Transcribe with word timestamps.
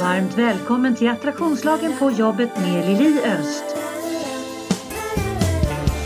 Varmt 0.00 0.38
välkommen 0.38 0.94
till 0.94 1.08
Attraktionslagen 1.08 1.92
på 1.98 2.10
jobbet 2.10 2.50
med 2.56 2.86
Lili 2.86 3.20
Öst. 3.24 3.64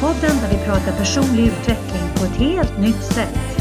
Podden 0.00 0.37
där 0.40 0.58
vi 0.58 0.64
pratar 0.64 0.92
personlig 0.92 1.46
utveckling 1.46 2.02
på 2.16 2.24
ett 2.24 2.36
helt 2.36 2.78
nytt 2.78 3.02
sätt. 3.02 3.52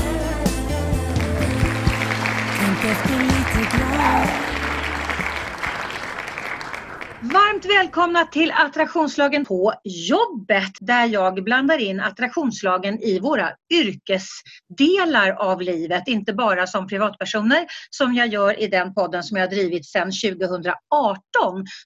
Varmt 7.33 7.65
välkomna 7.65 8.25
till 8.25 8.51
Attraktionslagen 8.51 9.45
på 9.45 9.73
jobbet 9.83 10.71
där 10.79 11.05
jag 11.05 11.43
blandar 11.43 11.77
in 11.77 11.99
attraktionslagen 11.99 12.99
i 12.99 13.19
våra 13.19 13.49
yrkesdelar 13.73 15.31
av 15.31 15.61
livet. 15.61 16.03
Inte 16.07 16.33
bara 16.33 16.67
som 16.67 16.87
privatpersoner 16.87 17.65
som 17.89 18.13
jag 18.13 18.27
gör 18.27 18.59
i 18.59 18.67
den 18.67 18.93
podden 18.93 19.23
som 19.23 19.37
jag 19.37 19.47
har 19.47 19.51
drivit 19.51 19.85
sedan 19.85 20.11
2018 20.11 20.73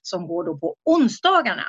som 0.02 0.26
går 0.26 0.44
då 0.44 0.58
på 0.58 0.74
onsdagarna. 0.84 1.64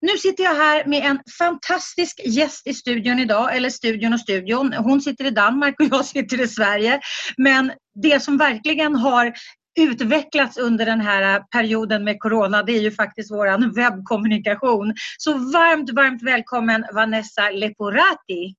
Nu 0.00 0.18
sitter 0.18 0.44
jag 0.44 0.54
här 0.54 0.84
med 0.84 1.04
en 1.04 1.20
fantastisk 1.38 2.20
gäst 2.24 2.66
i 2.66 2.74
studion 2.74 3.18
idag, 3.18 3.56
eller 3.56 3.70
studion 3.70 4.12
och 4.12 4.20
studion. 4.20 4.72
Hon 4.72 5.00
sitter 5.00 5.24
i 5.24 5.30
Danmark 5.30 5.80
och 5.80 5.86
jag 5.90 6.04
sitter 6.04 6.40
i 6.40 6.48
Sverige. 6.48 7.00
Men 7.36 7.72
det 8.02 8.22
som 8.22 8.38
verkligen 8.38 8.96
har 8.96 9.32
utvecklats 9.80 10.58
under 10.58 10.86
den 10.86 11.00
här 11.00 11.40
perioden 11.40 12.04
med 12.04 12.20
Corona, 12.20 12.62
det 12.62 12.72
är 12.72 12.80
ju 12.80 12.90
faktiskt 12.90 13.30
vår 13.30 13.74
webbkommunikation. 13.74 14.94
Så 15.18 15.32
varmt, 15.32 15.90
varmt 15.90 16.22
välkommen 16.22 16.84
Vanessa 16.94 17.50
Leporati. 17.50 18.54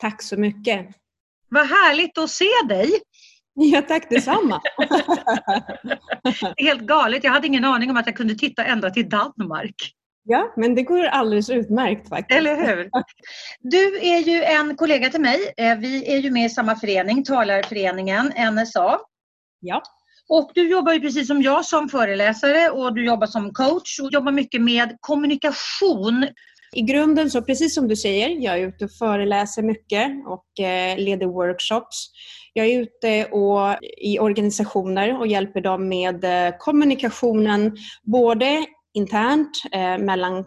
Tack 0.00 0.22
så 0.22 0.36
mycket. 0.36 0.86
Vad 1.48 1.66
härligt 1.66 2.18
att 2.18 2.30
se 2.30 2.50
dig. 2.68 2.90
Ja, 3.54 3.82
tack 3.82 4.10
detsamma. 4.10 4.60
helt 6.56 6.82
galet. 6.82 7.24
Jag 7.24 7.32
hade 7.32 7.46
ingen 7.46 7.64
aning 7.64 7.90
om 7.90 7.96
att 7.96 8.06
jag 8.06 8.16
kunde 8.16 8.34
titta 8.34 8.64
ända 8.64 8.90
till 8.90 9.08
Danmark. 9.08 9.74
Ja, 10.28 10.52
men 10.56 10.74
det 10.74 10.82
går 10.82 11.04
alldeles 11.04 11.50
utmärkt 11.50 12.08
faktiskt. 12.08 12.38
Eller 12.38 12.56
hur? 12.56 12.90
Du 13.60 13.98
är 14.00 14.18
ju 14.18 14.42
en 14.42 14.76
kollega 14.76 15.10
till 15.10 15.20
mig. 15.20 15.52
Eh, 15.56 15.78
vi 15.78 16.14
är 16.14 16.18
ju 16.18 16.30
med 16.30 16.46
i 16.46 16.50
samma 16.50 16.76
förening, 16.76 17.24
Talarföreningen 17.24 18.32
NSA. 18.54 18.98
Ja. 19.60 19.82
Och 20.28 20.50
du 20.54 20.70
jobbar 20.70 20.92
ju 20.92 21.00
precis 21.00 21.26
som 21.26 21.42
jag 21.42 21.64
som 21.64 21.88
föreläsare 21.88 22.70
och 22.70 22.94
du 22.94 23.04
jobbar 23.04 23.26
som 23.26 23.52
coach 23.52 24.00
och 24.00 24.12
jobbar 24.12 24.32
mycket 24.32 24.62
med 24.62 24.96
kommunikation. 25.00 26.26
I 26.72 26.82
grunden 26.82 27.30
så, 27.30 27.42
precis 27.42 27.74
som 27.74 27.88
du 27.88 27.96
säger, 27.96 28.28
jag 28.28 28.58
är 28.58 28.68
ute 28.68 28.84
och 28.84 28.92
föreläser 28.92 29.62
mycket 29.62 30.10
och 30.26 30.64
eh, 30.64 30.98
leder 30.98 31.26
workshops. 31.26 32.10
Jag 32.52 32.66
är 32.66 32.80
ute 32.80 33.24
och, 33.24 33.78
i 33.98 34.18
organisationer 34.18 35.18
och 35.20 35.26
hjälper 35.26 35.60
dem 35.60 35.88
med 35.88 36.24
eh, 36.24 36.54
kommunikationen, 36.58 37.76
både 38.02 38.66
internt 38.94 39.62
eh, 39.72 39.98
mellan 39.98 40.44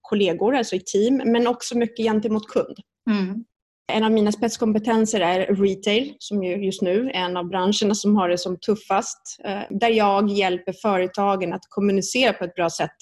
kollegor, 0.00 0.54
alltså 0.56 0.76
i 0.76 0.80
team, 0.80 1.16
men 1.16 1.46
också 1.46 1.78
mycket 1.78 2.04
gentemot 2.06 2.48
kund. 2.48 2.76
Mm. 3.10 3.44
En 3.92 4.04
av 4.04 4.12
mina 4.12 4.32
spetskompetenser 4.32 5.20
är 5.20 5.54
retail, 5.54 6.16
som 6.18 6.44
ju 6.44 6.64
just 6.64 6.82
nu 6.82 7.10
är 7.10 7.14
en 7.14 7.36
av 7.36 7.48
branscherna 7.48 7.94
som 7.94 8.16
har 8.16 8.28
det 8.28 8.38
som 8.38 8.58
tuffast. 8.58 9.40
Eh, 9.44 9.62
där 9.70 9.90
jag 9.90 10.30
hjälper 10.30 10.72
företagen 10.82 11.52
att 11.52 11.62
kommunicera 11.68 12.32
på 12.32 12.44
ett 12.44 12.54
bra 12.54 12.70
sätt 12.70 12.96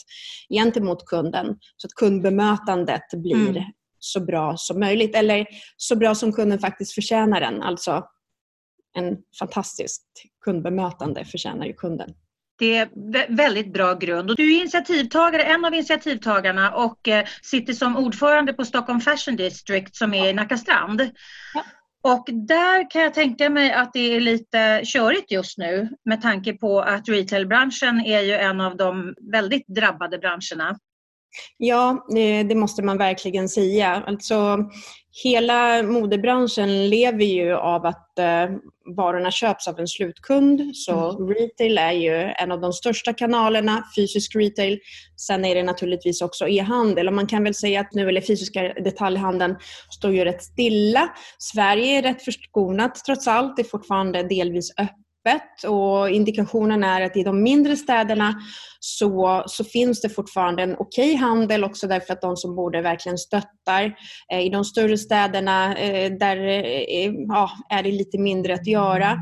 gentemot 0.49 1.07
kunden, 1.07 1.47
så 1.77 1.87
att 1.87 1.95
kundbemötandet 1.95 3.03
blir 3.13 3.49
mm. 3.49 3.63
så 3.99 4.21
bra 4.21 4.55
som 4.57 4.81
möjligt. 4.81 5.17
Eller 5.17 5.47
så 5.77 5.97
bra 5.97 6.15
som 6.15 6.33
kunden 6.33 6.59
faktiskt 6.59 6.95
förtjänar 6.95 7.41
den. 7.41 7.63
Alltså 7.63 8.05
en 8.97 9.17
fantastiskt 9.39 10.07
kundbemötande 10.45 11.25
förtjänar 11.25 11.67
ju 11.67 11.73
kunden. 11.73 12.15
Det 12.59 12.77
är 12.77 12.89
väldigt 13.37 13.73
bra 13.73 13.95
grund. 13.95 14.31
Och 14.31 14.37
du 14.37 14.55
är 14.55 14.61
initiativtagare, 14.61 15.43
en 15.43 15.65
av 15.65 15.75
initiativtagarna 15.75 16.75
och 16.75 17.09
eh, 17.09 17.25
sitter 17.43 17.73
som 17.73 17.97
ordförande 17.97 18.53
på 18.53 18.65
Stockholm 18.65 19.01
Fashion 19.01 19.37
District 19.37 19.97
som 19.97 20.15
är 20.15 20.29
i 20.29 20.33
Nackastrand. 20.33 21.11
Ja. 21.55 21.65
Och 22.03 22.29
där 22.33 22.91
kan 22.91 23.03
jag 23.03 23.15
tänka 23.15 23.51
mig 23.51 23.73
att 23.73 23.93
det 23.93 24.15
är 24.17 24.21
lite 24.21 24.83
körigt 24.85 25.31
just 25.31 25.59
nu 25.59 25.89
med 26.05 26.23
tanke 26.23 26.53
på 26.53 26.81
att 26.81 27.09
retailbranschen 27.09 28.01
är 28.01 28.21
ju 28.21 28.33
en 28.33 28.61
av 28.61 28.77
de 28.77 29.15
väldigt 29.33 29.67
drabbade 29.67 30.19
branscherna. 30.19 30.79
Ja, 31.57 32.07
det 32.49 32.55
måste 32.55 32.83
man 32.83 32.99
verkligen 32.99 33.49
säga. 33.49 34.03
Alltså, 34.07 34.59
hela 35.23 35.83
modebranschen 35.83 36.89
lever 36.89 37.25
ju 37.25 37.55
av 37.55 37.87
att 37.87 38.19
eh, 38.19 38.57
varorna 38.97 39.31
köps 39.31 39.69
av 39.69 39.81
en 39.81 39.89
slutkund. 39.89 40.77
Så 40.77 41.11
mm. 41.11 41.35
retail 41.35 41.79
är 41.79 41.93
ju 41.93 42.13
en 42.13 42.53
av 42.53 42.61
de 42.61 42.73
största 42.73 43.13
kanalerna, 43.13 43.85
fysisk 43.97 44.37
retail. 44.37 44.81
Sen 45.17 45.45
är 45.45 45.55
det 45.55 45.63
naturligtvis 45.63 46.23
också 46.23 46.49
e-handel. 46.49 47.09
Och 47.09 47.15
man 47.15 47.27
kan 47.27 47.45
väl 47.45 47.55
säga 47.55 47.81
att 47.81 47.95
nu, 47.95 48.09
eller 48.09 48.21
fysiska 48.21 48.63
detaljhandeln, 48.63 49.57
står 49.91 50.13
ju 50.13 50.25
rätt 50.25 50.43
stilla. 50.43 51.09
Sverige 51.39 51.99
är 51.99 52.03
rätt 52.03 52.23
förskonat 52.23 52.95
trots 53.07 53.29
allt. 53.29 53.57
Det 53.57 53.63
är 53.63 53.69
fortfarande 53.69 54.23
delvis 54.23 54.71
öppet 54.79 55.04
öppet 55.25 55.65
och 55.65 56.11
indikationen 56.11 56.85
är 56.85 57.01
att 57.01 57.17
i 57.17 57.23
de 57.23 57.43
mindre 57.43 57.77
städerna 57.77 58.35
så, 58.81 59.43
så 59.47 59.65
finns 59.65 60.01
det 60.01 60.09
fortfarande 60.09 60.63
en 60.63 60.77
okej 60.79 61.15
okay 61.15 61.17
handel 61.17 61.65
också 61.65 61.87
därför 61.87 62.13
att 62.13 62.21
de 62.21 62.37
som 62.37 62.57
bor 62.57 62.71
där 62.71 62.83
verkligen 62.83 63.19
stöttar. 63.19 63.97
Eh, 64.33 64.41
I 64.41 64.49
de 64.49 64.65
större 64.65 64.99
städerna 64.99 65.77
eh, 65.77 66.13
där 66.13 66.37
eh, 66.37 67.13
ja, 67.29 67.51
är 67.71 67.83
det 67.83 67.93
lite 67.93 68.19
mindre 68.19 68.55
att 68.55 68.67
göra. 68.67 69.19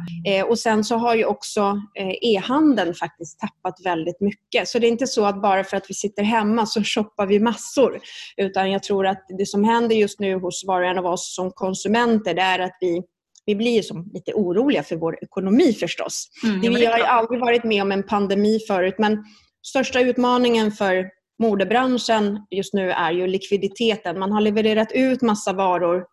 Och 0.48 0.58
sen 0.58 0.84
så 0.84 0.96
har 0.96 1.14
ju 1.14 1.24
också 1.24 1.80
e-handeln 2.20 2.94
faktiskt 2.94 3.40
tappat 3.40 3.74
väldigt 3.84 4.20
mycket. 4.20 4.68
Så 4.68 4.78
det 4.78 4.86
är 4.86 4.88
inte 4.88 5.06
så 5.06 5.24
att 5.24 5.42
bara 5.42 5.64
för 5.64 5.76
att 5.76 5.84
vi 5.88 5.94
sitter 5.94 6.22
hemma 6.22 6.66
så 6.66 6.82
shoppar 6.84 7.26
vi 7.26 7.40
massor. 7.40 8.00
Utan 8.36 8.70
jag 8.70 8.82
tror 8.82 9.06
att 9.06 9.24
det 9.38 9.46
som 9.46 9.64
händer 9.64 9.96
just 9.96 10.20
nu 10.20 10.34
hos 10.34 10.64
var 10.66 10.82
och 10.82 10.88
en 10.88 10.98
av 10.98 11.06
oss 11.06 11.34
som 11.34 11.50
konsumenter 11.50 12.34
det 12.34 12.42
är 12.42 12.58
att 12.58 12.76
vi 12.80 13.02
vi 13.46 13.54
blir 13.54 13.82
som 13.82 14.10
lite 14.14 14.32
oroliga 14.34 14.82
för 14.82 14.96
vår 14.96 15.24
ekonomi 15.24 15.72
förstås. 15.72 16.28
Mm, 16.44 16.60
det, 16.60 16.68
vi 16.68 16.86
har 16.86 16.98
ju 16.98 17.04
aldrig 17.04 17.40
varit 17.40 17.64
med 17.64 17.82
om 17.82 17.92
en 17.92 18.02
pandemi 18.02 18.58
förut 18.68 18.94
men 18.98 19.24
största 19.66 20.00
utmaningen 20.00 20.72
för 20.72 21.10
modebranschen 21.38 22.46
just 22.50 22.74
nu 22.74 22.90
är 22.90 23.12
ju 23.12 23.26
likviditeten. 23.26 24.18
Man 24.18 24.32
har 24.32 24.40
levererat 24.40 24.92
ut 24.92 25.22
massa 25.22 25.52
varor, 25.52 26.04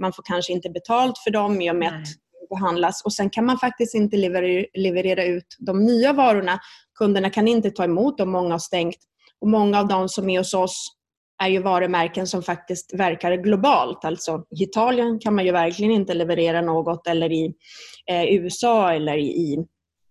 man 0.00 0.12
får 0.12 0.22
kanske 0.22 0.52
inte 0.52 0.70
betalt 0.70 1.18
för 1.18 1.30
dem 1.30 1.60
i 1.60 1.70
och 1.70 1.76
med 1.76 1.88
att 1.88 2.04
det 2.04 2.56
behandlas 2.56 3.02
och 3.04 3.12
sen 3.12 3.30
kan 3.30 3.46
man 3.46 3.58
faktiskt 3.58 3.94
inte 3.94 4.16
leverera, 4.16 4.66
leverera 4.74 5.24
ut 5.24 5.56
de 5.58 5.84
nya 5.84 6.12
varorna. 6.12 6.60
Kunderna 6.98 7.30
kan 7.30 7.48
inte 7.48 7.70
ta 7.70 7.84
emot 7.84 8.18
dem, 8.18 8.30
många 8.30 8.54
har 8.54 8.58
stängt. 8.58 8.96
Och 9.40 9.48
många 9.48 9.80
av 9.80 9.88
de 9.88 10.08
som 10.08 10.30
är 10.30 10.38
hos 10.38 10.54
oss 10.54 11.01
är 11.42 11.48
ju 11.48 11.62
varumärken 11.62 12.26
som 12.26 12.42
faktiskt 12.42 12.94
verkar 12.94 13.36
globalt. 13.36 14.04
Alltså 14.04 14.44
i 14.50 14.62
Italien 14.62 15.18
kan 15.18 15.34
man 15.34 15.44
ju 15.44 15.52
verkligen 15.52 15.92
inte 15.92 16.14
leverera 16.14 16.60
något 16.60 17.06
eller 17.06 17.32
i 17.32 17.54
eh, 18.06 18.24
USA 18.24 18.92
eller 18.92 19.16
i, 19.16 19.66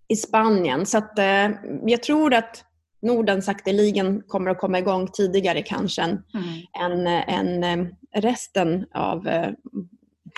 i 0.07 0.15
Spanien. 0.15 0.85
Så 0.85 0.97
att, 0.97 1.19
eh, 1.19 1.49
jag 1.85 2.03
tror 2.03 2.33
att 2.33 2.65
Norden 3.01 3.41
sakteligen 3.41 4.21
kommer 4.27 4.51
att 4.51 4.59
komma 4.59 4.79
igång 4.79 5.07
tidigare 5.07 5.61
kanske 5.61 6.01
än, 6.01 6.23
mm. 6.33 7.07
än, 7.07 7.07
än 7.07 7.63
eh, 7.63 7.87
resten 8.21 8.85
av 8.93 9.27
eh, 9.27 9.49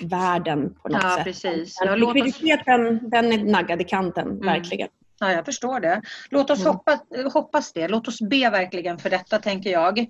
världen 0.01 0.73
på 0.73 0.89
något 0.89 1.03
ja, 1.03 1.15
sätt. 1.15 1.23
Precis. 1.23 1.77
Ja, 1.85 1.95
likviditeten 1.95 3.09
den 3.09 3.31
är 3.33 3.43
naggad 3.43 3.81
i 3.81 3.83
kanten, 3.83 4.27
mm. 4.27 4.45
verkligen. 4.45 4.89
Ja, 5.19 5.31
jag 5.31 5.45
förstår 5.45 5.79
det. 5.79 6.01
Låt 6.29 6.49
oss 6.49 6.59
mm. 6.59 6.73
hoppas, 6.73 6.99
hoppas 7.33 7.73
det. 7.73 7.87
Låt 7.87 8.07
oss 8.07 8.21
be 8.21 8.49
verkligen 8.49 8.97
för 8.97 9.09
detta, 9.09 9.39
tänker 9.39 9.69
jag. 9.69 10.07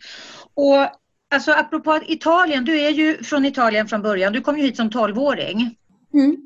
Och 0.54 0.88
alltså, 1.36 1.52
apropå 1.52 2.00
Italien, 2.08 2.66
du 2.66 2.82
är 2.82 2.90
ju 2.90 3.24
från 3.24 3.46
Italien 3.46 3.88
från 3.88 4.02
början. 4.02 4.34
Du 4.34 4.42
kom 4.42 4.58
ju 4.58 4.64
hit 4.64 4.78
som 4.78 4.90
12-åring. 4.90 5.76
Mm. 6.14 6.38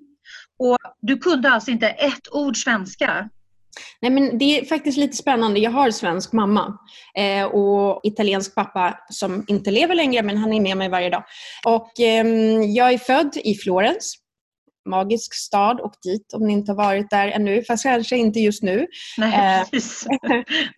Och 0.59 0.78
du 1.01 1.18
kunde 1.18 1.50
alltså 1.50 1.72
inte 1.72 1.88
ett 1.88 2.34
ord 2.34 2.57
svenska? 2.57 3.30
Nej, 4.01 4.12
men 4.12 4.38
det 4.38 4.60
är 4.60 4.65
faktiskt 4.65 4.98
lite 4.98 5.18
spännande. 5.18 5.60
Jag 5.60 5.71
har 5.71 5.92
svensk 5.92 6.33
mamma 6.33 6.77
eh, 7.18 7.45
och 7.45 8.01
italiensk 8.03 8.56
pappa 8.56 9.00
som 9.10 9.45
inte 9.48 9.71
lever 9.71 9.95
längre, 9.95 10.24
men 10.24 10.38
han 10.38 10.53
är 10.53 10.62
med 10.62 10.77
mig 10.77 10.89
varje 10.89 11.10
dag. 11.10 11.24
Och, 11.65 12.00
eh, 12.00 12.25
jag 12.62 12.94
är 12.94 12.98
född 12.98 13.38
i 13.44 13.56
Florens 13.56 14.26
magisk 14.88 15.34
stad. 15.34 15.80
och 15.80 15.94
dit 16.04 16.34
om 16.34 16.48
ni 16.48 16.54
inte 16.54 16.72
har 16.72 16.78
varit 16.78 17.10
där 17.10 17.28
ännu, 17.28 17.63
fast 17.63 17.84
kanske 17.84 18.18
inte 18.18 18.39
just 18.39 18.63
nu. 18.63 18.88
Nej, 19.18 19.62
eh, 19.74 19.80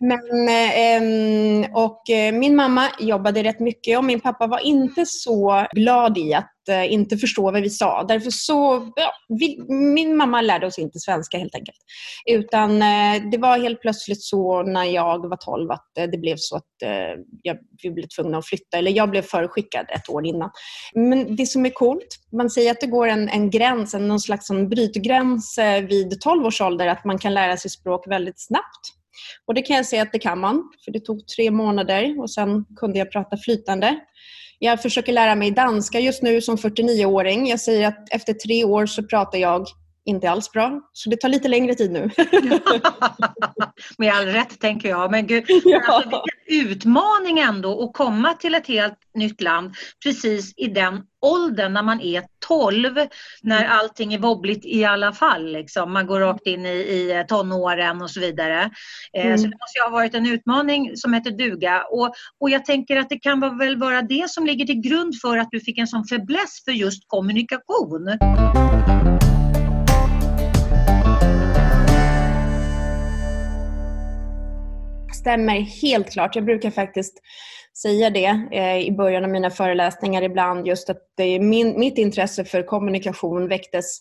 Men, 0.00 0.48
eh, 0.48 1.70
och 1.72 2.10
eh, 2.10 2.34
min 2.34 2.56
mamma 2.56 2.88
jobbade 2.98 3.42
rätt 3.42 3.60
mycket 3.60 3.98
och 3.98 4.04
min 4.04 4.20
pappa 4.20 4.46
var 4.46 4.58
inte 4.58 5.06
så 5.06 5.66
glad 5.72 6.18
i 6.18 6.34
att 6.34 6.59
inte 6.70 7.16
förstå 7.16 7.42
vad 7.50 7.62
vi 7.62 7.70
sa. 7.70 8.04
Därför 8.04 8.30
så, 8.30 8.92
ja, 8.96 9.12
vi, 9.28 9.58
min 9.68 10.16
mamma 10.16 10.40
lärde 10.40 10.66
oss 10.66 10.78
inte 10.78 10.98
svenska 10.98 11.38
helt 11.38 11.54
enkelt. 11.54 11.78
Utan 12.30 12.82
eh, 12.82 13.30
det 13.30 13.38
var 13.38 13.58
helt 13.58 13.80
plötsligt 13.80 14.22
så 14.22 14.62
när 14.62 14.84
jag 14.84 15.28
var 15.28 15.36
12 15.36 15.70
att 15.70 15.98
eh, 15.98 16.04
det 16.04 16.18
blev 16.18 16.36
så 16.38 16.56
att 16.56 16.82
eh, 16.84 16.90
jag, 17.42 17.56
vi 17.82 17.90
blev 17.90 18.06
tvungna 18.06 18.38
att 18.38 18.46
flytta. 18.46 18.78
Eller 18.78 18.90
jag 18.90 19.10
blev 19.10 19.22
förskickad 19.22 19.86
ett 19.88 20.08
år 20.08 20.26
innan. 20.26 20.50
Men 20.94 21.36
det 21.36 21.46
som 21.46 21.66
är 21.66 21.70
coolt, 21.70 22.16
man 22.32 22.50
säger 22.50 22.70
att 22.70 22.80
det 22.80 22.86
går 22.86 23.08
en, 23.08 23.28
en 23.28 23.50
gräns, 23.50 23.94
en, 23.94 24.08
någon 24.08 24.20
slags 24.20 24.50
en 24.50 24.68
brytgräns 24.68 25.58
eh, 25.58 25.84
vid 25.84 26.20
12 26.20 26.46
års 26.46 26.60
ålder, 26.60 26.86
att 26.86 27.04
man 27.04 27.18
kan 27.18 27.34
lära 27.34 27.56
sig 27.56 27.70
språk 27.70 28.08
väldigt 28.08 28.40
snabbt. 28.40 29.00
Och 29.46 29.54
det 29.54 29.62
kan 29.62 29.76
jag 29.76 29.86
säga 29.86 30.02
att 30.02 30.12
det 30.12 30.18
kan 30.18 30.40
man, 30.40 30.70
för 30.84 30.92
det 30.92 31.00
tog 31.00 31.26
tre 31.26 31.50
månader 31.50 32.20
och 32.20 32.30
sen 32.30 32.64
kunde 32.76 32.98
jag 32.98 33.12
prata 33.12 33.36
flytande. 33.36 34.00
Jag 34.62 34.82
försöker 34.82 35.12
lära 35.12 35.34
mig 35.34 35.50
danska 35.50 36.00
just 36.00 36.22
nu 36.22 36.40
som 36.40 36.56
49-åring. 36.56 37.48
Jag 37.48 37.60
säger 37.60 37.88
att 37.88 38.08
efter 38.10 38.32
tre 38.32 38.64
år 38.64 38.86
så 38.86 39.02
pratar 39.02 39.38
jag 39.38 39.66
inte 40.04 40.30
alls 40.30 40.52
bra. 40.52 40.80
Så 40.92 41.10
det 41.10 41.16
tar 41.16 41.28
lite 41.28 41.48
längre 41.48 41.74
tid 41.74 41.90
nu. 41.90 42.10
Med 43.98 44.14
all 44.14 44.26
rätt 44.26 44.60
tänker 44.60 44.88
jag. 44.88 45.10
Men 45.10 45.26
gud, 45.26 45.44
ja. 45.64 45.80
alltså, 45.88 46.22
utmaning 46.50 47.38
ändå 47.38 47.84
att 47.84 47.92
komma 47.92 48.34
till 48.34 48.54
ett 48.54 48.66
helt 48.66 48.98
nytt 49.14 49.40
land 49.40 49.74
precis 50.04 50.54
i 50.56 50.66
den 50.66 51.02
åldern 51.22 51.72
när 51.72 51.82
man 51.82 52.00
är 52.00 52.22
12, 52.46 52.94
när 53.42 53.64
mm. 53.64 53.78
allting 53.78 54.14
är 54.14 54.18
wobbligt 54.18 54.64
i 54.64 54.84
alla 54.84 55.12
fall. 55.12 55.52
Liksom. 55.52 55.92
Man 55.92 56.06
går 56.06 56.20
rakt 56.20 56.46
in 56.46 56.66
i, 56.66 56.70
i 56.70 57.24
tonåren 57.28 58.02
och 58.02 58.10
så 58.10 58.20
vidare. 58.20 58.70
Eh, 59.12 59.26
mm. 59.26 59.38
Så 59.38 59.44
det 59.44 59.56
måste 59.60 59.78
ju 59.78 59.82
ha 59.82 59.90
varit 59.90 60.14
en 60.14 60.26
utmaning 60.26 60.96
som 60.96 61.14
heter 61.14 61.30
duga. 61.30 61.84
Och, 61.90 62.14
och 62.40 62.50
jag 62.50 62.64
tänker 62.64 62.96
att 62.96 63.08
det 63.08 63.18
kan 63.18 63.58
väl 63.58 63.76
vara 63.76 64.02
det 64.02 64.30
som 64.30 64.46
ligger 64.46 64.66
till 64.66 64.80
grund 64.80 65.14
för 65.22 65.38
att 65.38 65.48
du 65.50 65.60
fick 65.60 65.78
en 65.78 65.86
sån 65.86 66.04
fäbless 66.04 66.64
för 66.64 66.72
just 66.72 67.04
kommunikation. 67.06 68.18
Stämmer 75.20 75.60
helt 75.60 76.12
klart. 76.12 76.34
Jag 76.34 76.44
brukar 76.44 76.70
faktiskt 76.70 77.20
säga 77.82 78.10
det 78.10 78.48
eh, 78.52 78.78
i 78.78 78.92
början 78.92 79.24
av 79.24 79.30
mina 79.30 79.50
föreläsningar 79.50 80.22
ibland, 80.22 80.66
just 80.66 80.90
att 80.90 80.98
det 81.16 81.24
är 81.24 81.40
min, 81.40 81.78
mitt 81.78 81.98
intresse 81.98 82.44
för 82.44 82.62
kommunikation 82.62 83.48
väcktes 83.48 83.98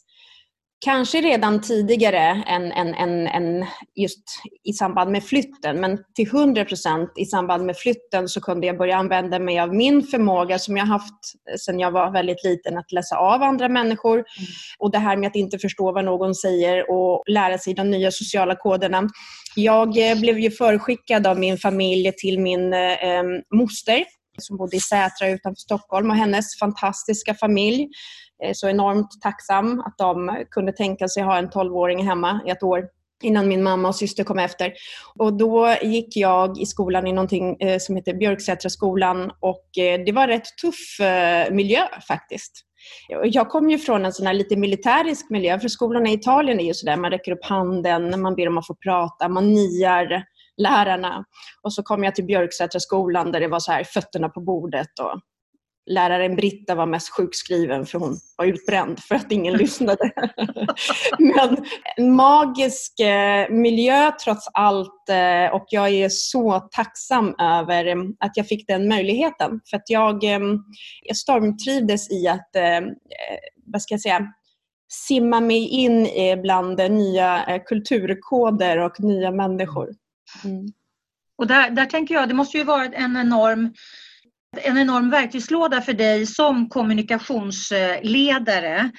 Kanske 0.86 1.22
redan 1.22 1.62
tidigare 1.62 2.44
än, 2.48 2.72
än, 2.72 2.94
än, 2.94 3.28
än 3.28 3.66
just 3.96 4.24
i 4.64 4.74
samband 4.74 5.12
med 5.12 5.24
flytten, 5.24 5.80
men 5.82 5.98
till 6.16 6.28
100 6.28 6.66
procent 6.66 7.12
i 7.18 7.26
samband 7.26 7.66
med 7.66 7.78
flytten 7.78 8.30
så 8.30 8.42
kunde 8.42 8.68
jag 8.68 8.78
börja 8.78 8.98
använda 8.98 9.40
mig 9.40 9.60
av 9.60 9.76
min 9.76 10.04
förmåga 10.04 10.60
som 10.60 10.78
jag 10.78 10.86
haft 10.86 11.14
sedan 11.60 11.80
jag 11.80 11.92
var 11.92 12.12
väldigt 12.12 12.44
liten, 12.44 12.78
att 12.78 12.92
läsa 12.92 13.18
av 13.18 13.44
andra 13.44 13.70
människor. 13.70 14.14
Mm. 14.14 14.26
Och 14.80 14.92
det 14.92 14.98
här 14.98 15.18
med 15.18 15.28
att 15.28 15.36
inte 15.36 15.60
förstå 15.60 15.92
vad 15.92 16.06
någon 16.06 16.36
säger 16.36 16.92
och 16.92 17.24
lära 17.28 17.58
sig 17.58 17.74
de 17.74 17.90
nya 17.92 18.12
sociala 18.12 18.56
koderna. 18.56 19.10
Jag 19.56 20.12
eh, 20.12 20.20
blev 20.20 20.40
ju 20.40 20.52
förskickad 20.52 21.28
av 21.28 21.40
min 21.40 21.58
familj 21.58 22.12
till 22.18 22.40
min 22.40 22.74
eh, 22.74 23.24
moster 23.56 24.06
som 24.40 24.58
bodde 24.58 24.78
i 24.78 24.80
Sätra 24.80 25.30
utanför 25.30 25.60
Stockholm 25.60 26.10
och 26.10 26.16
hennes 26.16 26.60
fantastiska 26.60 27.34
familj 27.34 27.88
är 28.44 28.54
så 28.54 28.70
enormt 28.70 29.22
tacksam 29.22 29.80
att 29.80 29.98
de 29.98 30.44
kunde 30.52 30.72
tänka 30.72 31.08
sig 31.08 31.24
ha 31.24 31.38
en 31.38 31.50
12-åring 31.50 32.06
hemma 32.06 32.42
i 32.48 32.50
ett 32.50 32.64
år 32.64 32.84
innan 33.24 33.48
min 33.48 33.64
mamma 33.64 33.88
och 33.88 33.96
syster 33.96 34.24
kom 34.24 34.40
efter. 34.40 34.74
Och 35.16 35.34
då 35.34 35.76
gick 35.82 36.18
jag 36.18 36.60
i 36.60 36.66
skolan 36.66 37.08
i 37.08 37.14
någonting 37.14 37.56
eh, 37.60 37.80
som 37.80 37.96
heter 37.96 38.14
Björksätraskolan 38.14 39.32
och 39.40 39.78
eh, 39.78 40.04
det 40.06 40.12
var 40.12 40.28
rätt 40.28 40.58
tuff 40.62 41.00
miljö 41.52 41.82
faktiskt. 42.08 42.66
Jag 43.24 43.50
kom 43.50 43.70
ju 43.70 43.78
från 43.78 44.06
en 44.06 44.14
sån 44.14 44.28
här 44.28 44.34
lite 44.34 44.56
militärisk 44.56 45.30
miljö, 45.30 45.60
för 45.60 45.68
skolorna 45.68 46.10
i 46.10 46.14
Italien 46.14 46.60
är 46.60 46.64
ju 46.64 46.74
sådär, 46.74 46.98
man 46.98 47.12
räcker 47.12 47.32
upp 47.32 47.46
handen, 47.46 48.22
man 48.22 48.36
ber 48.36 48.48
om 48.48 48.58
att 48.58 48.68
få 48.68 48.76
prata, 48.76 49.30
man 49.30 49.54
niar 49.54 50.24
lärarna. 50.62 51.26
Och 51.62 51.74
så 51.74 51.84
kom 51.84 52.04
jag 52.04 52.16
till 52.16 52.26
Björksätraskolan 52.26 53.32
där 53.32 53.40
det 53.40 53.48
var 53.48 53.60
så 53.60 53.72
här 53.72 53.84
fötterna 53.84 54.30
på 54.30 54.42
bordet 54.42 55.00
och 55.00 55.20
läraren 55.90 56.36
Britta 56.36 56.76
var 56.76 56.86
mest 56.86 57.10
sjukskriven 57.10 57.86
för 57.86 58.00
hon 58.00 58.18
var 58.38 58.46
utbränd 58.46 59.00
för 59.00 59.16
att 59.16 59.32
ingen 59.32 59.54
lyssnade. 59.58 60.12
Men 61.20 61.58
en 61.96 62.16
magisk 62.16 63.00
eh, 63.00 63.50
miljö 63.50 64.12
trots 64.24 64.48
allt 64.54 65.10
eh, 65.10 65.56
och 65.56 65.66
jag 65.70 65.90
är 65.90 66.10
så 66.10 66.60
tacksam 66.60 67.36
över 67.40 67.86
eh, 67.86 67.96
att 68.20 68.38
jag 68.38 68.48
fick 68.48 68.68
den 68.68 68.88
möjligheten. 68.88 69.62
För 69.70 69.78
att 69.78 69.90
jag, 69.90 70.24
jag 71.04 71.18
stormtrivdes 71.18 72.12
i 72.12 72.28
att, 72.28 72.50
vad 73.66 73.82
ska 73.82 73.94
jag 73.94 74.02
säga, 74.02 74.28
simma 75.08 75.40
mig 75.40 75.68
in 75.68 76.08
bland 76.42 76.92
nya 76.92 77.60
kulturkoder 77.66 78.78
och 78.78 79.00
nya 79.00 79.32
människor. 79.32 79.90
Mm. 80.44 80.66
Och 81.38 81.48
där, 81.48 81.70
där 81.70 81.86
tänker 81.86 82.16
jag, 82.16 82.28
det 82.28 82.34
måste 82.34 82.58
ju 82.58 82.64
vara 82.64 82.86
en 82.86 83.18
enorm 83.18 83.74
en 84.58 84.78
enorm 84.78 85.10
verktygslåda 85.10 85.82
för 85.82 85.94
dig 85.94 86.26
som 86.26 86.70
kommunikationsledare 86.70 88.92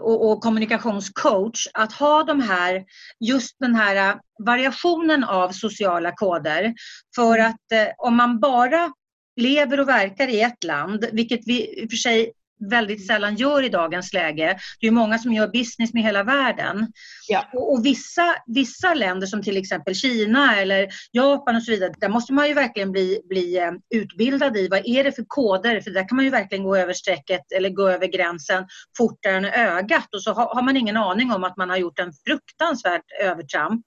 och, 0.00 0.30
och, 0.30 0.40
kommunikationscoach 0.40 1.66
att 1.74 1.92
ha 1.92 2.22
de 2.22 2.40
här, 2.40 2.84
just 3.20 3.56
den 3.60 3.74
här 3.74 4.18
variationen 4.44 5.24
av 5.24 5.50
sociala 5.50 6.12
koder. 6.12 6.74
För 7.16 7.38
att 7.38 7.72
eh, 7.72 7.86
om 7.98 8.16
man 8.16 8.40
bara 8.40 8.92
lever 9.40 9.80
och 9.80 9.88
verkar 9.88 10.28
i 10.28 10.40
ett 10.40 10.64
land, 10.64 11.04
vilket 11.12 11.40
vi 11.46 11.82
i 11.82 11.86
och 11.86 11.90
för 11.90 11.96
sig 11.96 12.32
väldigt 12.70 13.06
sällan 13.06 13.36
gör 13.36 13.62
i 13.62 13.68
dagens 13.68 14.12
läge. 14.12 14.58
Det 14.80 14.86
är 14.86 14.90
många 14.90 15.18
som 15.18 15.32
gör 15.32 15.48
business 15.48 15.94
med 15.94 16.02
hela 16.02 16.22
världen. 16.22 16.92
Ja. 17.28 17.48
Och, 17.52 17.72
och, 17.72 17.86
vissa, 17.86 18.36
vissa 18.46 18.94
länder 18.94 19.26
som 19.26 19.42
till 19.42 19.56
exempel 19.56 19.94
Kina 19.94 20.56
eller 20.60 20.88
Japan 21.12 21.56
och 21.56 21.62
så 21.62 21.70
vidare, 21.70 21.92
där 22.00 22.08
måste 22.08 22.32
man 22.32 22.48
ju 22.48 22.54
verkligen 22.54 22.92
bli, 22.92 23.20
bli 23.28 23.58
eh, 23.58 23.72
utbildad 23.94 24.56
i 24.56 24.68
vad 24.68 24.82
är 24.84 25.04
det 25.04 25.12
för 25.12 25.24
koder? 25.28 25.80
För 25.80 25.90
där 25.90 26.08
kan 26.08 26.16
man 26.16 26.24
ju 26.24 26.30
verkligen 26.30 26.64
gå 26.64 26.76
över 26.76 26.92
strecket 26.92 27.52
eller 27.56 27.70
gå 27.70 27.88
över 27.88 28.06
gränsen 28.06 28.64
fortare 28.96 29.36
än 29.36 29.44
ögat 29.44 30.14
och 30.14 30.22
så 30.22 30.32
har, 30.32 30.54
har 30.54 30.62
man 30.62 30.76
ingen 30.76 30.96
aning 30.96 31.32
om 31.32 31.44
att 31.44 31.56
man 31.56 31.70
har 31.70 31.76
gjort 31.76 31.98
en 31.98 32.12
fruktansvärt 32.26 33.04
övertramp. 33.22 33.84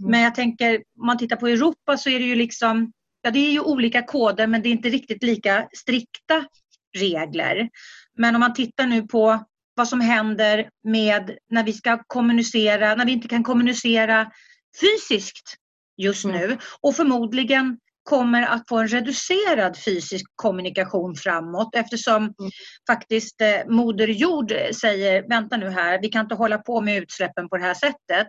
Mm. 0.00 0.10
Men 0.10 0.20
jag 0.20 0.34
tänker, 0.34 0.74
om 0.74 1.06
man 1.06 1.18
tittar 1.18 1.36
på 1.36 1.46
Europa 1.46 1.96
så 1.96 2.10
är 2.10 2.18
det 2.18 2.24
ju 2.24 2.34
liksom 2.34 2.92
Ja, 3.22 3.30
det 3.30 3.38
är 3.38 3.50
ju 3.50 3.60
olika 3.60 4.02
koder 4.02 4.46
men 4.46 4.62
det 4.62 4.68
är 4.68 4.70
inte 4.70 4.88
riktigt 4.88 5.22
lika 5.22 5.68
strikta 5.72 6.44
regler. 6.98 7.68
Men 8.18 8.34
om 8.34 8.40
man 8.40 8.54
tittar 8.54 8.86
nu 8.86 9.02
på 9.02 9.44
vad 9.74 9.88
som 9.88 10.00
händer 10.00 10.68
med 10.84 11.38
när 11.50 11.64
vi 11.64 11.72
ska 11.72 12.02
kommunicera, 12.06 12.94
när 12.94 13.06
vi 13.06 13.12
inte 13.12 13.28
kan 13.28 13.44
kommunicera 13.44 14.30
fysiskt 14.80 15.54
just 15.96 16.24
nu 16.24 16.44
mm. 16.44 16.58
och 16.80 16.96
förmodligen 16.96 17.78
kommer 18.02 18.42
att 18.42 18.68
få 18.68 18.78
en 18.78 18.88
reducerad 18.88 19.78
fysisk 19.78 20.24
kommunikation 20.36 21.14
framåt 21.14 21.74
eftersom 21.74 22.16
mm. 22.16 22.32
faktiskt 22.90 23.40
eh, 23.40 23.66
Moder 23.68 24.08
Jord 24.08 24.52
säger, 24.80 25.28
vänta 25.28 25.56
nu 25.56 25.70
här, 25.70 25.98
vi 26.02 26.08
kan 26.08 26.24
inte 26.24 26.34
hålla 26.34 26.58
på 26.58 26.80
med 26.80 27.02
utsläppen 27.02 27.48
på 27.48 27.56
det 27.56 27.62
här 27.62 27.74
sättet. 27.74 28.26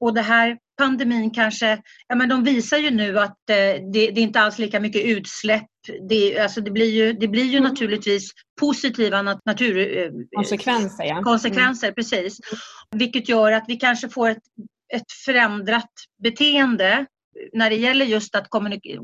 Och 0.00 0.14
det 0.14 0.22
här 0.22 0.58
pandemin 0.78 1.30
kanske, 1.30 1.82
ja 2.08 2.14
men 2.14 2.28
de 2.28 2.44
visar 2.44 2.78
ju 2.78 2.90
nu 2.90 3.18
att 3.18 3.50
eh, 3.50 3.56
det, 3.56 3.80
det, 3.92 4.00
är 4.00 4.18
inte 4.18 4.40
alls 4.40 4.58
lika 4.58 4.80
mycket 4.80 5.04
utsläpp. 5.04 5.66
Det, 6.08 6.38
alltså 6.38 6.60
det 6.60 6.70
blir 6.70 6.90
ju, 6.90 7.12
det 7.12 7.28
blir 7.28 7.44
ju 7.44 7.58
mm. 7.58 7.68
naturligtvis 7.70 8.30
positiva 8.60 9.22
nat 9.22 9.40
natur... 9.46 9.98
Eh, 9.98 10.10
konsekvenser. 10.36 11.04
Ja. 11.04 11.22
Konsekvenser, 11.22 11.86
mm. 11.86 11.94
precis. 11.94 12.38
Vilket 12.90 13.28
gör 13.28 13.52
att 13.52 13.64
vi 13.68 13.76
kanske 13.76 14.08
får 14.08 14.28
ett, 14.28 14.42
ett 14.94 15.12
förändrat 15.24 15.90
beteende 16.22 17.06
när 17.52 17.70
det 17.70 17.76
gäller 17.76 18.06
just 18.06 18.34
att 18.34 18.48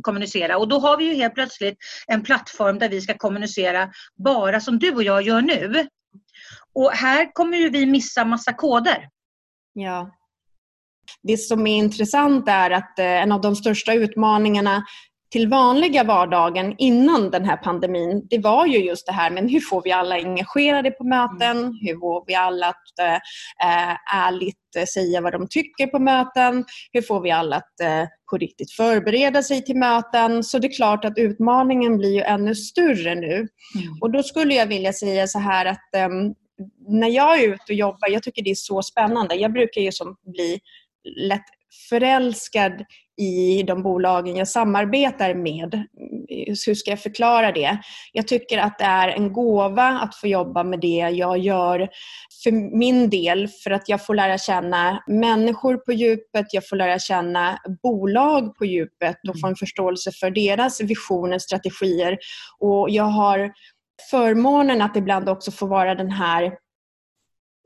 kommunicera. 0.02 0.58
Och 0.58 0.68
då 0.68 0.78
har 0.78 0.96
vi 0.96 1.04
ju 1.04 1.14
helt 1.14 1.34
plötsligt 1.34 1.78
en 2.06 2.22
plattform 2.22 2.78
där 2.78 2.88
vi 2.88 3.00
ska 3.00 3.14
kommunicera 3.14 3.90
bara 4.24 4.60
som 4.60 4.78
du 4.78 4.94
och 4.94 5.02
jag 5.02 5.22
gör 5.22 5.40
nu. 5.40 5.86
Och 6.74 6.92
här 6.92 7.32
kommer 7.32 7.56
ju 7.56 7.68
vi 7.68 7.86
missa 7.86 8.24
massa 8.24 8.52
koder. 8.52 9.08
Ja. 9.72 10.10
Det 11.22 11.36
som 11.36 11.66
är 11.66 11.76
intressant 11.76 12.48
är 12.48 12.70
att 12.70 12.98
eh, 12.98 13.06
en 13.06 13.32
av 13.32 13.40
de 13.40 13.56
största 13.56 13.94
utmaningarna 13.94 14.82
till 15.32 15.48
vanliga 15.48 16.04
vardagen 16.04 16.74
innan 16.78 17.30
den 17.30 17.44
här 17.44 17.56
pandemin, 17.56 18.26
det 18.30 18.38
var 18.38 18.66
ju 18.66 18.78
just 18.78 19.06
det 19.06 19.12
här 19.12 19.30
men 19.30 19.48
hur 19.48 19.60
får 19.60 19.82
vi 19.82 19.92
alla 19.92 20.14
engagerade 20.14 20.90
på 20.90 21.04
möten? 21.04 21.58
Mm. 21.58 21.78
Hur 21.80 22.00
får 22.00 22.24
vi 22.26 22.34
alla 22.34 22.68
att 22.68 22.98
äh, 23.00 24.16
ärligt 24.16 24.88
säga 24.94 25.20
vad 25.20 25.32
de 25.32 25.48
tycker 25.50 25.86
på 25.86 25.98
möten? 25.98 26.64
Hur 26.92 27.02
får 27.02 27.20
vi 27.20 27.30
alla 27.30 27.56
att 27.56 27.80
äh, 27.80 28.04
på 28.30 28.36
riktigt 28.36 28.72
förbereda 28.72 29.42
sig 29.42 29.64
till 29.64 29.76
möten? 29.76 30.44
Så 30.44 30.58
det 30.58 30.66
är 30.66 30.76
klart 30.76 31.04
att 31.04 31.18
utmaningen 31.18 31.98
blir 31.98 32.14
ju 32.14 32.20
ännu 32.20 32.54
större 32.54 33.14
nu. 33.14 33.34
Mm. 33.34 33.48
Och 34.00 34.10
då 34.10 34.22
skulle 34.22 34.54
jag 34.54 34.66
vilja 34.66 34.92
säga 34.92 35.26
så 35.26 35.38
här 35.38 35.66
att 35.66 35.94
äh, 35.96 36.08
när 36.88 37.08
jag 37.08 37.40
är 37.40 37.48
ute 37.48 37.64
och 37.68 37.74
jobbar, 37.74 38.08
jag 38.08 38.22
tycker 38.22 38.42
det 38.42 38.50
är 38.50 38.54
så 38.54 38.82
spännande. 38.82 39.34
Jag 39.34 39.52
brukar 39.52 39.80
ju 39.80 39.92
som 39.92 40.16
bli 40.26 40.60
lätt 41.04 41.44
förälskad 41.88 42.72
i 43.20 43.62
de 43.62 43.82
bolagen 43.82 44.36
jag 44.36 44.48
samarbetar 44.48 45.34
med. 45.34 45.86
Hur 46.66 46.74
ska 46.74 46.90
jag 46.90 47.00
förklara 47.00 47.52
det? 47.52 47.78
Jag 48.12 48.28
tycker 48.28 48.58
att 48.58 48.78
det 48.78 48.84
är 48.84 49.08
en 49.08 49.32
gåva 49.32 49.88
att 49.88 50.14
få 50.14 50.26
jobba 50.26 50.64
med 50.64 50.80
det 50.80 51.08
jag 51.12 51.38
gör 51.38 51.88
för 52.44 52.76
min 52.78 53.10
del 53.10 53.48
för 53.48 53.70
att 53.70 53.88
jag 53.88 54.06
får 54.06 54.14
lära 54.14 54.38
känna 54.38 55.02
människor 55.06 55.76
på 55.76 55.92
djupet, 55.92 56.46
jag 56.52 56.68
får 56.68 56.76
lära 56.76 56.98
känna 56.98 57.58
bolag 57.82 58.54
på 58.54 58.64
djupet 58.64 59.16
och 59.28 59.40
få 59.40 59.46
en 59.46 59.56
förståelse 59.56 60.12
för 60.12 60.30
deras 60.30 60.80
visioner, 60.80 61.38
strategier. 61.38 62.18
Och 62.58 62.90
jag 62.90 63.04
har 63.04 63.52
förmånen 64.10 64.82
att 64.82 64.96
ibland 64.96 65.28
också 65.28 65.50
få 65.50 65.66
vara 65.66 65.94
den 65.94 66.10
här 66.10 66.52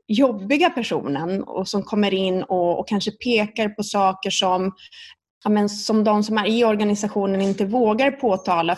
jobbiga 0.07 0.69
personen 0.69 1.43
och 1.43 1.67
som 1.67 1.83
kommer 1.83 2.13
in 2.13 2.43
och, 2.43 2.79
och 2.79 2.87
kanske 2.87 3.11
pekar 3.11 3.69
på 3.69 3.83
saker 3.83 4.29
som 4.29 4.71
ja, 5.43 5.49
men 5.49 5.69
som 5.69 6.03
de 6.03 6.23
som 6.23 6.37
är 6.37 6.47
i 6.47 6.63
organisationen 6.63 7.41
inte 7.41 7.65
vågar 7.65 8.11
påtala 8.11 8.77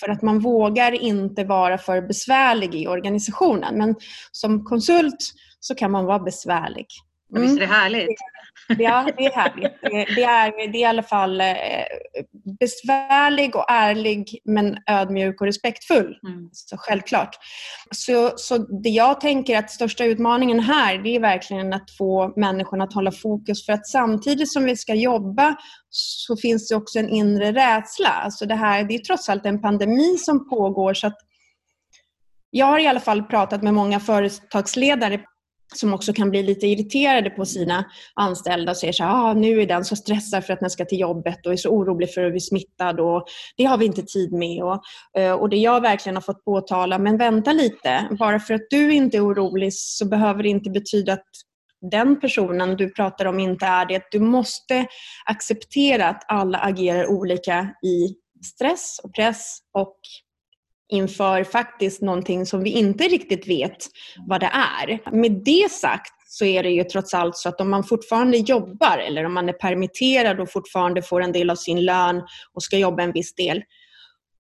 för 0.00 0.08
att 0.08 0.22
man 0.22 0.38
vågar 0.38 0.92
inte 0.92 1.44
vara 1.44 1.78
för 1.78 2.02
besvärlig 2.02 2.74
i 2.74 2.86
organisationen. 2.86 3.78
Men 3.78 3.94
som 4.32 4.64
konsult 4.64 5.32
så 5.60 5.74
kan 5.74 5.90
man 5.90 6.04
vara 6.04 6.18
besvärlig. 6.18 6.86
Mm. 7.36 7.42
Visst 7.42 7.56
är 7.56 7.60
det 7.60 7.74
härligt? 7.74 8.18
Ja, 8.68 9.08
det 9.16 9.26
är 9.26 9.32
härligt. 9.32 9.80
Det 10.16 10.22
är, 10.22 10.72
det 10.72 10.78
är 10.78 10.80
i 10.80 10.84
alla 10.84 11.02
fall 11.02 11.40
eh, 11.40 11.46
besvärlig 12.60 13.56
och 13.56 13.64
ärlig 13.70 14.40
men 14.44 14.76
ödmjuk 14.86 15.40
och 15.40 15.46
respektfull. 15.46 16.18
Mm. 16.28 16.48
Så 16.52 16.76
självklart. 16.78 17.36
Så, 17.90 18.32
så 18.36 18.58
det 18.58 18.88
jag 18.88 19.20
tänker 19.20 19.58
att 19.58 19.70
största 19.70 20.04
utmaningen 20.04 20.60
här 20.60 20.98
det 20.98 21.16
är 21.16 21.20
verkligen 21.20 21.72
att 21.72 21.90
få 21.98 22.32
människorna 22.36 22.84
att 22.84 22.94
hålla 22.94 23.12
fokus 23.12 23.66
för 23.66 23.72
att 23.72 23.86
samtidigt 23.86 24.52
som 24.52 24.64
vi 24.64 24.76
ska 24.76 24.94
jobba 24.94 25.54
så 25.88 26.36
finns 26.36 26.68
det 26.68 26.74
också 26.74 26.98
en 26.98 27.08
inre 27.08 27.52
rädsla. 27.52 28.08
Alltså 28.08 28.46
det, 28.46 28.54
här, 28.54 28.84
det 28.84 28.94
är 28.94 28.98
trots 28.98 29.28
allt 29.28 29.46
en 29.46 29.60
pandemi 29.60 30.16
som 30.18 30.48
pågår 30.48 30.94
så 30.94 31.06
att 31.06 31.18
jag 32.50 32.66
har 32.66 32.78
i 32.78 32.86
alla 32.86 33.00
fall 33.00 33.22
pratat 33.22 33.62
med 33.62 33.74
många 33.74 34.00
företagsledare 34.00 35.20
som 35.76 35.94
också 35.94 36.12
kan 36.12 36.30
bli 36.30 36.42
lite 36.42 36.66
irriterade 36.66 37.30
på 37.30 37.44
sina 37.44 37.84
anställda 38.14 38.72
och 38.72 38.76
säger 38.76 38.92
så 38.92 39.04
här, 39.04 39.30
ah, 39.30 39.34
nu 39.34 39.60
är 39.60 39.66
den 39.66 39.84
så 39.84 39.96
stressad 39.96 40.44
för 40.44 40.52
att 40.52 40.60
den 40.60 40.70
ska 40.70 40.84
till 40.84 41.00
jobbet 41.00 41.46
och 41.46 41.52
är 41.52 41.56
så 41.56 41.68
orolig 41.68 42.14
för 42.14 42.24
att 42.24 42.32
bli 42.32 42.40
smittad 42.40 43.00
och 43.00 43.24
det 43.56 43.64
har 43.64 43.78
vi 43.78 43.86
inte 43.86 44.02
tid 44.02 44.32
med. 44.32 44.62
Och, 44.62 44.82
eh, 45.18 45.32
och 45.32 45.48
det 45.48 45.56
jag 45.56 45.80
verkligen 45.80 46.16
har 46.16 46.22
fått 46.22 46.44
påtala, 46.44 46.98
men 46.98 47.16
vänta 47.16 47.52
lite, 47.52 48.08
bara 48.18 48.40
för 48.40 48.54
att 48.54 48.66
du 48.70 48.92
inte 48.92 49.16
är 49.16 49.26
orolig 49.26 49.74
så 49.74 50.06
behöver 50.06 50.42
det 50.42 50.48
inte 50.48 50.70
betyda 50.70 51.12
att 51.12 51.26
den 51.90 52.20
personen 52.20 52.76
du 52.76 52.90
pratar 52.90 53.24
om 53.24 53.40
inte 53.40 53.66
är 53.66 53.86
det. 53.86 54.02
Du 54.10 54.20
måste 54.20 54.86
acceptera 55.24 56.08
att 56.08 56.24
alla 56.28 56.58
agerar 56.58 57.06
olika 57.06 57.74
i 57.82 58.14
stress 58.44 59.00
och 59.02 59.14
press 59.14 59.58
och 59.72 59.96
inför 60.92 61.44
faktiskt 61.44 62.02
någonting 62.02 62.46
som 62.46 62.62
vi 62.62 62.70
inte 62.70 63.04
riktigt 63.04 63.48
vet 63.48 63.76
vad 64.26 64.40
det 64.40 64.50
är. 64.82 65.10
Med 65.12 65.32
det 65.44 65.70
sagt 65.70 66.12
så 66.26 66.44
är 66.44 66.62
det 66.62 66.70
ju 66.70 66.84
trots 66.84 67.14
allt 67.14 67.36
så 67.36 67.48
att 67.48 67.60
om 67.60 67.70
man 67.70 67.84
fortfarande 67.84 68.36
jobbar 68.36 68.98
eller 68.98 69.24
om 69.24 69.34
man 69.34 69.48
är 69.48 69.52
permitterad 69.52 70.40
och 70.40 70.52
fortfarande 70.52 71.02
får 71.02 71.22
en 71.22 71.32
del 71.32 71.50
av 71.50 71.56
sin 71.56 71.84
lön 71.84 72.22
och 72.54 72.62
ska 72.62 72.78
jobba 72.78 73.02
en 73.02 73.12
viss 73.12 73.34
del 73.34 73.62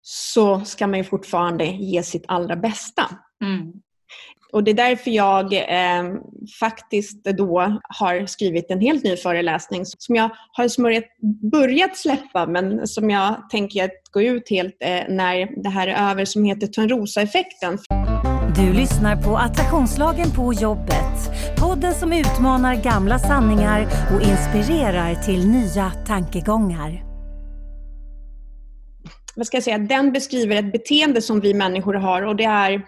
så 0.02 0.60
ska 0.60 0.86
man 0.86 0.98
ju 0.98 1.04
fortfarande 1.04 1.64
ge 1.64 2.02
sitt 2.02 2.24
allra 2.28 2.56
bästa. 2.56 3.02
Mm. 3.44 3.72
Och 4.52 4.64
det 4.64 4.70
är 4.70 4.74
därför 4.74 5.10
jag 5.10 5.52
eh, 5.52 6.14
faktiskt 6.60 7.24
då 7.24 7.78
har 7.82 8.26
skrivit 8.26 8.70
en 8.70 8.80
helt 8.80 9.04
ny 9.04 9.16
föreläsning 9.16 9.86
som 9.86 10.14
jag 10.14 10.30
har 10.52 10.68
smörjat, 10.68 11.04
börjat 11.52 11.96
släppa 11.96 12.46
men 12.46 12.86
som 12.86 13.10
jag 13.10 13.50
tänker 13.50 13.84
att 13.84 13.90
gå 14.10 14.22
ut 14.22 14.50
helt 14.50 14.76
eh, 14.80 15.02
när 15.08 15.62
det 15.62 15.68
här 15.68 15.88
är 15.88 16.10
över 16.10 16.24
som 16.24 16.44
heter 16.44 16.66
Törnrosa-effekten. 16.66 17.78
Du 18.56 18.72
lyssnar 18.72 19.22
på 19.22 19.36
Attraktionslagen 19.36 20.30
på 20.30 20.52
jobbet. 20.52 21.30
Podden 21.58 21.94
som 21.94 22.12
utmanar 22.12 22.74
gamla 22.74 23.18
sanningar 23.18 23.88
och 24.14 24.22
inspirerar 24.22 25.14
till 25.14 25.48
nya 25.48 25.92
tankegångar. 26.06 27.12
Vad 29.34 29.46
ska 29.46 29.56
jag 29.56 29.64
säga? 29.64 29.78
Den 29.78 30.12
beskriver 30.12 30.56
ett 30.56 30.72
beteende 30.72 31.22
som 31.22 31.40
vi 31.40 31.54
människor 31.54 31.94
har 31.94 32.22
och 32.22 32.36
det 32.36 32.44
är 32.44 32.82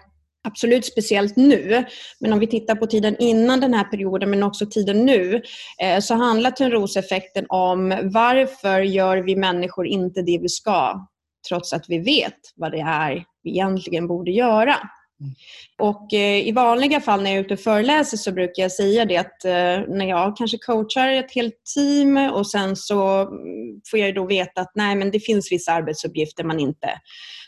absolut 0.45 0.85
speciellt 0.85 1.35
nu, 1.35 1.85
men 2.19 2.33
om 2.33 2.39
vi 2.39 2.47
tittar 2.47 2.75
på 2.75 2.87
tiden 2.87 3.15
innan 3.19 3.59
den 3.59 3.73
här 3.73 3.83
perioden 3.83 4.29
men 4.29 4.43
också 4.43 4.65
tiden 4.65 5.05
nu, 5.05 5.41
eh, 5.81 5.99
så 5.99 6.13
handlar 6.13 6.51
Törnroseffekten 6.51 7.45
om 7.49 7.89
varför 8.03 8.81
gör 8.81 9.17
vi 9.17 9.35
människor 9.35 9.87
inte 9.87 10.21
det 10.21 10.39
vi 10.41 10.49
ska, 10.49 11.07
trots 11.49 11.73
att 11.73 11.85
vi 11.87 11.99
vet 11.99 12.39
vad 12.55 12.71
det 12.71 12.79
är 12.79 13.23
vi 13.43 13.49
egentligen 13.49 14.07
borde 14.07 14.31
göra. 14.31 14.75
Mm. 15.21 15.33
Och 15.79 16.13
eh, 16.13 16.47
I 16.47 16.51
vanliga 16.51 17.01
fall 17.01 17.23
när 17.23 17.31
jag 17.31 17.39
är 17.39 17.43
ute 17.43 17.53
och 17.53 17.59
föreläser 17.59 18.17
så 18.17 18.31
brukar 18.31 18.63
jag 18.63 18.71
säga 18.71 19.05
det 19.05 19.17
att 19.17 19.45
eh, 19.45 19.95
när 19.95 20.05
jag 20.05 20.37
kanske 20.37 20.57
coachar 20.57 21.11
ett 21.11 21.35
helt 21.35 21.65
team 21.75 22.17
och 22.17 22.47
sen 22.47 22.75
så 22.75 23.21
mm, 23.21 23.81
får 23.91 23.99
jag 23.99 24.15
då 24.15 24.25
veta 24.25 24.61
att 24.61 24.71
nej 24.75 24.95
men 24.95 25.11
det 25.11 25.19
finns 25.19 25.51
vissa 25.51 25.71
arbetsuppgifter 25.71 26.43
man 26.43 26.59
inte 26.59 26.89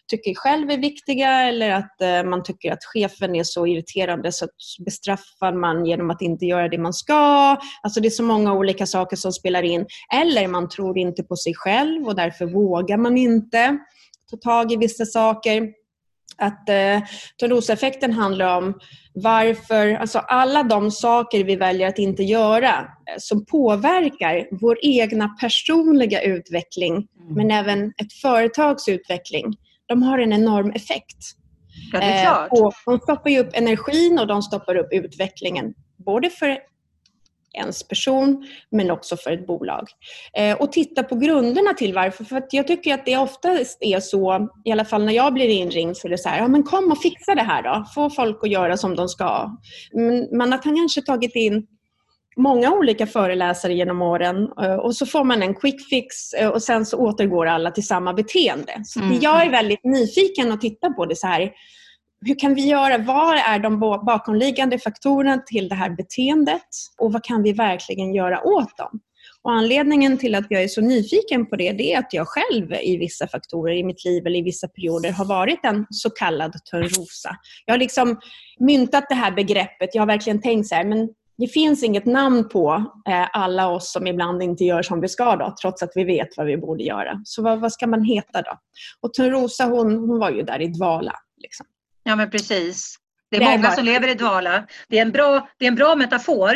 tycker 0.08 0.34
själv 0.36 0.70
är 0.70 0.78
viktiga 0.78 1.42
eller 1.42 1.72
att 1.72 2.02
eh, 2.02 2.24
man 2.24 2.44
tycker 2.44 2.72
att 2.72 2.84
chefen 2.84 3.36
är 3.36 3.44
så 3.44 3.68
irriterande 3.68 4.32
så 4.32 4.48
bestraffar 4.86 5.54
man 5.54 5.86
genom 5.86 6.10
att 6.10 6.22
inte 6.22 6.46
göra 6.46 6.70
det 6.70 6.78
man 6.78 6.94
ska. 6.94 7.58
Alltså 7.82 8.00
det 8.02 8.08
är 8.08 8.10
så 8.10 8.24
många 8.24 8.54
olika 8.54 8.86
saker 8.86 9.16
som 9.16 9.32
spelar 9.32 9.64
in. 9.64 9.86
Eller 10.14 10.48
man 10.48 10.70
tror 10.70 10.98
inte 10.98 11.24
på 11.24 11.36
sig 11.36 11.54
själv 11.56 12.08
och 12.08 12.16
därför 12.16 12.46
vågar 12.46 12.98
man 12.98 13.18
inte 13.18 13.78
ta 14.32 14.38
tag 14.38 14.72
i 14.72 14.78
vissa 14.78 15.06
saker. 15.06 15.68
Att 16.38 16.70
eh, 16.70 17.00
Törnroseffekten 17.40 18.14
handlar 18.14 18.58
om 18.58 18.80
varför, 19.14 19.94
alltså 19.94 20.20
alla 20.20 20.64
de 20.64 20.92
saker 20.92 21.44
vi 21.44 21.56
väljer 21.56 21.88
att 21.88 21.98
inte 21.98 22.24
göra 22.24 22.70
eh, 22.70 23.16
som 23.18 23.46
påverkar 23.46 24.60
vår 24.62 24.78
egna 24.82 25.28
personliga 25.28 26.22
utveckling 26.22 26.94
mm. 26.94 27.34
men 27.36 27.52
även 27.52 27.88
ett 27.88 28.14
företags 28.22 28.88
utveckling 28.88 29.54
de 29.88 30.04
har 30.04 30.20
en 30.20 30.34
enorm 30.34 30.72
effekt. 30.72 31.18
Ja, 31.94 32.00
det 32.00 32.06
är 32.06 32.16
eh, 32.16 32.22
klart. 32.22 32.50
och 32.52 32.74
de 32.86 33.00
stoppar 33.00 33.30
ju 33.30 33.40
upp 33.40 33.50
energin 33.54 34.20
och 34.20 34.28
de 34.28 34.42
stoppar 34.42 34.76
upp 34.76 34.94
utvecklingen. 34.94 35.74
Både 36.06 36.30
för 36.30 36.58
ens 37.54 37.88
person 37.88 38.48
men 38.72 38.92
också 38.92 39.18
för 39.18 39.32
ett 39.32 39.48
bolag. 39.48 39.88
Eh, 40.34 40.58
och 40.58 40.72
titta 40.72 41.04
på 41.04 41.16
grunderna 41.16 41.74
till 41.74 41.94
varför. 41.94 42.24
För 42.24 42.44
jag 42.52 42.68
tycker 42.68 42.94
att 42.94 43.06
det 43.06 43.18
oftast 43.18 43.78
är 43.82 44.00
så, 44.00 44.50
i 44.66 44.72
alla 44.72 44.86
fall 44.86 45.06
när 45.06 45.14
jag 45.14 45.34
blir 45.34 45.50
inringd, 45.50 45.98
så 45.98 46.08
är 46.08 46.12
det 46.12 46.18
så 46.18 46.30
här, 46.30 46.38
ja 46.38 46.48
men 46.48 46.64
kom 46.64 46.92
och 46.92 47.02
fixa 47.02 47.36
det 47.36 47.44
här 47.44 47.64
då. 47.64 47.86
Få 47.96 48.10
folk 48.10 48.40
att 48.44 48.50
göra 48.50 48.78
som 48.78 48.96
de 48.96 49.10
ska. 49.10 49.58
Men 49.94 50.38
man 50.38 50.52
har 50.52 50.64
kanske 50.64 51.02
tagit 51.02 51.36
in 51.36 51.68
många 52.38 52.72
olika 52.72 53.08
föreläsare 53.08 53.74
genom 53.74 54.02
åren 54.02 54.52
eh, 54.62 54.76
och 54.76 54.96
så 54.96 55.06
får 55.06 55.24
man 55.24 55.42
en 55.42 55.56
quick 55.56 55.90
fix 55.90 56.34
eh, 56.34 56.50
och 56.50 56.64
sen 56.64 56.86
så 56.86 56.98
återgår 56.98 57.46
alla 57.46 57.72
till 57.72 57.88
samma 57.88 58.14
beteende. 58.14 58.82
Så 58.86 59.00
mm. 59.00 59.18
jag 59.22 59.46
är 59.46 59.50
väldigt 59.50 59.84
nyfiken 59.84 60.52
att 60.52 60.62
titta 60.62 60.90
på 60.90 61.06
det 61.06 61.16
så 61.16 61.28
här. 61.28 61.52
Hur 62.26 62.40
kan 62.40 62.54
vi 62.54 62.66
göra? 62.68 62.98
Vad 62.98 63.38
är 63.38 63.60
de 63.60 63.80
bakomliggande 63.80 64.80
faktorerna 64.80 65.38
till 65.38 65.70
det 65.70 65.76
här 65.76 65.90
beteendet 65.90 66.68
och 66.98 67.14
vad 67.14 67.24
kan 67.24 67.44
vi 67.44 67.54
verkligen 67.54 68.14
göra 68.14 68.44
åt 68.44 68.78
dem? 68.78 69.00
Och 69.42 69.52
anledningen 69.52 70.18
till 70.18 70.36
att 70.36 70.46
jag 70.50 70.64
är 70.64 70.68
så 70.68 70.82
nyfiken 70.82 71.46
på 71.46 71.56
det, 71.56 71.72
det 71.72 71.94
är 71.94 72.00
att 72.00 72.14
jag 72.14 72.28
själv 72.28 72.74
i 72.74 72.98
vissa 72.98 73.28
faktorer 73.28 73.74
i 73.76 73.84
mitt 73.84 74.06
liv 74.06 74.28
eller 74.28 74.40
i 74.40 74.42
vissa 74.42 74.68
perioder 74.68 75.12
har 75.12 75.26
varit 75.26 75.60
en 75.64 75.86
så 75.90 76.10
kallad 76.10 76.54
törnrosa. 76.72 77.36
Jag 77.66 77.74
har 77.74 77.80
liksom 77.80 78.20
myntat 78.60 79.06
det 79.10 79.16
här 79.16 79.32
begreppet. 79.32 79.90
Jag 79.94 80.02
har 80.02 80.08
verkligen 80.08 80.42
tänkt 80.42 80.68
så 80.68 80.76
här, 80.76 80.84
men 80.86 81.10
det 81.38 81.48
finns 81.48 81.84
inget 81.84 82.06
namn 82.06 82.50
på 82.50 82.84
eh, 83.10 83.28
alla 83.34 83.70
oss 83.70 83.92
som 83.92 84.08
ibland 84.08 84.44
inte 84.44 84.64
gör 84.64 84.82
som 84.82 85.02
vi 85.02 85.08
ska, 85.08 85.36
då, 85.36 85.56
trots 85.62 85.84
att 85.84 85.92
vi 85.96 86.04
vet 86.04 86.38
vad 86.38 86.46
vi 86.46 86.58
borde 86.58 86.84
göra. 86.84 87.22
Så 87.24 87.42
vad, 87.42 87.60
vad 87.60 87.74
ska 87.74 87.88
man 87.88 88.04
heta 88.04 88.42
då? 88.42 88.60
Och 89.02 89.14
Törnrosa 89.14 89.66
hon, 89.66 89.98
hon 89.98 90.20
var 90.20 90.32
ju 90.32 90.42
där 90.42 90.62
i 90.62 90.68
dvala. 90.68 91.14
Liksom. 91.38 91.66
Ja, 92.08 92.16
men 92.16 92.30
precis. 92.30 92.96
Det 93.32 93.38
är 93.38 93.40
det 93.40 93.58
många 93.58 93.72
som 93.72 93.86
lever 93.86 94.08
i 94.08 94.14
dvala. 94.14 94.68
Det 94.90 94.98
är, 94.98 95.02
en 95.02 95.12
bra, 95.12 95.50
det 95.58 95.66
är 95.66 95.68
en 95.68 95.76
bra 95.76 95.96
metafor. 95.96 96.54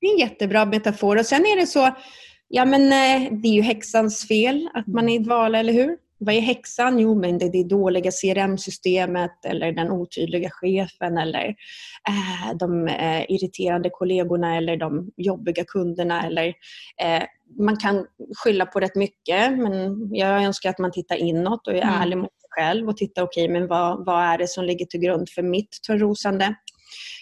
Det 0.00 0.06
är 0.06 0.12
en 0.12 0.18
jättebra 0.18 0.64
metafor. 0.64 1.18
Och 1.18 1.26
sen 1.26 1.40
är 1.40 1.56
det 1.56 1.66
så, 1.66 1.96
ja 2.48 2.64
men 2.64 2.82
eh, 2.82 3.32
det 3.32 3.48
är 3.48 3.52
ju 3.52 3.62
häxans 3.62 4.28
fel 4.28 4.68
att 4.74 4.86
man 4.86 5.08
är 5.08 5.14
i 5.14 5.18
dvala, 5.18 5.58
eller 5.58 5.72
hur? 5.72 5.96
Vad 6.18 6.34
är 6.34 6.40
häxan? 6.40 6.98
Jo, 6.98 7.20
men 7.20 7.38
det 7.38 7.44
är 7.44 7.52
det 7.52 7.68
dåliga 7.68 8.10
CRM-systemet 8.10 9.44
eller 9.44 9.72
den 9.72 9.90
otydliga 9.90 10.50
chefen 10.50 11.18
eller 11.18 11.46
eh, 12.08 12.56
de 12.58 12.88
eh, 12.88 13.22
irriterande 13.28 13.90
kollegorna 13.90 14.56
eller 14.56 14.76
de 14.76 15.10
jobbiga 15.16 15.64
kunderna. 15.64 16.26
Eller, 16.26 16.46
eh, 17.02 17.22
man 17.58 17.76
kan 17.76 18.06
skylla 18.36 18.66
på 18.66 18.80
rätt 18.80 18.94
mycket, 18.94 19.58
men 19.58 20.08
jag 20.14 20.44
önskar 20.44 20.70
att 20.70 20.78
man 20.78 20.92
tittar 20.92 21.16
inåt 21.16 21.66
och 21.66 21.74
är 21.74 21.82
mm. 21.82 21.94
ärlig 21.94 22.18
mot 22.18 22.30
själv 22.58 22.88
och 22.88 22.96
tittar, 22.96 23.22
okej, 23.22 23.44
okay, 23.44 23.52
men 23.52 23.68
vad, 23.68 24.06
vad 24.06 24.24
är 24.24 24.38
det 24.38 24.48
som 24.48 24.64
ligger 24.64 24.86
till 24.86 25.00
grund 25.00 25.28
för 25.30 25.42
mitt 25.42 25.82
törnrosande? 25.86 26.54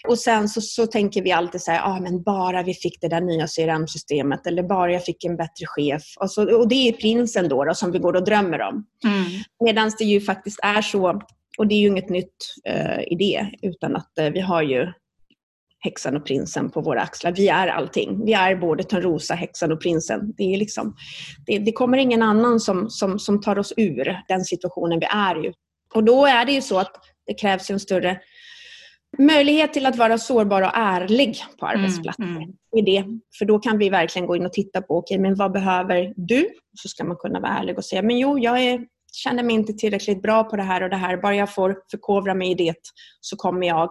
Och 0.07 0.19
sen 0.19 0.49
så, 0.49 0.61
så 0.61 0.87
tänker 0.87 1.21
vi 1.21 1.31
alltid 1.31 1.61
så 1.61 1.71
här, 1.71 1.81
ah, 1.83 1.99
men 1.99 2.23
bara 2.23 2.63
vi 2.63 2.73
fick 2.73 3.01
det 3.01 3.07
där 3.07 3.21
nya 3.21 3.47
CRM-systemet 3.47 4.47
eller 4.47 4.63
bara 4.63 4.91
jag 4.91 5.05
fick 5.05 5.25
en 5.25 5.37
bättre 5.37 5.65
chef. 5.65 6.03
Och, 6.19 6.31
så, 6.31 6.57
och 6.57 6.67
det 6.67 6.89
är 6.89 6.91
prinsen 6.93 7.49
då, 7.49 7.65
då 7.65 7.73
som 7.73 7.91
vi 7.91 7.99
går 7.99 8.13
och 8.15 8.25
drömmer 8.25 8.61
om. 8.61 8.85
Mm. 9.03 9.25
Medan 9.63 9.91
det 9.97 10.03
ju 10.03 10.21
faktiskt 10.21 10.59
är 10.63 10.81
så, 10.81 11.21
och 11.57 11.67
det 11.67 11.75
är 11.75 11.79
ju 11.79 11.87
inget 11.87 12.09
nytt 12.09 12.35
uh, 12.69 13.01
i 13.01 13.15
det, 13.19 13.51
utan 13.61 13.95
att 13.95 14.11
uh, 14.21 14.29
vi 14.29 14.39
har 14.39 14.61
ju 14.61 14.91
häxan 15.79 16.15
och 16.15 16.25
prinsen 16.25 16.69
på 16.69 16.81
våra 16.81 17.01
axlar. 17.01 17.31
Vi 17.31 17.47
är 17.47 17.67
allting. 17.67 18.25
Vi 18.25 18.33
är 18.33 18.55
både 18.55 18.83
Törnrosa, 18.83 19.33
häxan 19.35 19.71
och 19.71 19.81
prinsen. 19.81 20.33
Det, 20.37 20.43
är 20.53 20.57
liksom, 20.57 20.95
det, 21.45 21.59
det, 21.59 21.71
kommer 21.71 21.97
ingen 21.97 22.21
annan 22.21 22.59
som, 22.59 22.89
som, 22.89 23.19
som 23.19 23.41
tar 23.41 23.59
oss 23.59 23.73
ur 23.77 24.21
den 24.27 24.45
situationen 24.45 24.99
vi 24.99 25.05
är 25.05 25.45
i. 25.45 25.53
Och 25.93 26.03
då 26.03 26.25
är 26.25 26.45
det 26.45 26.51
ju 26.51 26.61
så 26.61 26.79
att 26.79 26.91
det 27.25 27.33
krävs 27.33 27.69
en 27.69 27.79
större 27.79 28.19
möjlighet 29.17 29.73
till 29.73 29.85
att 29.85 29.95
vara 29.95 30.17
sårbar 30.17 30.61
och 30.61 30.71
ärlig 30.73 31.37
på 31.59 31.65
arbetsplatsen. 31.65 32.25
Mm, 32.25 32.37
mm. 32.37 32.85
Det. 32.85 33.05
För 33.39 33.45
då 33.45 33.59
kan 33.59 33.77
vi 33.77 33.89
verkligen 33.89 34.27
gå 34.27 34.35
in 34.35 34.45
och 34.45 34.53
titta 34.53 34.81
på, 34.81 34.97
okej, 34.97 35.15
okay, 35.15 35.21
men 35.21 35.35
vad 35.35 35.51
behöver 35.51 36.13
du? 36.15 36.49
Så 36.73 36.89
ska 36.89 37.03
man 37.03 37.17
kunna 37.17 37.39
vara 37.39 37.51
ärlig 37.51 37.77
och 37.77 37.85
säga, 37.85 38.01
men 38.01 38.19
jo, 38.19 38.39
jag 38.39 38.63
är, 38.63 38.85
känner 39.13 39.43
mig 39.43 39.55
inte 39.55 39.73
tillräckligt 39.73 40.21
bra 40.21 40.43
på 40.43 40.55
det 40.55 40.63
här 40.63 40.83
och 40.83 40.89
det 40.89 40.95
här. 40.95 41.17
Bara 41.17 41.35
jag 41.35 41.53
får 41.53 41.77
förkovra 41.91 42.33
mig 42.33 42.51
i 42.51 42.53
det 42.53 42.75
så 43.21 43.35
kommer 43.35 43.67
jag 43.67 43.89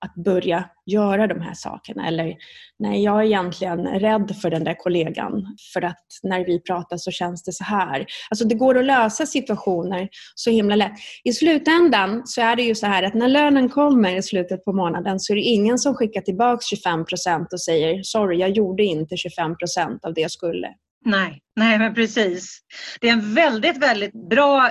att 0.00 0.14
börja 0.14 0.64
göra 0.86 1.26
de 1.26 1.40
här 1.40 1.54
sakerna. 1.54 2.08
Eller 2.08 2.36
nej, 2.78 3.02
jag 3.02 3.20
är 3.20 3.24
egentligen 3.24 3.86
rädd 3.86 4.36
för 4.42 4.50
den 4.50 4.64
där 4.64 4.74
kollegan 4.74 5.56
för 5.72 5.82
att 5.84 6.06
när 6.22 6.44
vi 6.44 6.60
pratar 6.60 6.96
så 6.96 7.10
känns 7.10 7.42
det 7.42 7.52
så 7.52 7.64
här. 7.64 8.06
Alltså 8.30 8.44
det 8.44 8.54
går 8.54 8.78
att 8.78 8.84
lösa 8.84 9.26
situationer 9.26 10.08
så 10.34 10.50
himla 10.50 10.76
lätt. 10.76 10.92
I 11.24 11.32
slutändan 11.32 12.22
så 12.24 12.40
är 12.40 12.56
det 12.56 12.62
ju 12.62 12.74
så 12.74 12.86
här 12.86 13.02
att 13.02 13.14
när 13.14 13.28
lönen 13.28 13.68
kommer 13.68 14.16
i 14.16 14.22
slutet 14.22 14.64
på 14.64 14.72
månaden 14.72 15.20
så 15.20 15.32
är 15.32 15.34
det 15.34 15.42
ingen 15.42 15.78
som 15.78 15.94
skickar 15.94 16.20
tillbaka 16.20 16.60
25% 16.86 17.46
och 17.52 17.60
säger 17.60 18.02
sorry, 18.02 18.38
jag 18.38 18.50
gjorde 18.50 18.82
inte 18.82 19.14
25% 19.14 19.98
av 20.02 20.14
det 20.14 20.20
jag 20.20 20.30
skulle. 20.30 20.68
Nej, 21.04 21.40
nej 21.56 21.78
men 21.78 21.94
precis. 21.94 22.58
Det 23.00 23.08
är 23.08 23.12
en 23.12 23.34
väldigt, 23.34 23.76
väldigt 23.76 24.28
bra 24.28 24.70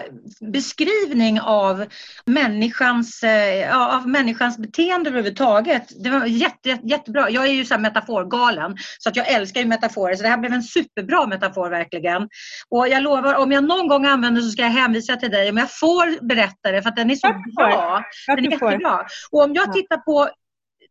beskrivning 0.54 1.42
av 1.42 1.86
människans, 2.26 3.24
eh, 3.24 3.96
av 3.96 4.08
människans 4.08 4.58
beteende 4.58 5.10
överhuvudtaget. 5.10 6.04
Det 6.04 6.10
var 6.10 6.26
jätte, 6.26 6.70
jätte, 6.70 6.88
jättebra. 6.88 7.30
Jag 7.30 7.46
är 7.46 7.52
ju 7.52 7.66
så 7.66 7.78
metaforgalen 7.78 8.78
så 9.00 9.10
att 9.10 9.16
jag 9.16 9.28
älskar 9.28 9.62
ju 9.62 9.68
metaforer 9.68 10.16
så 10.16 10.24
det 10.24 10.30
här 10.30 10.38
blev 10.38 10.54
en 10.54 10.64
superbra 10.64 11.28
metafor 11.28 11.70
verkligen. 11.70 12.30
Och 12.70 12.88
jag 12.88 13.04
lovar, 13.04 13.36
om 13.36 13.52
jag 13.52 13.64
någon 13.64 13.88
gång 13.88 14.06
använder 14.06 14.42
så 14.42 14.50
ska 14.50 14.62
jag 14.62 14.70
hänvisa 14.70 15.16
till 15.16 15.32
dig 15.32 15.50
om 15.50 15.58
jag 15.58 15.80
får 15.80 16.28
berätta 16.28 16.72
det 16.72 16.82
för 16.82 16.90
att 16.90 16.96
den 16.96 17.12
är 17.12 17.16
så 17.16 17.28
bra. 17.56 18.04
Den 18.28 18.46
är 18.46 18.52
jättebra. 18.52 19.06
Och 19.32 19.44
om 19.44 19.54
jag 19.54 19.74
tittar 19.74 19.98
på 19.98 20.30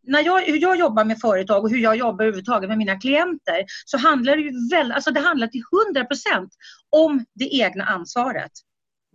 när 0.07 0.21
jag, 0.25 0.41
hur 0.41 0.63
jag 0.63 0.79
jobbar 0.79 1.05
med 1.05 1.21
företag 1.21 1.65
och 1.65 1.71
hur 1.71 1.79
jag 1.79 1.97
jobbar 1.97 2.25
överhuvudtaget 2.25 2.69
med 2.69 2.79
mina 2.79 3.01
klienter 3.01 3.65
så 3.85 3.99
handlar 3.99 4.37
det 4.37 4.43
ju 4.43 4.69
väl, 4.71 4.93
alltså 4.93 5.11
det 5.11 5.21
handlar 5.21 5.47
till 5.47 5.63
100% 5.95 6.49
om 6.91 7.25
det 7.35 7.55
egna 7.55 7.85
ansvaret. 7.85 8.53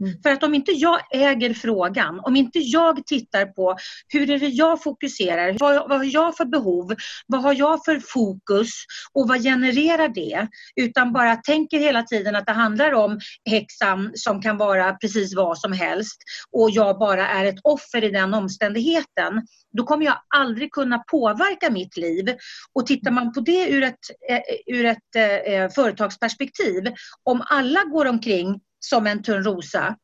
Mm. 0.02 0.22
För 0.24 0.32
att 0.32 0.44
om 0.44 0.54
inte 0.54 0.72
jag 0.72 1.00
äger 1.12 1.54
frågan, 1.54 2.20
om 2.20 2.36
inte 2.36 2.60
jag 2.60 3.06
tittar 3.06 3.46
på 3.46 3.78
hur 4.08 4.30
är 4.30 4.40
det 4.40 4.48
jag 4.48 4.84
fokuserar, 4.84 5.58
vad, 5.60 5.90
vad 5.90 5.98
har 5.98 6.06
jag 6.14 6.38
för 6.38 6.46
behov, 6.46 6.96
vad 7.28 7.42
har 7.42 7.54
jag 7.54 7.86
för 7.86 8.00
fokus 8.00 8.70
och 9.14 9.28
vad 9.28 9.44
genererar 9.44 10.10
det? 10.10 10.48
Utan 10.76 11.14
bara 11.14 11.36
tänker 11.36 11.80
hela 11.80 12.04
tiden 12.04 12.36
att 12.36 12.46
det 12.46 12.52
handlar 12.52 12.92
om 12.92 13.20
häxan 13.50 14.12
som 14.16 14.42
kan 14.42 14.58
vara 14.58 14.94
precis 14.94 15.36
vad 15.36 15.58
som 15.58 15.74
helst 15.74 16.18
och 16.52 16.70
jag 16.72 17.00
bara 17.00 17.28
är 17.28 17.46
ett 17.46 17.60
offer 17.64 18.04
i 18.04 18.10
den 18.10 18.34
omständigheten. 18.34 19.48
Då 19.78 19.84
kommer 19.84 20.06
jag 20.06 20.18
aldrig 20.36 20.72
kunna 20.72 21.00
påverka 21.00 21.70
mitt 21.70 21.98
liv. 21.98 22.36
Och 22.74 22.88
tittar 22.88 23.12
man 23.12 23.34
på 23.34 23.40
det 23.40 23.70
ur 23.70 23.84
ett, 23.84 24.00
eh, 24.30 24.76
ur 24.76 24.86
ett 24.86 25.16
eh, 25.16 25.54
eh, 25.54 25.70
företagsperspektiv, 25.70 26.84
om 27.24 27.44
alla 27.50 27.84
går 27.84 28.06
omkring 28.06 28.60
som 28.86 29.08
en 29.08 29.24
tunn 29.24 29.44
rosa 29.44 29.96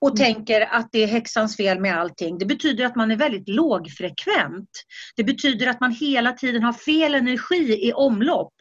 och 0.00 0.08
mm. 0.08 0.16
tänker 0.16 0.60
att 0.60 0.88
det 0.92 1.02
är 1.02 1.06
häxans 1.06 1.56
fel 1.56 1.80
med 1.80 1.98
allting. 1.98 2.38
Det 2.38 2.46
betyder 2.46 2.84
att 2.84 2.96
man 2.96 3.10
är 3.10 3.16
väldigt 3.16 3.48
lågfrekvent. 3.48 4.70
Det 5.16 5.24
betyder 5.24 5.66
att 5.66 5.80
man 5.80 5.92
hela 5.92 6.32
tiden 6.32 6.62
har 6.62 6.72
fel 6.72 7.14
energi 7.14 7.88
i 7.88 7.92
omlopp. 7.92 8.52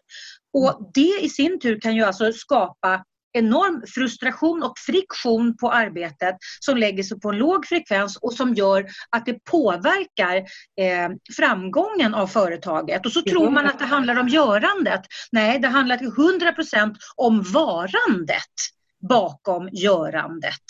Och 0.53 0.79
mm. 0.79 0.91
det 0.93 1.19
i 1.21 1.29
sin 1.29 1.59
tur 1.59 1.79
kan 1.81 1.95
ju 1.95 2.03
alltså 2.03 2.33
skapa 2.33 3.03
enorm 3.33 3.83
frustration 3.87 4.63
och 4.63 4.73
friktion 4.77 5.57
på 5.57 5.71
arbetet 5.71 6.35
som 6.59 6.77
lägger 6.77 7.03
sig 7.03 7.19
på 7.19 7.29
en 7.29 7.37
låg 7.37 7.65
frekvens 7.65 8.17
och 8.17 8.33
som 8.33 8.53
gör 8.53 8.85
att 9.09 9.25
det 9.25 9.43
påverkar 9.43 10.35
eh, 10.81 11.09
framgången 11.37 12.13
av 12.15 12.27
företaget. 12.27 13.05
Och 13.05 13.11
så 13.11 13.21
tror 13.21 13.49
man 13.49 13.65
att 13.65 13.79
det 13.79 13.85
handlar 13.85 14.19
om 14.19 14.27
görandet. 14.27 15.01
Nej, 15.31 15.59
det 15.59 15.67
handlar 15.67 15.97
till 15.97 16.11
100% 16.11 16.95
om 17.15 17.43
varandet 17.43 18.78
bakom 18.99 19.69
görandet. 19.71 20.63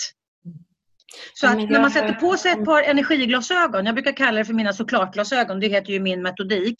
Så 1.34 1.48
att 1.48 1.70
när 1.70 1.82
man 1.82 1.92
sätter 1.92 2.14
på 2.14 2.38
sig 2.38 2.52
ett 2.52 2.66
par 2.66 2.84
energiglasögon, 2.84 3.86
jag 3.86 3.96
brukar 3.96 4.12
kalla 4.12 4.38
det 4.38 4.46
för 4.46 4.54
mina 4.54 4.74
såklart-glasögon, 4.74 5.60
det 5.60 5.68
heter 5.68 5.94
ju 5.94 6.00
min 6.00 6.22
metodik. 6.22 6.76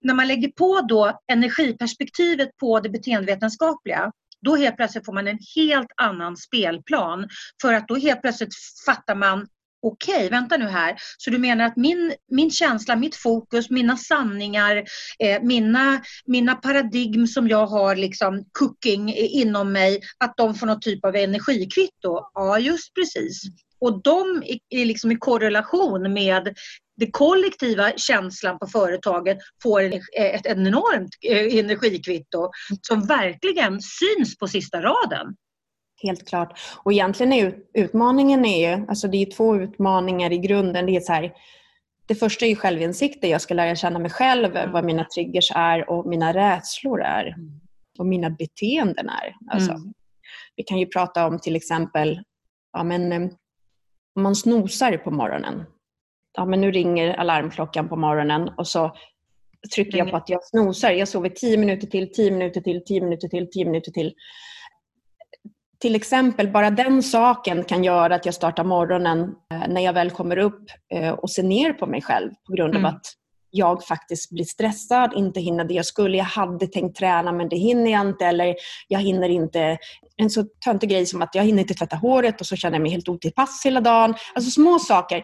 När 0.00 0.14
man 0.14 0.28
lägger 0.28 0.48
på 0.48 0.80
då 0.80 1.20
energiperspektivet 1.32 2.56
på 2.56 2.80
det 2.80 2.88
beteendevetenskapliga, 2.88 4.12
då 4.40 4.56
helt 4.56 4.76
plötsligt 4.76 5.04
får 5.04 5.12
man 5.12 5.28
en 5.28 5.38
helt 5.56 5.92
annan 5.96 6.36
spelplan. 6.36 7.28
För 7.62 7.74
att 7.74 7.88
då 7.88 7.96
helt 7.96 8.22
plötsligt 8.22 8.54
fattar 8.86 9.14
man 9.14 9.46
okej, 9.82 10.16
okay, 10.16 10.28
vänta 10.28 10.56
nu 10.56 10.64
här. 10.64 10.96
Så 11.18 11.30
du 11.30 11.38
menar 11.38 11.64
att 11.64 11.76
min, 11.76 12.14
min 12.30 12.50
känsla, 12.50 12.96
mitt 12.96 13.16
fokus, 13.16 13.70
mina 13.70 13.96
sanningar, 13.96 14.84
eh, 15.18 15.42
mina, 15.42 16.02
mina 16.26 16.54
paradigm 16.54 17.26
som 17.26 17.48
jag 17.48 17.66
har 17.66 17.96
liksom 17.96 18.44
cooking 18.52 19.14
inom 19.14 19.72
mig, 19.72 20.00
att 20.18 20.36
de 20.36 20.54
får 20.54 20.66
någon 20.66 20.80
typ 20.80 21.04
av 21.04 21.16
energikvitto? 21.16 22.20
Ja, 22.34 22.58
just 22.58 22.94
precis. 22.94 23.42
Och 23.80 24.02
de 24.02 24.42
är 24.70 24.84
liksom 24.84 25.12
i 25.12 25.16
korrelation 25.16 26.12
med 26.12 26.56
den 26.96 27.10
kollektiva 27.10 27.92
känslan 27.96 28.58
på 28.58 28.66
företaget 28.66 29.38
får 29.62 29.82
ett 30.16 30.46
enormt 30.46 31.10
eh, 31.22 31.58
energikvitto 31.58 32.50
som 32.82 33.06
verkligen 33.06 33.80
syns 33.80 34.38
på 34.38 34.48
sista 34.48 34.82
raden. 34.82 35.26
Helt 36.06 36.28
klart. 36.28 36.58
Och 36.82 36.92
egentligen 36.92 37.32
är 37.32 37.54
utmaningen 37.74 38.44
är 38.44 38.70
ju, 38.70 38.86
alltså 38.88 39.08
det 39.08 39.22
är 39.22 39.30
två 39.30 39.56
utmaningar 39.56 40.32
i 40.32 40.38
grunden. 40.38 40.86
Det 40.86 40.96
är 40.96 41.00
så 41.00 41.12
här, 41.12 41.32
det 42.06 42.14
första 42.14 42.44
är 42.44 42.48
ju 42.48 42.56
självinsikt, 42.56 43.22
där 43.22 43.28
jag 43.28 43.40
ska 43.40 43.54
lära 43.54 43.76
känna 43.76 43.98
mig 43.98 44.10
själv, 44.10 44.56
mm. 44.56 44.72
vad 44.72 44.84
mina 44.84 45.04
triggers 45.04 45.52
är 45.54 45.90
och 45.90 46.06
mina 46.06 46.34
rädslor 46.34 47.02
är. 47.02 47.26
Mm. 47.26 47.60
Och 47.98 48.06
mina 48.06 48.30
beteenden 48.30 49.08
är. 49.08 49.36
Alltså, 49.50 49.72
mm. 49.72 49.92
Vi 50.56 50.62
kan 50.62 50.78
ju 50.78 50.86
prata 50.86 51.26
om 51.26 51.38
till 51.38 51.56
exempel, 51.56 52.22
ja, 52.72 52.84
men, 52.84 53.12
eh, 53.12 53.30
om 54.14 54.22
man 54.22 54.36
snosar 54.36 54.96
på 54.96 55.10
morgonen. 55.10 55.64
Ja, 56.36 56.44
men 56.44 56.60
nu 56.60 56.70
ringer 56.70 57.14
alarmklockan 57.14 57.88
på 57.88 57.96
morgonen 57.96 58.48
och 58.48 58.68
så 58.68 58.96
trycker 59.74 59.98
jag 59.98 60.10
på 60.10 60.16
att 60.16 60.28
jag 60.28 60.44
snosar. 60.44 60.90
Jag 60.90 61.08
sover 61.08 61.28
10 61.28 61.58
minuter 61.58 61.86
till, 61.86 62.12
10 62.12 62.30
minuter 62.30 62.60
till, 62.60 62.84
10 62.84 63.00
minuter 63.00 63.28
till, 63.28 63.50
10 63.50 63.64
minuter 63.64 63.92
till 63.92 64.14
till 65.78 65.94
exempel, 65.94 66.48
bara 66.48 66.70
den 66.70 67.02
saken 67.02 67.64
kan 67.64 67.84
göra 67.84 68.14
att 68.14 68.26
jag 68.26 68.34
startar 68.34 68.64
morgonen 68.64 69.34
eh, 69.52 69.68
när 69.68 69.80
jag 69.80 69.92
väl 69.92 70.10
kommer 70.10 70.38
upp 70.38 70.64
eh, 70.94 71.10
och 71.10 71.30
ser 71.30 71.42
ner 71.42 71.72
på 71.72 71.86
mig 71.86 72.02
själv 72.02 72.30
på 72.46 72.52
grund 72.52 72.74
mm. 72.74 72.84
av 72.84 72.94
att 72.94 73.06
jag 73.50 73.84
faktiskt 73.84 74.30
blir 74.30 74.44
stressad, 74.44 75.12
inte 75.16 75.40
hinner 75.40 75.64
det 75.64 75.74
jag 75.74 75.86
skulle. 75.86 76.16
Jag 76.16 76.24
hade 76.24 76.66
tänkt 76.66 76.98
träna 76.98 77.32
men 77.32 77.48
det 77.48 77.56
hinner 77.56 77.90
jag 77.92 78.00
inte. 78.00 78.26
Eller 78.26 78.54
jag 78.88 79.00
hinner 79.00 79.28
inte... 79.28 79.78
En 80.16 80.30
så 80.30 80.44
töntig 80.64 80.90
grej 80.90 81.06
som 81.06 81.22
att 81.22 81.34
jag 81.34 81.44
hinner 81.44 81.62
inte 81.62 81.74
tvätta 81.74 81.96
håret 81.96 82.40
och 82.40 82.46
så 82.46 82.56
känner 82.56 82.76
jag 82.76 82.82
mig 82.82 82.90
helt 82.90 83.08
otillpass 83.08 83.62
hela 83.64 83.80
dagen. 83.80 84.14
Alltså 84.34 84.50
små 84.50 84.78
saker 84.78 85.22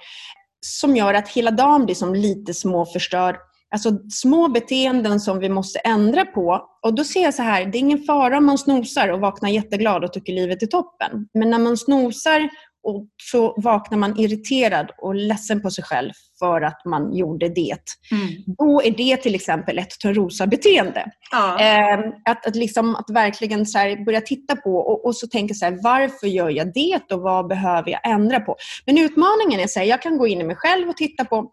som 0.67 0.97
gör 0.97 1.15
att 1.15 1.29
hela 1.29 1.51
dagen 1.51 1.85
blir 1.85 1.95
som 1.95 2.15
lite 2.15 2.55
småförstörd 2.55 3.37
Alltså 3.73 3.91
små 4.11 4.49
beteenden 4.49 5.21
som 5.21 5.39
vi 5.39 5.49
måste 5.49 5.79
ändra 5.79 6.25
på. 6.25 6.69
Och 6.83 6.95
då 6.95 7.05
ser 7.05 7.23
jag 7.23 7.35
så 7.35 7.43
här, 7.43 7.67
det 7.67 7.79
är 7.79 7.81
ingen 7.81 8.03
fara 8.03 8.39
om 8.39 8.47
man 8.47 8.59
snosar 8.59 9.09
och 9.09 9.21
vaknar 9.21 9.51
jätteglad 9.51 10.05
och 10.05 10.13
tycker 10.13 10.33
livet 10.33 10.63
är 10.63 10.67
toppen. 10.67 11.29
Men 11.35 11.51
när 11.51 11.59
man 11.59 11.77
snosar 11.77 12.49
och 12.83 13.07
så 13.31 13.55
vaknar 13.57 13.99
man 13.99 14.21
irriterad 14.21 14.91
och 14.99 15.15
ledsen 15.15 15.63
på 15.63 15.71
sig 15.71 15.85
själv 15.85 16.13
för 16.39 16.61
att 16.61 16.85
man 16.85 17.17
gjorde 17.17 17.49
det. 17.49 17.83
Mm. 18.11 18.29
Då 18.59 18.83
är 18.83 18.91
det 18.91 19.17
till 19.17 19.35
exempel 19.35 19.79
ett 19.79 20.01
Törnrosa-beteende. 20.03 21.11
Ja. 21.31 21.61
Eh, 21.61 21.99
att, 22.25 22.47
att, 22.47 22.57
liksom, 22.57 22.97
att 22.97 23.11
verkligen 23.11 23.67
så 23.67 23.79
börja 24.07 24.21
titta 24.21 24.57
på 24.57 24.77
och, 24.77 25.07
och 25.07 25.17
så 25.17 25.27
tänka 25.27 25.55
så 25.55 25.65
här, 25.65 25.79
varför 25.83 26.27
gör 26.27 26.51
jag 26.51 26.73
det 26.75 27.13
och 27.13 27.21
vad 27.21 27.47
behöver 27.47 27.91
jag 27.91 28.11
ändra 28.11 28.41
på? 28.41 28.57
Men 28.87 28.99
utmaningen 28.99 29.61
är 29.61 29.65
att 29.65 29.87
jag 29.87 30.03
kan 30.03 30.19
gå 30.19 30.27
in 30.27 30.41
i 30.41 30.45
mig 30.45 30.57
själv 30.57 30.89
och 30.89 30.97
titta 30.97 31.25
på 31.25 31.53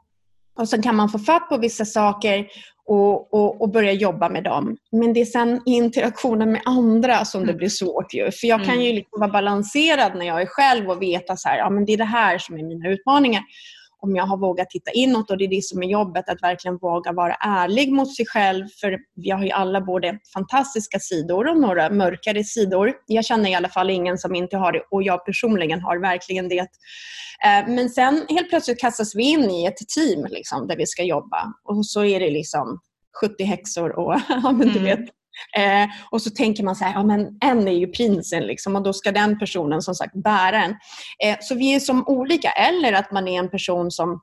och 0.60 0.69
sen 0.69 0.82
kan 0.82 0.95
man 0.95 1.10
få 1.10 1.19
fatt 1.19 1.50
på 1.50 1.58
vissa 1.58 1.86
saker 1.86 2.48
och, 2.86 3.34
och, 3.34 3.62
och, 3.62 3.69
börja 3.69 3.91
jobba 3.91 4.30
med 4.30 4.43
dem. 4.43 4.78
Men 4.91 5.13
det 5.13 5.22
är 5.22 5.26
sen 5.26 5.62
i 5.65 5.72
interaktionen 5.72 6.52
med 6.52 6.62
andra 6.65 7.26
som 7.26 7.41
det 7.41 7.52
mm. 7.52 7.58
blir 7.58 7.69
svårt. 7.69 8.13
Ju. 8.13 8.32
För 8.32 8.48
jag 8.48 8.60
kan 8.60 8.74
mm. 8.74 8.86
ju 8.86 8.93
liksom 8.93 9.19
vara 9.19 9.32
balanserad 9.32 10.15
när 10.15 10.26
jag 10.26 10.41
är 10.41 10.45
själv 10.45 10.89
och 10.89 11.02
veta 11.02 11.34
att 11.34 11.39
ja, 11.43 11.69
det 11.69 11.93
är 11.93 11.98
det 11.98 12.04
här 12.04 12.38
som 12.38 12.56
är 12.56 12.63
mina 12.63 12.89
utmaningar 12.89 13.43
om 14.01 14.15
jag 14.15 14.23
har 14.23 14.38
vågat 14.38 14.69
titta 14.69 14.91
inåt 14.91 15.31
och 15.31 15.38
det 15.38 15.43
är 15.43 15.49
det 15.49 15.63
som 15.63 15.83
är 15.83 15.88
jobbet, 15.88 16.29
att 16.29 16.43
verkligen 16.43 16.77
våga 16.77 17.12
vara 17.12 17.33
ärlig 17.33 17.91
mot 17.91 18.15
sig 18.15 18.25
själv. 18.25 18.65
För 18.81 18.97
vi 19.15 19.29
har 19.29 19.43
ju 19.43 19.51
alla 19.51 19.81
både 19.81 20.19
fantastiska 20.33 20.99
sidor 20.99 21.47
och 21.47 21.57
några 21.57 21.89
mörkare 21.89 22.43
sidor. 22.43 22.93
Jag 23.07 23.25
känner 23.25 23.49
i 23.49 23.55
alla 23.55 23.69
fall 23.69 23.89
ingen 23.89 24.17
som 24.17 24.35
inte 24.35 24.57
har 24.57 24.71
det 24.71 24.81
och 24.91 25.03
jag 25.03 25.25
personligen 25.25 25.81
har 25.81 25.97
verkligen 25.97 26.49
det. 26.49 26.67
Eh, 27.45 27.67
men 27.67 27.89
sen 27.89 28.25
helt 28.29 28.49
plötsligt 28.49 28.79
kastas 28.79 29.15
vi 29.15 29.23
in 29.23 29.51
i 29.51 29.65
ett 29.65 29.77
team 29.95 30.25
liksom, 30.29 30.67
där 30.67 30.77
vi 30.77 30.85
ska 30.85 31.03
jobba 31.03 31.53
och 31.63 31.85
så 31.85 32.03
är 32.03 32.19
det 32.19 32.29
liksom 32.29 32.79
70 33.21 33.43
häxor 33.43 33.99
och 33.99 34.15
ja, 34.29 34.51
men 34.51 34.67
du 34.67 34.79
mm. 34.79 34.83
vet, 34.83 35.09
Eh, 35.58 35.89
och 36.12 36.21
så 36.21 36.30
tänker 36.30 36.63
man 36.63 36.75
så 36.75 36.86
här, 36.86 36.93
ja 36.93 37.04
men 37.04 37.28
en 37.41 37.67
är 37.67 37.71
ju 37.71 37.88
prinsen 37.88 38.43
liksom, 38.43 38.75
och 38.75 38.84
då 38.84 38.93
ska 38.93 39.12
den 39.12 39.39
personen 39.39 39.82
som 39.82 39.95
sagt 39.95 40.13
bära 40.23 40.63
en. 40.63 40.71
Eh, 41.23 41.38
så 41.41 41.56
vi 41.56 41.75
är 41.75 41.80
som 41.80 42.08
olika. 42.08 42.49
Eller 42.49 42.93
att 42.93 43.12
man 43.12 43.28
är 43.28 43.39
en 43.39 43.49
person 43.49 43.91
som 43.91 44.21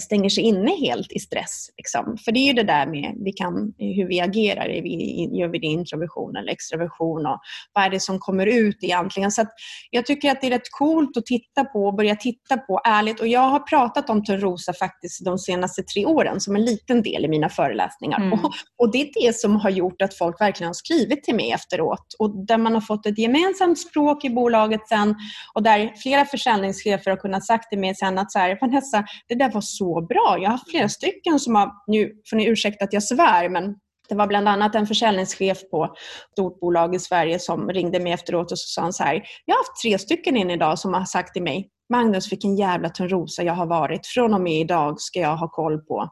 stänger 0.00 0.28
sig 0.28 0.44
inne 0.44 0.70
helt 0.70 1.12
i 1.12 1.18
stress. 1.18 1.70
Liksom. 1.76 2.16
För 2.24 2.32
det 2.32 2.38
är 2.38 2.46
ju 2.46 2.52
det 2.52 2.62
där 2.62 2.86
med 2.86 3.14
vi 3.24 3.32
kan, 3.32 3.74
hur 3.78 4.08
vi 4.08 4.20
agerar. 4.20 4.68
Vi, 4.68 5.28
gör 5.38 5.48
vi 5.48 5.58
det 5.58 5.66
introversion 5.66 6.36
eller 6.36 6.52
extraversion? 6.52 7.26
Och 7.26 7.40
vad 7.72 7.84
är 7.84 7.90
det 7.90 8.00
som 8.00 8.18
kommer 8.18 8.46
ut 8.46 8.78
egentligen? 8.80 9.30
Så 9.30 9.46
jag 9.90 10.06
tycker 10.06 10.30
att 10.30 10.40
det 10.40 10.46
är 10.46 10.50
rätt 10.50 10.70
coolt 10.70 11.16
att 11.16 11.26
titta 11.26 11.64
på 11.64 11.86
och 11.86 11.94
börja 11.94 12.16
titta 12.16 12.56
på 12.56 12.80
ärligt. 12.84 13.20
Och 13.20 13.26
jag 13.26 13.40
har 13.40 13.58
pratat 13.58 14.10
om 14.10 14.24
Törnrosa 14.24 14.72
faktiskt 14.72 15.24
de 15.24 15.38
senaste 15.38 15.82
tre 15.82 16.06
åren 16.06 16.40
som 16.40 16.56
en 16.56 16.64
liten 16.64 17.02
del 17.02 17.24
i 17.24 17.28
mina 17.28 17.48
föreläsningar. 17.48 18.20
Mm. 18.20 18.32
Och, 18.32 18.52
och, 18.78 18.92
det 18.92 19.00
är 19.02 19.26
det 19.26 19.36
som 19.36 19.56
har 19.56 19.70
gjort 19.70 20.02
att 20.02 20.14
folk 20.14 20.40
verkligen 20.40 20.68
har 20.68 20.74
skrivit 20.74 21.24
till 21.24 21.34
mig 21.34 21.52
efteråt. 21.52 22.14
Och 22.18 22.46
där 22.46 22.58
man 22.58 22.74
har 22.74 22.80
fått 22.80 23.06
ett 23.06 23.18
gemensamt 23.18 23.78
språk 23.78 24.24
i 24.24 24.30
bolaget 24.30 24.88
sen 24.88 25.14
och 25.54 25.62
där 25.62 25.92
flera 26.02 26.24
försäljningschefer 26.24 27.10
har 27.10 27.18
kunnat 27.18 27.46
sagt 27.46 27.68
till 27.70 27.78
mig 27.78 27.94
sen 27.94 28.18
att 28.18 28.32
så 28.32 28.38
här, 28.38 28.58
Vanessa, 28.60 29.04
det 29.28 29.34
där 29.34 29.51
var 29.52 29.60
så 29.60 30.00
bra. 30.00 30.36
Jag 30.38 30.44
har 30.44 30.52
haft 30.52 30.70
flera 30.70 30.88
stycken 30.88 31.38
som 31.38 31.54
har, 31.54 31.72
nu 31.86 32.12
får 32.30 32.36
ni 32.36 32.46
ursäkta 32.46 32.84
att 32.84 32.92
jag 32.92 33.02
svär, 33.02 33.48
men 33.48 33.74
det 34.08 34.14
var 34.14 34.26
bland 34.26 34.48
annat 34.48 34.74
en 34.74 34.86
försäljningschef 34.86 35.58
på 35.70 35.84
ett 35.84 35.90
stort 36.32 36.60
bolag 36.60 36.94
i 36.94 36.98
Sverige 36.98 37.38
som 37.38 37.68
ringde 37.68 38.00
mig 38.00 38.12
efteråt 38.12 38.52
och 38.52 38.58
så 38.58 38.66
sa 38.66 38.82
han 38.82 38.92
så 38.92 39.02
här, 39.02 39.22
jag 39.44 39.54
har 39.54 39.60
haft 39.60 39.82
tre 39.82 39.98
stycken 39.98 40.36
in 40.36 40.50
idag 40.50 40.78
som 40.78 40.94
har 40.94 41.04
sagt 41.04 41.32
till 41.32 41.42
mig, 41.42 41.68
Magnus 41.90 42.32
vilken 42.32 42.56
jävla 42.56 42.88
Törnrosa 42.88 43.42
jag 43.42 43.54
har 43.54 43.66
varit. 43.66 44.06
Från 44.06 44.34
och 44.34 44.40
med 44.40 44.60
idag 44.60 45.00
ska 45.00 45.20
jag 45.20 45.36
ha 45.36 45.48
koll 45.48 45.78
på 45.78 46.08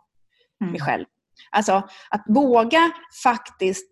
mm. 0.61 0.73
mig 0.73 0.81
själv. 0.81 1.05
Alltså 1.51 1.73
att 2.11 2.25
våga 2.29 2.91
faktiskt 3.25 3.87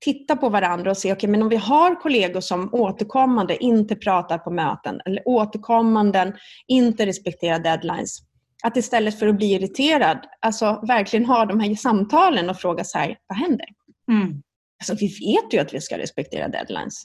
titta 0.00 0.36
på 0.36 0.48
varandra 0.48 0.90
och 0.90 0.96
se, 0.96 1.12
okay, 1.12 1.30
men 1.30 1.42
om 1.42 1.48
vi 1.48 1.56
har 1.56 2.00
kollegor 2.00 2.40
som 2.40 2.74
återkommande 2.74 3.64
inte 3.64 3.96
pratar 3.96 4.38
på 4.38 4.50
möten 4.50 5.00
eller 5.04 5.22
återkommande 5.28 6.32
inte 6.66 7.06
respekterar 7.06 7.58
deadlines, 7.58 8.18
att 8.64 8.76
istället 8.76 9.18
för 9.18 9.26
att 9.26 9.36
bli 9.36 9.54
irriterad, 9.54 10.18
alltså 10.40 10.84
verkligen 10.88 11.26
ha 11.26 11.44
de 11.44 11.60
här 11.60 11.74
samtalen 11.74 12.50
och 12.50 12.56
fråga 12.56 12.84
så 12.84 12.98
här, 12.98 13.16
vad 13.26 13.38
händer? 13.38 13.66
Mm. 14.10 14.42
Alltså, 14.80 14.94
vi 14.94 15.06
vet 15.06 15.54
ju 15.54 15.58
att 15.58 15.74
vi 15.74 15.80
ska 15.80 15.98
respektera 15.98 16.48
deadlines. 16.48 17.02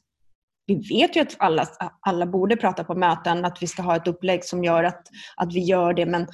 Vi 0.65 0.75
vet 0.75 1.15
ju 1.15 1.21
att 1.21 1.35
alla, 1.39 1.67
alla 1.99 2.25
borde 2.25 2.55
prata 2.55 2.83
på 2.83 2.95
möten, 2.95 3.45
att 3.45 3.57
vi 3.61 3.67
ska 3.67 3.81
ha 3.81 3.95
ett 3.95 4.07
upplägg 4.07 4.45
som 4.45 4.63
gör 4.63 4.83
att, 4.83 5.07
att 5.35 5.53
vi 5.53 5.59
gör 5.59 5.93
det, 5.93 6.05
men 6.05 6.27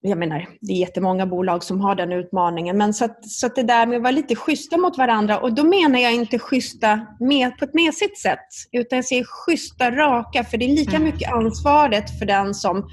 jag 0.00 0.18
menar, 0.18 0.48
det 0.60 0.72
är 0.72 0.76
jättemånga 0.76 1.26
bolag 1.26 1.64
som 1.64 1.80
har 1.80 1.94
den 1.94 2.12
utmaningen. 2.12 2.76
Men 2.78 2.94
så 2.94 3.04
att, 3.04 3.30
så 3.30 3.46
att 3.46 3.56
det 3.56 3.62
där 3.62 3.86
med 3.86 3.96
att 3.96 4.02
vara 4.02 4.10
lite 4.10 4.36
schyssta 4.36 4.76
mot 4.76 4.98
varandra, 4.98 5.38
och 5.38 5.54
då 5.54 5.64
menar 5.64 5.98
jag 5.98 6.14
inte 6.14 6.38
schyssta 6.38 7.06
med, 7.20 7.58
på 7.58 7.64
ett 7.64 7.74
mesigt 7.74 8.18
sätt, 8.18 8.48
utan 8.72 8.96
jag 8.96 9.04
säger 9.04 9.24
schyssta, 9.24 9.90
raka, 9.90 10.44
för 10.44 10.58
det 10.58 10.64
är 10.64 10.76
lika 10.76 10.96
mm. 10.96 11.04
mycket 11.04 11.32
ansvaret 11.32 12.18
för 12.18 12.26
den 12.26 12.54
som 12.54 12.88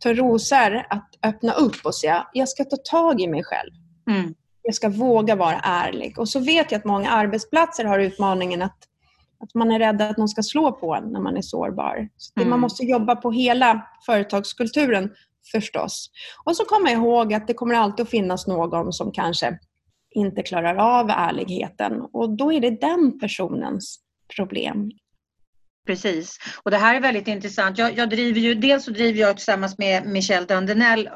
tar 0.00 0.14
rosor 0.14 0.86
att 0.90 1.08
öppna 1.22 1.52
upp 1.52 1.76
och 1.84 1.94
säga, 1.94 2.26
jag 2.32 2.48
ska 2.48 2.64
ta 2.64 2.76
tag 2.76 3.20
i 3.20 3.28
mig 3.28 3.44
själv. 3.44 3.70
Mm. 4.10 4.34
Jag 4.62 4.74
ska 4.74 4.88
våga 4.88 5.36
vara 5.36 5.60
ärlig. 5.62 6.18
Och 6.18 6.28
så 6.28 6.40
vet 6.40 6.72
jag 6.72 6.78
att 6.78 6.84
många 6.84 7.10
arbetsplatser 7.10 7.84
har 7.84 7.98
utmaningen 7.98 8.62
att, 8.62 8.78
att 9.44 9.54
man 9.54 9.70
är 9.70 9.78
rädd 9.78 10.02
att 10.02 10.16
någon 10.16 10.28
ska 10.28 10.42
slå 10.42 10.72
på 10.72 10.94
en 10.94 11.04
när 11.04 11.20
man 11.20 11.36
är 11.36 11.42
sårbar. 11.42 12.08
Så 12.16 12.40
mm. 12.40 12.50
Man 12.50 12.60
måste 12.60 12.84
jobba 12.84 13.16
på 13.16 13.30
hela 13.30 13.86
företagskulturen 14.06 15.10
förstås. 15.52 16.10
Och 16.44 16.56
så 16.56 16.64
komma 16.64 16.90
ihåg 16.90 17.34
att 17.34 17.46
det 17.46 17.54
kommer 17.54 17.74
alltid 17.74 18.02
att 18.02 18.10
finnas 18.10 18.46
någon 18.46 18.92
som 18.92 19.12
kanske 19.12 19.58
inte 20.10 20.42
klarar 20.42 20.76
av 20.76 21.10
ärligheten 21.10 22.00
och 22.12 22.36
då 22.36 22.52
är 22.52 22.60
det 22.60 22.80
den 22.80 23.18
personens 23.20 24.00
problem. 24.36 24.90
Precis. 25.90 26.38
Och 26.62 26.70
det 26.70 26.76
här 26.76 26.94
är 26.94 27.00
väldigt 27.00 27.28
intressant. 27.28 27.78
Jag, 27.78 27.98
jag, 27.98 28.10
driver 28.10 28.40
ju, 28.40 28.54
dels 28.54 28.84
så 28.84 28.90
driver 28.90 29.20
jag 29.20 29.36
tillsammans 29.36 29.78
med 29.78 30.06
Michel 30.06 30.46
Dandenell 30.46 31.08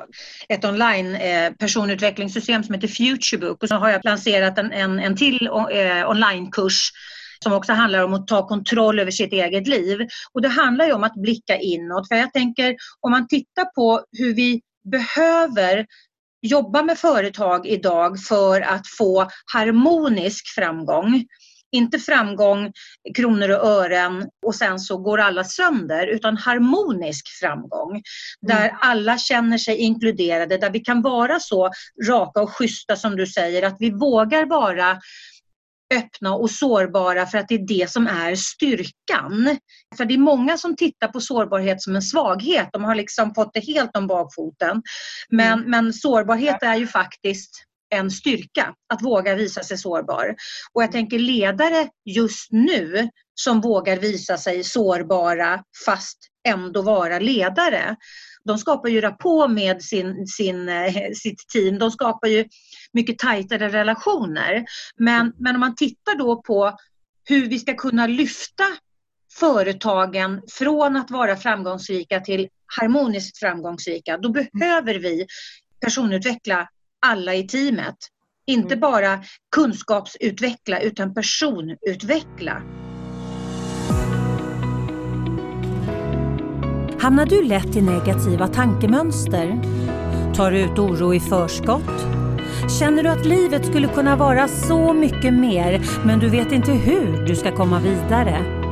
ett 0.49 0.65
online 0.65 1.15
eh, 1.15 1.53
personutvecklingssystem 1.53 2.65
som 2.65 2.75
heter 2.75 2.89
Futurebook 2.89 3.63
och 3.63 3.69
så 3.69 3.75
har 3.75 3.91
jag 3.91 4.05
lanserat 4.05 4.59
en, 4.59 4.73
en, 4.73 4.99
en 4.99 5.17
till 5.17 5.47
eh, 5.47 6.11
onlinekurs 6.11 6.91
som 7.43 7.53
också 7.53 7.73
handlar 7.73 8.05
om 8.05 8.15
att 8.15 8.27
ta 8.27 8.49
kontroll 8.49 9.01
över 9.01 9.11
sitt 9.11 9.33
eget 9.33 9.69
liv. 9.69 9.99
Och 10.33 10.43
det 10.43 10.49
handlar 10.49 10.87
ju 10.87 10.93
om 10.93 11.05
att 11.05 11.15
blicka 11.15 11.57
inåt. 11.57 12.09
För 12.09 12.15
jag 12.17 12.33
tänker 12.33 12.77
om 13.01 13.11
man 13.11 13.29
tittar 13.29 13.65
på 13.65 14.05
hur 14.19 14.35
vi 14.35 14.61
behöver 14.91 15.87
jobba 16.43 16.83
med 16.83 16.99
företag 16.99 17.67
idag 17.67 18.21
för 18.21 18.61
att 18.61 18.87
få 18.99 19.29
harmonisk 19.53 20.55
framgång 20.55 21.25
inte 21.75 21.99
framgång, 21.99 22.73
kronor 23.17 23.51
och 23.51 23.67
ören 23.67 24.29
och 24.47 24.55
sen 24.55 24.79
så 24.79 24.99
går 24.99 25.19
alla 25.19 25.45
sönder 25.45 26.07
utan 26.07 26.37
harmonisk 26.37 27.29
framgång. 27.41 27.91
Mm. 27.91 28.03
Där 28.41 28.77
alla 28.81 29.19
känner 29.19 29.59
sig 29.59 29.77
inkluderade, 29.77 30.59
där 30.59 30.71
vi 30.71 30.81
kan 30.81 31.03
vara 31.03 31.41
så 31.41 31.71
raka 32.09 32.41
och 32.41 32.51
schyssta 32.51 32.97
som 32.97 33.17
du 33.17 33.27
säger 33.27 33.63
att 33.63 33.77
vi 33.79 33.91
vågar 33.91 34.47
vara 34.47 34.99
öppna 35.95 36.35
och 36.35 36.51
sårbara 36.51 37.27
för 37.27 37.39
att 37.39 37.49
det 37.49 37.55
är 37.55 37.67
det 37.67 37.91
som 37.91 38.07
är 38.07 38.35
styrkan. 38.35 39.59
För 39.97 40.05
det 40.05 40.15
är 40.15 40.19
många 40.19 40.59
som 40.59 40.77
tittar 40.77 41.09
på 41.09 41.21
sårbarhet 41.21 41.83
som 41.83 41.97
en 41.97 42.03
svaghet. 42.03 42.69
De 42.73 42.85
har 42.85 42.95
liksom 42.95 43.35
fått 43.35 43.55
det 43.55 43.61
helt 43.61 43.97
om 43.97 44.07
bakfoten. 44.07 44.83
Men, 45.29 45.53
mm. 45.53 45.71
men 45.71 45.93
sårbarhet 45.93 46.63
är 46.63 46.77
ju 46.77 46.87
faktiskt 46.87 47.65
en 47.95 48.11
styrka 48.11 48.75
att 48.95 49.03
våga 49.03 49.35
visa 49.35 49.63
sig 49.63 49.79
sårbar. 49.79 50.35
Och 50.73 50.83
jag 50.83 50.93
tänker 50.93 51.19
ledare 51.19 51.89
just 52.05 52.53
nu 52.53 53.09
som 53.35 53.61
vågar 53.61 53.97
visa 53.97 54.37
sig 54.37 54.65
sårbara 54.65 55.63
fast 55.87 56.19
ändå 56.49 56.83
vara 56.83 57.19
ledare. 57.19 57.97
De 58.45 58.59
skapar 58.59 58.89
ju 58.89 59.01
rapport 59.01 59.51
med 59.51 59.83
sin, 59.83 60.27
sin, 60.27 60.69
eh, 60.69 61.11
sitt 61.15 61.49
team. 61.49 61.79
De 61.79 61.91
skapar 61.91 62.29
ju 62.29 62.45
mycket 62.93 63.19
tajtare 63.19 63.69
relationer. 63.69 64.65
Men, 64.97 65.33
men 65.39 65.55
om 65.55 65.61
man 65.61 65.75
tittar 65.75 66.19
då 66.19 66.43
på 66.43 66.77
hur 67.25 67.49
vi 67.49 67.59
ska 67.59 67.75
kunna 67.75 68.07
lyfta 68.07 68.65
företagen 69.39 70.43
från 70.53 70.97
att 70.97 71.11
vara 71.11 71.37
framgångsrika 71.37 72.21
till 72.21 72.49
harmoniskt 72.81 73.39
framgångsrika, 73.39 74.19
då 74.19 74.29
behöver 74.29 74.95
vi 74.95 75.27
personutveckla 75.81 76.69
alla 77.05 77.35
i 77.35 77.47
teamet. 77.47 77.97
Inte 78.47 78.75
mm. 78.75 78.81
bara 78.81 79.19
kunskapsutveckla 79.57 80.81
utan 80.81 81.15
personutveckla. 81.15 82.63
Hamnar 87.01 87.27
du 87.27 87.45
lätt 87.45 87.77
i 87.77 87.81
negativa 87.83 88.49
tankemönster? 88.49 89.61
Tar 90.35 90.51
du 90.51 90.61
ut 90.61 90.79
oro 90.79 91.15
i 91.15 91.21
förskott? 91.21 92.07
Känner 92.79 93.03
du 93.03 93.09
att 93.09 93.27
livet 93.27 93.67
skulle 93.67 93.89
kunna 93.89 94.17
vara 94.17 94.49
så 94.49 94.93
mycket 94.93 95.35
mer 95.35 95.83
men 96.05 96.19
du 96.19 96.29
vet 96.29 96.53
inte 96.53 96.73
hur 96.73 97.27
du 97.27 97.37
ska 97.37 97.57
komma 97.57 97.81
vidare? 97.81 98.65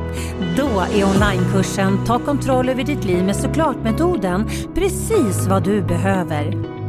Då 0.57 0.83
är 0.95 1.03
onlinekursen 1.03 2.05
Ta 2.05 2.19
kontroll 2.19 2.69
över 2.69 2.83
ditt 2.83 3.03
liv 3.03 3.23
med 3.23 3.35
såklart-metoden 3.35 4.49
precis 4.75 5.47
vad 5.47 5.63
du 5.63 5.81
behöver. 5.81 6.82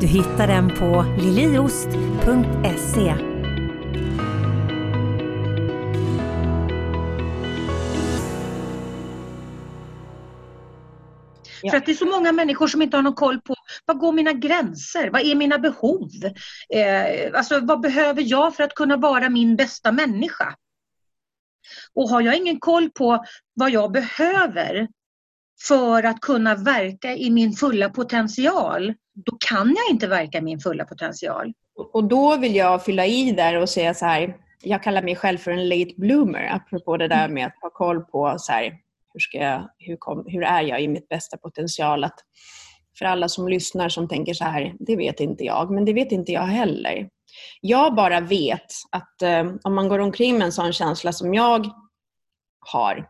Du 0.00 0.06
hittar 0.06 0.46
den 0.46 0.68
på 0.68 1.04
liliost.se. 1.18 3.14
För 11.70 11.76
att 11.76 11.86
det 11.86 11.92
är 11.92 11.94
så 11.94 12.06
många 12.06 12.32
människor 12.32 12.66
som 12.66 12.82
inte 12.82 12.96
har 12.96 13.02
någon 13.02 13.14
koll 13.14 13.40
på 13.40 13.54
vad 13.84 13.98
går 13.98 14.12
mina 14.12 14.32
gränser? 14.32 15.10
Vad 15.10 15.22
är 15.22 15.34
mina 15.34 15.58
behov? 15.58 16.10
Eh, 16.74 17.38
alltså 17.38 17.60
vad 17.60 17.80
behöver 17.80 18.22
jag 18.26 18.56
för 18.56 18.64
att 18.64 18.74
kunna 18.74 18.96
vara 18.96 19.28
min 19.28 19.56
bästa 19.56 19.92
människa? 19.92 20.54
Och 21.94 22.08
har 22.08 22.20
jag 22.20 22.36
ingen 22.36 22.60
koll 22.60 22.90
på 22.90 23.24
vad 23.54 23.70
jag 23.70 23.92
behöver 23.92 24.88
för 25.68 26.02
att 26.02 26.20
kunna 26.20 26.54
verka 26.54 27.16
i 27.16 27.30
min 27.30 27.52
fulla 27.52 27.88
potential, 27.88 28.94
då 29.24 29.36
kan 29.48 29.76
jag 29.76 29.94
inte 29.94 30.06
verka 30.06 30.42
min 30.42 30.60
fulla 30.60 30.84
potential. 30.84 31.52
Och 31.92 32.04
då 32.04 32.36
vill 32.36 32.56
jag 32.56 32.84
fylla 32.84 33.06
i 33.06 33.32
där 33.32 33.56
och 33.56 33.68
säga 33.68 33.94
så 33.94 34.06
här, 34.06 34.36
jag 34.62 34.82
kallar 34.82 35.02
mig 35.02 35.16
själv 35.16 35.38
för 35.38 35.50
en 35.50 35.68
late 35.68 35.94
bloomer, 35.96 36.48
apropå 36.52 36.96
det 36.96 37.08
där 37.08 37.28
med 37.28 37.46
att 37.46 37.54
ha 37.60 37.70
koll 37.70 38.00
på 38.04 38.34
så 38.38 38.52
här, 38.52 38.64
hur, 39.12 39.20
ska 39.20 39.38
jag, 39.38 39.68
hur, 39.78 39.96
kom, 39.96 40.24
hur 40.26 40.42
är 40.42 40.62
jag 40.62 40.82
i 40.82 40.88
mitt 40.88 41.08
bästa 41.08 41.36
potential. 41.36 42.04
Att 42.04 42.18
för 42.98 43.04
alla 43.04 43.28
som 43.28 43.48
lyssnar 43.48 43.88
som 43.88 44.08
tänker 44.08 44.34
så 44.34 44.44
här, 44.44 44.74
det 44.80 44.96
vet 44.96 45.20
inte 45.20 45.44
jag, 45.44 45.70
men 45.70 45.84
det 45.84 45.92
vet 45.92 46.12
inte 46.12 46.32
jag 46.32 46.42
heller. 46.42 47.08
Jag 47.60 47.94
bara 47.94 48.20
vet 48.20 48.72
att 48.90 49.22
eh, 49.22 49.52
om 49.62 49.74
man 49.74 49.88
går 49.88 49.98
omkring 49.98 50.38
med 50.38 50.44
en 50.44 50.52
sån 50.52 50.72
känsla 50.72 51.12
som 51.12 51.34
jag 51.34 51.70
har, 52.60 53.08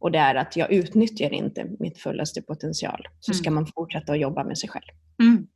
och 0.00 0.12
det 0.12 0.18
är 0.18 0.34
att 0.34 0.56
jag 0.56 0.72
utnyttjar 0.72 1.32
inte 1.32 1.66
mitt 1.78 1.98
fullaste 1.98 2.42
potential, 2.42 3.08
så 3.20 3.34
ska 3.34 3.48
mm. 3.48 3.54
man 3.54 3.72
fortsätta 3.74 4.12
att 4.12 4.20
jobba 4.20 4.44
med 4.44 4.58
sig 4.58 4.68
själv. 4.68 5.07
Mm. 5.22 5.46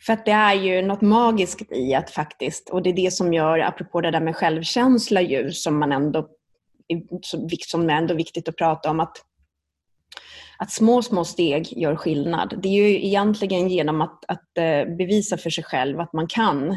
För 0.00 0.12
att 0.12 0.24
det 0.24 0.30
är 0.30 0.54
ju 0.54 0.82
något 0.82 1.00
magiskt 1.00 1.72
i 1.72 1.94
att 1.94 2.10
faktiskt, 2.10 2.70
och 2.70 2.82
det 2.82 2.90
är 2.90 2.94
det 2.94 3.10
som 3.10 3.34
gör, 3.34 3.58
apropå 3.58 4.00
det 4.00 4.10
där 4.10 4.20
med 4.20 4.36
självkänsla 4.36 5.20
ju, 5.20 5.52
som 5.52 5.78
man 5.78 5.92
ändå 5.92 6.28
som 7.66 7.90
är 7.90 7.94
ändå 7.94 8.14
viktigt 8.14 8.48
att 8.48 8.56
prata 8.56 8.90
om, 8.90 9.00
att, 9.00 9.16
att 10.58 10.70
små, 10.70 11.02
små 11.02 11.24
steg 11.24 11.78
gör 11.78 11.96
skillnad. 11.96 12.54
Det 12.62 12.68
är 12.68 12.72
ju 12.72 13.06
egentligen 13.06 13.68
genom 13.68 14.00
att, 14.00 14.24
att 14.28 14.58
eh, 14.58 14.96
bevisa 14.96 15.36
för 15.36 15.50
sig 15.50 15.64
själv 15.64 16.00
att 16.00 16.12
man 16.12 16.26
kan 16.26 16.76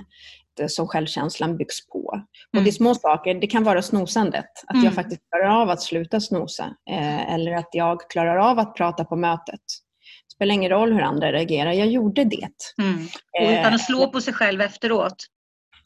som 0.67 0.87
självkänslan 0.87 1.57
byggs 1.57 1.87
på. 1.87 2.13
Mm. 2.13 2.25
Och 2.57 2.63
det 2.63 2.69
är 2.69 2.71
små 2.71 2.95
saker, 2.95 3.35
det 3.35 3.47
kan 3.47 3.63
vara 3.63 3.81
snosandet, 3.81 4.49
att 4.67 4.73
mm. 4.73 4.85
jag 4.85 4.93
faktiskt 4.93 5.21
klarar 5.29 5.61
av 5.61 5.69
att 5.69 5.81
sluta 5.81 6.19
snosa. 6.19 6.75
Eh, 6.89 7.33
eller 7.33 7.51
att 7.51 7.69
jag 7.71 8.09
klarar 8.09 8.37
av 8.37 8.59
att 8.59 8.75
prata 8.75 9.05
på 9.05 9.15
mötet. 9.15 9.61
Spelar 10.41 10.55
ingen 10.55 10.69
roll 10.71 10.93
hur 10.93 11.01
andra 11.01 11.31
reagerar, 11.31 11.71
jag 11.71 11.87
gjorde 11.87 12.23
det. 12.23 12.49
Mm. 12.81 13.07
Och 13.41 13.59
utan 13.59 13.73
att 13.73 13.81
slå 13.81 14.11
på 14.11 14.21
sig 14.21 14.33
själv 14.33 14.61
efteråt. 14.61 15.15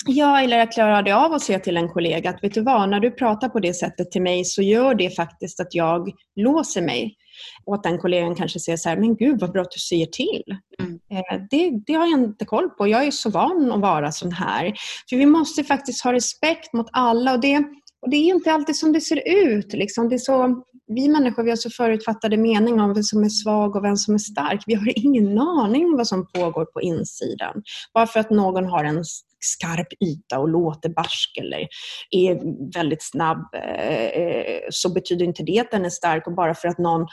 Ja, 0.06 0.42
eller 0.42 0.58
jag 0.58 0.72
klarade 0.72 1.16
av 1.16 1.34
att 1.34 1.42
säga 1.42 1.60
till 1.60 1.78
en 1.78 1.90
kollega 1.90 2.30
att 2.30 2.44
vet 2.44 2.54
du 2.54 2.62
vad, 2.62 2.90
när 2.90 3.00
du 3.00 3.12
pratar 3.12 3.50
på 3.50 3.60
det 3.60 3.74
sättet 3.74 4.12
till 4.12 4.22
mig 4.22 4.46
så 4.46 4.62
gör 4.62 4.96
det 4.96 5.10
faktiskt 5.10 5.60
att 5.60 5.76
jag 5.76 6.12
låser 6.36 6.82
mig. 6.82 7.16
Och 7.66 7.76
att 7.76 7.84
den 7.84 7.98
kollegan 7.98 8.36
kanske 8.36 8.60
säger 8.60 8.78
så 8.78 8.90
här, 8.90 8.98
men 8.98 9.16
gud 9.16 9.40
vad 9.40 9.52
bra 9.52 9.62
att 9.62 9.72
du 9.72 9.80
säger 9.80 10.06
till. 10.06 10.44
Mm. 10.80 11.00
Eh, 11.12 11.42
det, 11.50 11.72
det, 11.86 11.94
har 11.94 12.06
jag 12.06 12.20
inte 12.20 12.46
koll 12.46 12.70
på. 12.70 12.88
Jag 12.88 13.06
är 13.06 13.12
så 13.12 13.30
van 13.30 13.72
att 13.72 13.82
vara 13.82 14.12
sån 14.12 14.32
här. 14.32 14.74
För 15.10 15.18
vi 15.18 15.26
måste 15.26 15.64
faktiskt 15.64 16.04
ha 16.04 16.14
respekt 16.14 16.74
mot 16.74 16.88
alla 16.92 17.34
och 17.34 17.40
det, 17.40 17.58
och 18.02 18.10
det 18.10 18.18
är 18.18 18.34
inte 18.36 18.52
alltid 18.52 18.76
som 18.76 18.94
det 18.94 19.02
ser 19.02 19.22
ut. 19.26 19.74
Liksom. 19.74 20.10
Det 20.10 20.16
är 20.16 20.20
så, 20.20 20.64
vi 20.88 21.08
människor 21.08 21.44
vi 21.44 21.50
har 21.50 21.58
så 21.58 21.70
förutfattade 21.70 22.38
meningar 22.38 22.84
om 22.84 22.94
vem 22.94 23.04
som 23.04 23.24
är 23.24 23.30
svag 23.30 23.76
och 23.76 23.84
vem 23.84 23.98
som 23.98 24.14
är 24.14 24.18
stark. 24.18 24.64
Vi 24.66 24.74
har 24.74 25.06
ingen 25.06 25.40
aning 25.40 25.86
om 25.86 25.98
vad 25.98 26.08
som 26.08 26.28
pågår 26.28 26.66
på 26.66 26.82
insidan. 26.82 27.64
Bara 27.94 28.08
för 28.08 28.20
att 28.20 28.30
någon 28.30 28.66
har 28.66 28.84
en 28.84 29.04
skarp 29.40 29.88
yta 30.04 30.40
och 30.40 30.50
låter 30.50 30.90
barsk 30.90 31.38
eller 31.38 31.68
är 32.12 32.40
väldigt 32.74 33.04
snabb 33.04 33.54
eh, 33.54 34.60
så 34.70 34.94
betyder 34.94 35.26
inte 35.26 35.44
det 35.44 35.60
att 35.60 35.72
den 35.72 35.86
är 35.86 35.90
stark 35.90 36.28
och 36.28 36.36
bara 36.36 36.56
för 36.56 36.68
att 36.68 36.78
någon 36.78 37.08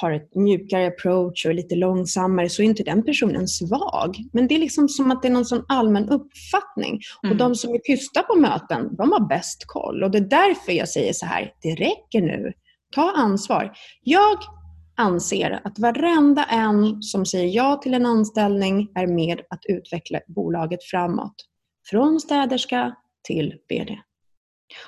har 0.00 0.12
ett 0.12 0.34
mjukare 0.34 0.86
approach 0.86 1.44
och 1.44 1.50
är 1.50 1.54
lite 1.54 1.74
långsammare 1.74 2.48
så 2.48 2.62
är 2.62 2.66
inte 2.66 2.82
den 2.82 3.04
personen 3.04 3.48
svag. 3.48 4.16
Men 4.32 4.48
det 4.48 4.54
är 4.54 4.58
liksom 4.58 4.88
som 4.88 5.10
att 5.10 5.22
det 5.22 5.28
är 5.28 5.32
någon 5.32 5.44
sån 5.44 5.64
allmän 5.68 6.08
uppfattning. 6.08 7.00
Mm. 7.22 7.32
Och 7.32 7.36
de 7.36 7.54
som 7.54 7.74
är 7.74 7.78
tysta 7.78 8.22
på 8.22 8.34
möten, 8.34 8.96
de 8.96 9.12
har 9.12 9.28
bäst 9.28 9.64
koll. 9.66 10.02
Och 10.02 10.10
det 10.10 10.18
är 10.18 10.28
därför 10.28 10.72
jag 10.72 10.88
säger 10.88 11.12
så 11.12 11.26
här, 11.26 11.52
det 11.62 11.74
räcker 11.74 12.20
nu. 12.20 12.52
Ta 12.94 13.10
ansvar. 13.10 13.76
Jag 14.02 14.38
anser 14.96 15.60
att 15.64 15.78
varenda 15.78 16.44
en 16.44 17.02
som 17.02 17.26
säger 17.26 17.56
ja 17.56 17.76
till 17.76 17.94
en 17.94 18.06
anställning 18.06 18.88
är 18.94 19.06
med 19.06 19.40
att 19.50 19.60
utveckla 19.68 20.20
bolaget 20.26 20.84
framåt. 20.84 21.34
Från 21.90 22.20
städerska 22.20 22.94
till 23.26 23.54
VD. 23.68 23.98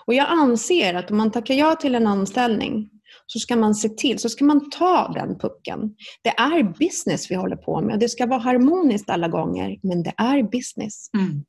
Och 0.07 0.15
jag 0.15 0.27
anser 0.29 0.95
att 0.95 1.11
om 1.11 1.17
man 1.17 1.31
tackar 1.31 1.55
ja 1.55 1.75
till 1.75 1.95
en 1.95 2.07
anställning 2.07 2.91
så 3.27 3.39
ska 3.39 3.57
man 3.57 3.75
se 3.75 3.89
till, 3.89 4.19
så 4.19 4.29
ska 4.29 4.45
man 4.45 4.71
ta 4.71 5.13
den 5.15 5.39
pucken. 5.39 5.95
Det 6.23 6.31
är 6.31 6.63
business 6.63 7.31
vi 7.31 7.35
håller 7.35 7.57
på 7.57 7.81
med. 7.81 8.01
Det 8.01 8.09
ska 8.09 8.27
vara 8.27 8.41
harmoniskt 8.41 9.11
alla 9.11 9.29
gånger, 9.29 9.79
men 9.83 10.03
det 10.03 10.13
är 10.17 10.43
business. 10.43 11.11
Mm. 11.15 11.45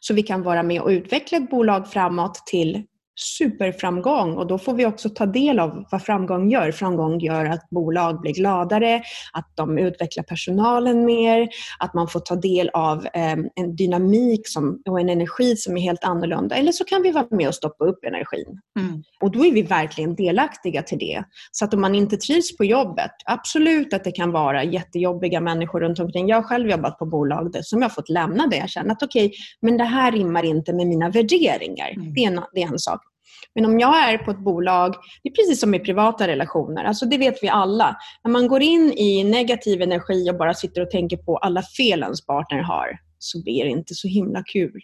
Så 0.00 0.14
vi 0.14 0.22
kan 0.22 0.42
vara 0.42 0.62
med 0.62 0.80
och 0.80 0.88
utveckla 0.88 1.38
ett 1.38 1.50
bolag 1.50 1.88
framåt 1.92 2.42
till 2.46 2.84
superframgång 3.16 4.36
och 4.36 4.46
då 4.46 4.58
får 4.58 4.74
vi 4.74 4.86
också 4.86 5.08
ta 5.08 5.26
del 5.26 5.58
av 5.58 5.84
vad 5.90 6.02
framgång 6.02 6.50
gör. 6.50 6.72
Framgång 6.72 7.20
gör 7.20 7.44
att 7.44 7.70
bolag 7.70 8.20
blir 8.20 8.32
gladare, 8.32 9.02
att 9.32 9.52
de 9.54 9.78
utvecklar 9.78 10.24
personalen 10.24 11.04
mer, 11.04 11.48
att 11.78 11.94
man 11.94 12.08
får 12.08 12.20
ta 12.20 12.36
del 12.36 12.70
av 12.72 13.06
eh, 13.06 13.36
en 13.54 13.76
dynamik 13.76 14.48
som, 14.48 14.82
och 14.88 15.00
en 15.00 15.08
energi 15.08 15.56
som 15.56 15.76
är 15.76 15.80
helt 15.80 16.04
annorlunda. 16.04 16.56
Eller 16.56 16.72
så 16.72 16.84
kan 16.84 17.02
vi 17.02 17.10
vara 17.10 17.26
med 17.30 17.48
och 17.48 17.54
stoppa 17.54 17.84
upp 17.84 18.04
energin. 18.04 18.60
Mm. 18.78 19.02
Och 19.20 19.30
då 19.30 19.46
är 19.46 19.52
vi 19.52 19.62
verkligen 19.62 20.14
delaktiga 20.14 20.82
till 20.82 20.98
det. 20.98 21.24
Så 21.52 21.64
att 21.64 21.74
om 21.74 21.80
man 21.80 21.94
inte 21.94 22.16
trivs 22.16 22.56
på 22.56 22.64
jobbet, 22.64 23.10
absolut 23.24 23.94
att 23.94 24.04
det 24.04 24.12
kan 24.12 24.32
vara 24.32 24.64
jättejobbiga 24.64 25.40
människor 25.40 25.80
runt 25.80 25.98
omkring. 25.98 26.28
Jag 26.28 26.36
har 26.36 26.42
själv 26.42 26.70
jobbat 26.70 26.98
på 26.98 27.06
bolag 27.06 27.52
där, 27.52 27.62
som 27.62 27.82
jag 27.82 27.88
har 27.88 27.94
fått 27.94 28.08
lämna 28.08 28.46
det. 28.46 28.56
Jag 28.56 28.70
känner 28.70 28.92
att 28.92 29.02
okej, 29.02 29.26
okay, 29.26 29.38
men 29.60 29.76
det 29.76 29.84
här 29.84 30.12
rimmar 30.12 30.44
inte 30.44 30.72
med 30.72 30.86
mina 30.86 31.10
värderingar. 31.10 31.90
Mm. 31.90 32.14
Det, 32.14 32.24
är 32.24 32.26
en, 32.26 32.40
det 32.52 32.62
är 32.62 32.66
en 32.66 32.78
sak. 32.78 33.05
Men 33.54 33.64
om 33.64 33.80
jag 33.80 34.12
är 34.12 34.18
på 34.18 34.30
ett 34.30 34.38
bolag, 34.38 34.94
det 35.22 35.28
är 35.28 35.32
precis 35.32 35.60
som 35.60 35.74
i 35.74 35.78
privata 35.78 36.28
relationer, 36.28 36.84
alltså 36.84 37.06
det 37.06 37.18
vet 37.18 37.42
vi 37.42 37.48
alla. 37.48 37.96
När 38.24 38.30
man 38.30 38.48
går 38.48 38.62
in 38.62 38.92
i 38.92 39.24
negativ 39.24 39.82
energi 39.82 40.30
och 40.30 40.36
bara 40.36 40.54
sitter 40.54 40.82
och 40.82 40.90
tänker 40.90 41.16
på 41.16 41.36
alla 41.36 41.62
fel 41.62 42.02
ens 42.02 42.26
partner 42.26 42.58
har, 42.58 42.98
så 43.18 43.42
blir 43.42 43.64
det 43.64 43.70
inte 43.70 43.94
så 43.94 44.08
himla 44.08 44.42
kul. 44.42 44.80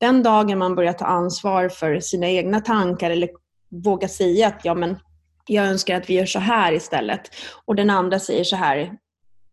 Den 0.00 0.22
dagen 0.22 0.58
man 0.58 0.74
börjar 0.74 0.92
ta 0.92 1.04
ansvar 1.04 1.68
för 1.68 2.00
sina 2.00 2.28
egna 2.28 2.60
tankar 2.60 3.10
eller 3.10 3.28
våga 3.84 4.08
säga 4.08 4.46
att 4.46 4.60
ja, 4.64 4.74
men 4.74 4.96
jag 5.46 5.66
önskar 5.66 5.96
att 5.96 6.10
vi 6.10 6.14
gör 6.14 6.26
så 6.26 6.38
här 6.38 6.72
istället 6.72 7.20
och 7.64 7.74
den 7.74 7.90
andra 7.90 8.18
säger 8.18 8.44
så 8.44 8.56
här, 8.56 8.92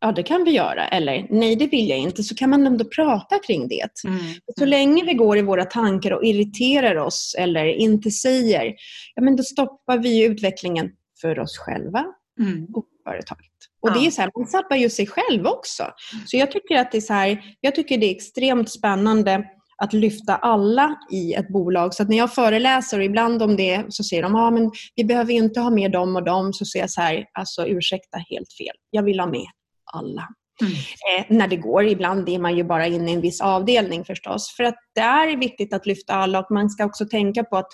ja 0.04 0.12
det 0.12 0.24
kan 0.24 0.44
vi 0.44 0.52
göra, 0.52 0.88
eller 0.88 1.28
nej 1.30 1.56
det 1.56 1.68
vill 1.68 1.90
jag 1.90 2.00
inte, 2.00 2.24
så 2.24 2.36
kan 2.36 2.50
man 2.50 2.68
ändå 2.68 2.86
prata 2.86 3.40
kring 3.40 3.68
det. 3.68 4.08
Mm. 4.08 4.20
Så 4.60 4.66
länge 4.66 5.06
vi 5.06 5.14
går 5.14 5.38
i 5.38 5.42
våra 5.42 5.66
tankar 5.66 6.12
och 6.12 6.26
irriterar 6.26 6.96
oss 6.96 7.36
eller 7.40 7.66
inte 7.66 8.12
säger, 8.12 8.74
ja 9.16 9.22
men 9.22 9.36
då 9.36 9.44
stoppar 9.44 9.98
vi 9.98 10.24
utvecklingen 10.24 10.92
för 11.22 11.40
oss 11.40 11.58
själva 11.58 12.06
mm. 12.40 12.68
och 12.74 12.86
företaget. 13.04 13.52
Och 13.82 13.90
ja. 13.90 13.94
det 13.94 14.08
är 14.08 14.12
så 14.12 14.22
här, 14.22 14.32
man 14.38 14.48
sabbar 14.48 14.76
ju 14.76 14.90
sig 14.90 15.08
själv 15.08 15.46
också. 15.46 15.84
Så 16.26 16.38
jag 16.38 16.52
tycker 16.52 16.76
att 16.76 16.92
det 16.92 16.98
är 16.98 17.02
så 17.02 17.14
här, 17.14 17.44
jag 17.62 17.76
tycker 17.76 17.98
det 17.98 18.06
är 18.06 18.16
extremt 18.16 18.72
spännande 18.72 19.46
att 19.78 19.94
lyfta 19.94 20.36
alla 20.36 20.96
i 21.12 21.34
ett 21.34 21.50
bolag. 21.50 21.94
Så 21.94 22.04
att 22.04 22.10
när 22.10 22.18
jag 22.18 22.34
föreläser 22.34 22.98
och 22.98 23.06
ibland 23.06 23.44
om 23.44 23.56
det 23.56 23.86
så 23.90 24.04
säger 24.04 24.24
de, 24.24 24.36
ah, 24.36 24.52
men 24.52 24.72
vi 24.96 25.04
behöver 25.04 25.34
inte 25.34 25.60
ha 25.60 25.70
med 25.70 25.92
dem 25.92 26.16
och 26.16 26.24
dem. 26.24 26.54
Så 26.54 26.66
säger 26.66 26.84
jag 26.84 26.92
så 26.92 27.02
här, 27.02 27.26
alltså 27.34 27.68
ursäkta 27.68 28.18
helt 28.18 28.54
fel. 28.54 28.76
Jag 28.90 29.04
vill 29.04 29.20
ha 29.20 29.28
med 29.28 29.48
alla. 29.94 30.28
Mm. 30.62 30.74
Eh, 30.74 31.38
när 31.38 31.48
det 31.48 31.56
går. 31.56 31.86
Ibland 31.86 32.30
är 32.30 32.40
man 32.40 32.58
ju 32.58 32.64
bara 32.64 32.88
inne 32.88 33.12
i 33.12 33.14
en 33.14 33.22
viss 33.22 33.42
avdelning 33.42 34.06
förstås. 34.06 34.54
För 34.58 34.64
att 34.64 34.76
det 34.96 35.02
är 35.02 35.38
viktigt 35.38 35.74
att 35.74 35.86
lyfta 35.86 36.14
alla 36.14 36.40
och 36.40 36.52
man 36.52 36.70
ska 36.70 36.86
också 36.86 37.06
tänka 37.06 37.44
på 37.44 37.58
att 37.58 37.72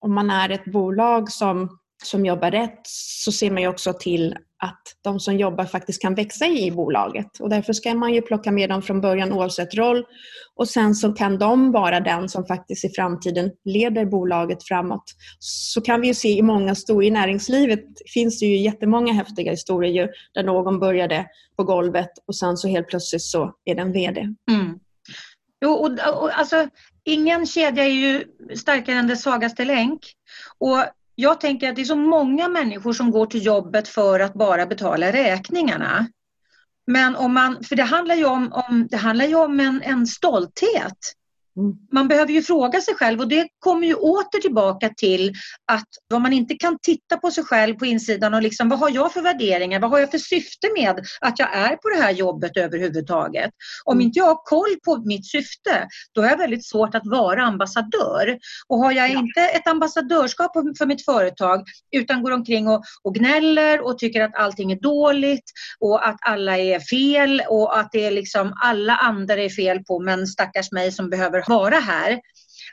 om 0.00 0.14
man 0.14 0.30
är 0.30 0.50
ett 0.50 0.64
bolag 0.64 1.30
som, 1.30 1.78
som 2.04 2.26
jobbar 2.26 2.50
rätt 2.50 2.80
så 2.84 3.32
ser 3.32 3.50
man 3.50 3.62
ju 3.62 3.68
också 3.68 3.92
till 3.92 4.34
att 4.62 4.82
de 5.02 5.20
som 5.20 5.36
jobbar 5.36 5.64
faktiskt 5.64 6.02
kan 6.02 6.14
växa 6.14 6.46
i 6.46 6.70
bolaget. 6.70 7.40
Och 7.40 7.48
därför 7.50 7.72
ska 7.72 7.94
man 7.94 8.14
ju 8.14 8.22
plocka 8.22 8.50
med 8.50 8.70
dem 8.70 8.82
från 8.82 9.00
början 9.00 9.32
oavsett 9.32 9.74
roll. 9.74 10.04
Och 10.54 10.68
sen 10.68 10.94
så 10.94 11.12
kan 11.12 11.38
de 11.38 11.72
vara 11.72 12.00
den 12.00 12.28
som 12.28 12.46
faktiskt 12.46 12.84
i 12.84 12.88
framtiden 12.88 13.50
leder 13.64 14.04
bolaget 14.04 14.64
framåt. 14.64 15.04
Så 15.38 15.80
kan 15.80 16.00
vi 16.00 16.06
ju 16.06 16.14
se 16.14 16.28
i 16.28 16.42
många 16.42 16.74
stora, 16.74 17.04
i 17.04 17.10
näringslivet 17.10 17.84
finns 18.14 18.40
det 18.40 18.46
ju 18.46 18.56
jättemånga 18.56 19.12
häftiga 19.12 19.50
historier 19.50 19.92
ju, 19.92 20.08
där 20.34 20.42
någon 20.42 20.80
började 20.80 21.26
på 21.56 21.64
golvet 21.64 22.10
och 22.26 22.36
sen 22.36 22.56
så 22.56 22.68
helt 22.68 22.88
plötsligt 22.88 23.22
så 23.22 23.54
är 23.64 23.74
den 23.74 23.92
VD. 23.92 24.20
Mm. 24.50 24.78
Jo, 25.60 25.72
och, 25.72 25.90
och, 26.22 26.38
alltså, 26.38 26.68
ingen 27.04 27.46
kedja 27.46 27.84
är 27.84 27.88
ju 27.88 28.24
starkare 28.56 28.96
än 28.96 29.06
dess 29.06 29.22
svagaste 29.22 29.64
länk. 29.64 30.00
Och 30.58 30.84
jag 31.20 31.40
tänker 31.40 31.68
att 31.68 31.76
det 31.76 31.82
är 31.82 31.84
så 31.84 31.96
många 31.96 32.48
människor 32.48 32.92
som 32.92 33.10
går 33.10 33.26
till 33.26 33.46
jobbet 33.46 33.88
för 33.88 34.20
att 34.20 34.34
bara 34.34 34.66
betala 34.66 35.12
räkningarna. 35.12 36.06
Men 36.86 37.16
om 37.16 37.34
man, 37.34 37.64
för 37.64 37.76
det 37.76 37.82
handlar 37.82 38.14
ju 38.14 38.24
om, 38.24 38.52
om, 38.52 38.88
det 38.90 38.96
handlar 38.96 39.24
ju 39.24 39.34
om 39.34 39.60
en, 39.60 39.82
en 39.82 40.06
stolthet. 40.06 40.98
Mm. 41.58 41.76
Man 41.92 42.08
behöver 42.08 42.32
ju 42.32 42.42
fråga 42.42 42.80
sig 42.80 42.94
själv 42.94 43.20
och 43.20 43.28
det 43.28 43.48
kommer 43.58 43.86
ju 43.86 43.94
åter 43.94 44.40
tillbaka 44.40 44.88
till 44.96 45.32
att 45.72 45.88
om 46.14 46.22
man 46.22 46.32
inte 46.32 46.54
kan 46.54 46.78
titta 46.82 47.16
på 47.16 47.30
sig 47.30 47.44
själv 47.44 47.74
på 47.74 47.86
insidan 47.86 48.34
och 48.34 48.42
liksom 48.42 48.68
vad 48.68 48.78
har 48.78 48.90
jag 48.90 49.12
för 49.12 49.22
värderingar, 49.22 49.80
vad 49.80 49.90
har 49.90 49.98
jag 49.98 50.10
för 50.10 50.18
syfte 50.18 50.68
med 50.76 51.06
att 51.20 51.38
jag 51.38 51.56
är 51.56 51.76
på 51.76 51.88
det 51.88 52.02
här 52.02 52.10
jobbet 52.10 52.56
överhuvudtaget. 52.56 53.50
Om 53.84 53.92
mm. 53.92 54.06
inte 54.06 54.18
jag 54.18 54.26
har 54.26 54.42
koll 54.44 54.76
på 54.84 54.96
mitt 54.96 55.26
syfte 55.26 55.88
då 56.12 56.22
har 56.22 56.28
jag 56.28 56.38
väldigt 56.38 56.66
svårt 56.66 56.94
att 56.94 57.06
vara 57.06 57.42
ambassadör. 57.42 58.38
Och 58.68 58.78
har 58.78 58.92
jag 58.92 59.10
inte 59.10 59.40
ett 59.40 59.66
ambassadörskap 59.66 60.52
för 60.78 60.86
mitt 60.86 61.04
företag 61.04 61.64
utan 61.96 62.22
går 62.22 62.30
omkring 62.30 62.68
och, 62.68 62.84
och 63.02 63.14
gnäller 63.14 63.86
och 63.86 63.98
tycker 63.98 64.22
att 64.22 64.34
allting 64.34 64.72
är 64.72 64.80
dåligt 64.80 65.44
och 65.78 66.08
att 66.08 66.16
alla 66.20 66.58
är 66.58 66.80
fel 66.80 67.42
och 67.48 67.78
att 67.78 67.88
det 67.92 68.06
är 68.06 68.10
liksom 68.10 68.52
alla 68.62 68.96
andra 68.96 69.34
är 69.34 69.48
fel 69.48 69.84
på 69.84 70.00
men 70.00 70.26
stackars 70.26 70.72
mig 70.72 70.92
som 70.92 71.10
behöver 71.10 71.47
vara 71.48 71.78
här. 71.78 72.20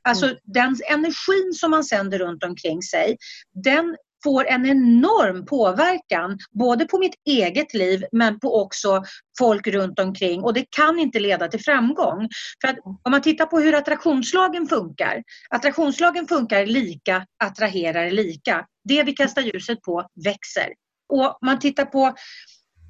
Alltså 0.04 0.26
mm. 0.26 0.38
den 0.44 0.76
energin 0.92 1.54
som 1.54 1.72
man 1.72 1.84
sänder 1.84 2.20
runt 2.20 2.44
omkring 2.44 2.82
sig, 2.82 3.18
den 3.64 3.96
får 4.26 4.48
en 4.48 4.66
enorm 4.66 5.46
påverkan 5.46 6.38
både 6.52 6.86
på 6.86 7.00
mitt 7.00 7.16
eget 7.26 7.74
liv 7.74 8.04
men 8.12 8.40
på 8.40 8.62
också 8.62 9.04
folk 9.40 9.68
runt 9.68 10.00
omkring 10.00 10.44
och 10.44 10.54
det 10.54 10.66
kan 10.70 11.00
inte 11.00 11.20
leda 11.20 11.48
till 11.48 11.64
framgång. 11.64 12.30
För 12.62 12.68
att 12.68 12.78
om 13.04 13.12
man 13.12 13.22
tittar 13.22 13.46
på 13.46 13.60
hur 13.60 13.76
attraktionslagen 13.76 14.68
funkar. 14.68 15.24
Attraktionslagen 15.50 16.28
funkar 16.28 16.66
lika, 16.66 17.26
attraherar 17.44 18.12
lika. 18.12 18.66
Det 18.84 19.04
vi 19.04 19.14
kastar 19.14 19.42
ljuset 19.42 19.82
på 19.82 20.08
växer. 20.26 20.70
Och 21.14 21.38
man 21.42 21.60
tittar 21.60 21.86
på 21.86 22.16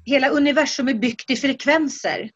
hela 0.04 0.28
universum 0.28 0.88
är 0.88 0.94
byggt 0.94 1.30
i 1.30 1.36
frekvenser. 1.36 2.30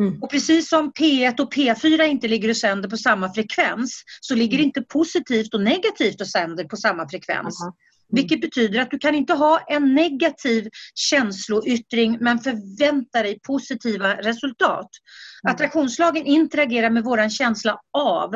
Mm. 0.00 0.22
Och 0.22 0.30
precis 0.30 0.68
som 0.68 0.92
P1 0.92 1.40
och 1.40 1.54
P4 1.54 2.02
inte 2.02 2.28
ligger 2.28 2.48
och 2.48 2.56
sänder 2.56 2.88
på 2.88 2.96
samma 2.96 3.34
frekvens 3.34 4.02
så 4.20 4.34
ligger 4.34 4.58
mm. 4.58 4.66
inte 4.66 4.82
positivt 4.82 5.54
och 5.54 5.60
negativt 5.60 6.20
och 6.20 6.28
sänder 6.28 6.64
på 6.64 6.76
samma 6.76 7.08
frekvens. 7.08 7.62
-huh. 7.62 7.72
Vilket 8.14 8.40
betyder 8.40 8.80
att 8.80 8.90
du 8.90 8.98
kan 8.98 9.14
inte 9.14 9.32
ha 9.32 9.60
en 9.68 9.94
negativ 9.94 10.68
känsloyttring 10.94 12.18
men 12.20 12.38
förvänta 12.38 13.22
dig 13.22 13.40
positiva 13.46 14.16
resultat. 14.16 14.88
Mm. 15.44 15.54
Attraktionslagen 15.54 16.26
interagerar 16.26 16.90
med 16.90 17.04
våran 17.04 17.30
känsla 17.30 17.78
av. 17.98 18.34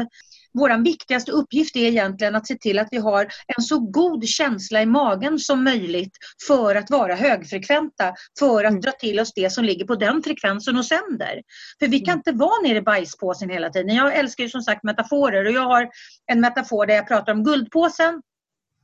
Vår 0.55 0.85
viktigaste 0.85 1.33
uppgift 1.33 1.77
är 1.77 1.81
egentligen 1.81 2.35
att 2.35 2.47
se 2.47 2.55
till 2.55 2.79
att 2.79 2.89
vi 2.91 2.97
har 2.97 3.29
en 3.57 3.63
så 3.63 3.79
god 3.79 4.29
känsla 4.29 4.83
i 4.83 4.87
magen 4.87 5.39
som 5.39 5.65
möjligt 5.65 6.17
för 6.47 6.75
att 6.75 6.91
vara 6.91 7.15
högfrekventa, 7.15 8.15
för 8.39 8.65
att 8.65 8.71
mm. 8.71 8.81
dra 8.81 8.91
till 8.91 9.21
oss 9.21 9.33
det 9.35 9.53
som 9.53 9.65
ligger 9.65 9.87
på 9.87 9.95
den 9.95 10.23
frekvensen 10.23 10.77
och 10.77 10.85
sänder. 10.85 11.43
För 11.79 11.89
vi 11.89 12.01
kan 12.01 12.13
mm. 12.13 12.19
inte 12.19 12.33
vara 12.33 12.63
nere 12.63 12.79
i 12.79 12.83
bajspåsen 12.83 13.51
hela 13.51 13.71
tiden. 13.71 13.97
Jag 13.97 14.17
älskar 14.17 14.45
ju 14.45 14.51
som 14.51 14.63
sagt 14.63 14.85
metaforer 14.85 15.45
och 15.45 15.53
jag 15.53 15.69
har 15.69 15.89
en 16.27 16.41
metafor 16.41 16.87
där 16.87 16.95
jag 16.95 17.09
pratar 17.09 17.33
om 17.33 17.45
guldpåsen 17.45 18.23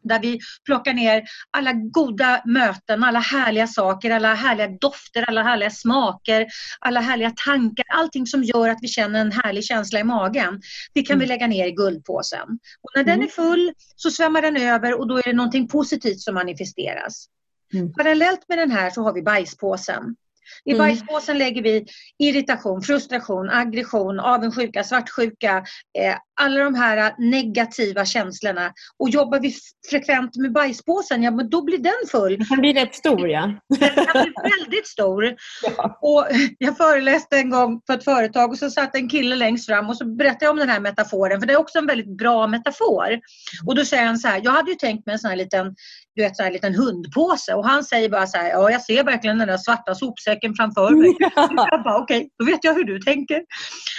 där 0.05 0.21
vi 0.21 0.40
plockar 0.64 0.95
ner 0.95 1.23
alla 1.51 1.73
goda 1.73 2.43
möten, 2.45 3.05
alla 3.05 3.19
härliga 3.19 3.67
saker, 3.67 4.11
alla 4.11 4.35
härliga 4.35 4.69
dofter, 4.81 5.23
alla 5.23 5.43
härliga 5.43 5.71
smaker, 5.71 6.47
alla 6.81 7.01
härliga 7.01 7.33
tankar, 7.45 7.87
allting 7.88 8.27
som 8.27 8.43
gör 8.43 8.69
att 8.69 8.79
vi 8.83 8.88
känner 8.88 9.21
en 9.21 9.33
härlig 9.33 9.64
känsla 9.64 10.01
i 10.01 10.05
magen. 10.05 10.61
Det 10.95 11.03
kan 11.03 11.14
mm. 11.14 11.21
vi 11.21 11.27
lägga 11.27 11.47
ner 11.47 11.67
i 11.67 11.73
guldpåsen. 11.73 12.49
Och 12.83 12.90
när 12.95 13.03
mm. 13.03 13.19
den 13.19 13.29
är 13.29 13.31
full 13.31 13.73
så 13.97 14.11
svämmar 14.11 14.43
den 14.43 14.57
över 14.57 15.01
och 15.01 15.09
då 15.09 15.19
är 15.19 15.23
det 15.23 15.33
någonting 15.33 15.69
positivt 15.69 16.21
som 16.21 16.35
manifesteras. 16.35 17.27
Mm. 17.75 17.93
Parallellt 17.93 18.49
med 18.49 18.59
den 18.59 18.71
här 18.71 18.90
så 18.90 19.03
har 19.03 19.12
vi 19.12 19.23
bajspåsen. 19.23 20.17
I 20.64 20.72
mm. 20.72 20.78
bajspåsen 20.78 21.38
lägger 21.38 21.62
vi 21.62 21.87
irritation, 22.18 22.83
frustration, 22.83 23.50
aggression, 23.50 24.20
avundsjuka, 24.20 24.85
svartsjuka, 24.85 25.64
eh, 25.98 26.16
alla 26.40 26.64
de 26.64 26.74
här 26.74 27.14
negativa 27.18 28.04
känslorna. 28.04 28.72
Och 28.98 29.11
jobbar 29.11 29.40
vi 29.40 29.54
frekvent 29.90 30.37
med 30.37 30.52
bajspåsen, 30.52 31.22
ja 31.22 31.30
men 31.30 31.50
då 31.50 31.64
blir 31.64 31.78
den 31.78 32.09
full. 32.11 32.38
Den 32.38 32.46
kan 32.46 32.61
bli 32.61 32.72
rätt 32.72 32.94
stor 32.94 33.28
ja. 33.28 33.54
Den 33.78 33.90
kan 33.94 34.22
bli 34.22 34.33
väldigt 34.59 34.87
stor. 34.87 35.35
Ja. 35.76 35.98
Och 36.02 36.26
jag 36.59 36.76
föreläste 36.76 37.37
en 37.37 37.50
gång 37.50 37.80
på 37.80 37.92
ett 37.92 38.04
företag 38.04 38.50
och 38.50 38.59
så 38.59 38.70
satt 38.70 38.96
en 38.96 39.09
kille 39.09 39.37
längst 39.37 39.66
fram 39.66 39.88
och 39.88 39.96
så 39.96 40.04
berättade 40.04 40.44
jag 40.44 40.50
om 40.50 40.59
den 40.59 40.68
här 40.68 40.80
metaforen, 40.80 41.40
för 41.40 41.46
det 41.46 41.52
är 41.52 41.59
också 41.59 41.78
en 41.78 41.87
väldigt 41.87 42.18
bra 42.18 42.46
metafor. 42.46 43.20
Och 43.66 43.74
då 43.74 43.85
säger 43.85 44.04
han 44.04 44.18
så 44.18 44.28
här, 44.28 44.40
jag 44.44 44.52
hade 44.52 44.70
ju 44.70 44.76
tänkt 44.76 45.07
mig 45.07 45.12
en 45.12 45.18
sån 45.18 45.30
här 45.30 45.37
liten 45.37 45.74
du 46.14 46.22
vet, 46.22 46.37
så 46.37 46.42
här, 46.42 46.53
liten 46.53 46.74
hundpåse 46.74 47.55
och 47.55 47.66
han 47.66 47.85
säger 47.85 48.09
bara 48.09 48.27
så 48.27 48.38
här, 48.38 48.48
ja 48.48 48.70
jag 48.70 48.83
ser 48.83 49.05
verkligen 49.05 49.38
den 49.38 49.48
där 49.48 49.57
svarta 49.57 49.94
sopsäcken 49.94 50.55
framför 50.55 50.90
mig. 50.90 51.16
Ja. 51.37 51.68
Jag 51.70 51.83
bara, 51.83 51.98
okej, 51.98 52.16
okay, 52.16 52.29
då 52.38 52.44
vet 52.44 52.64
jag 52.64 52.74
hur 52.74 52.85
du 52.85 52.98
tänker. 52.98 53.42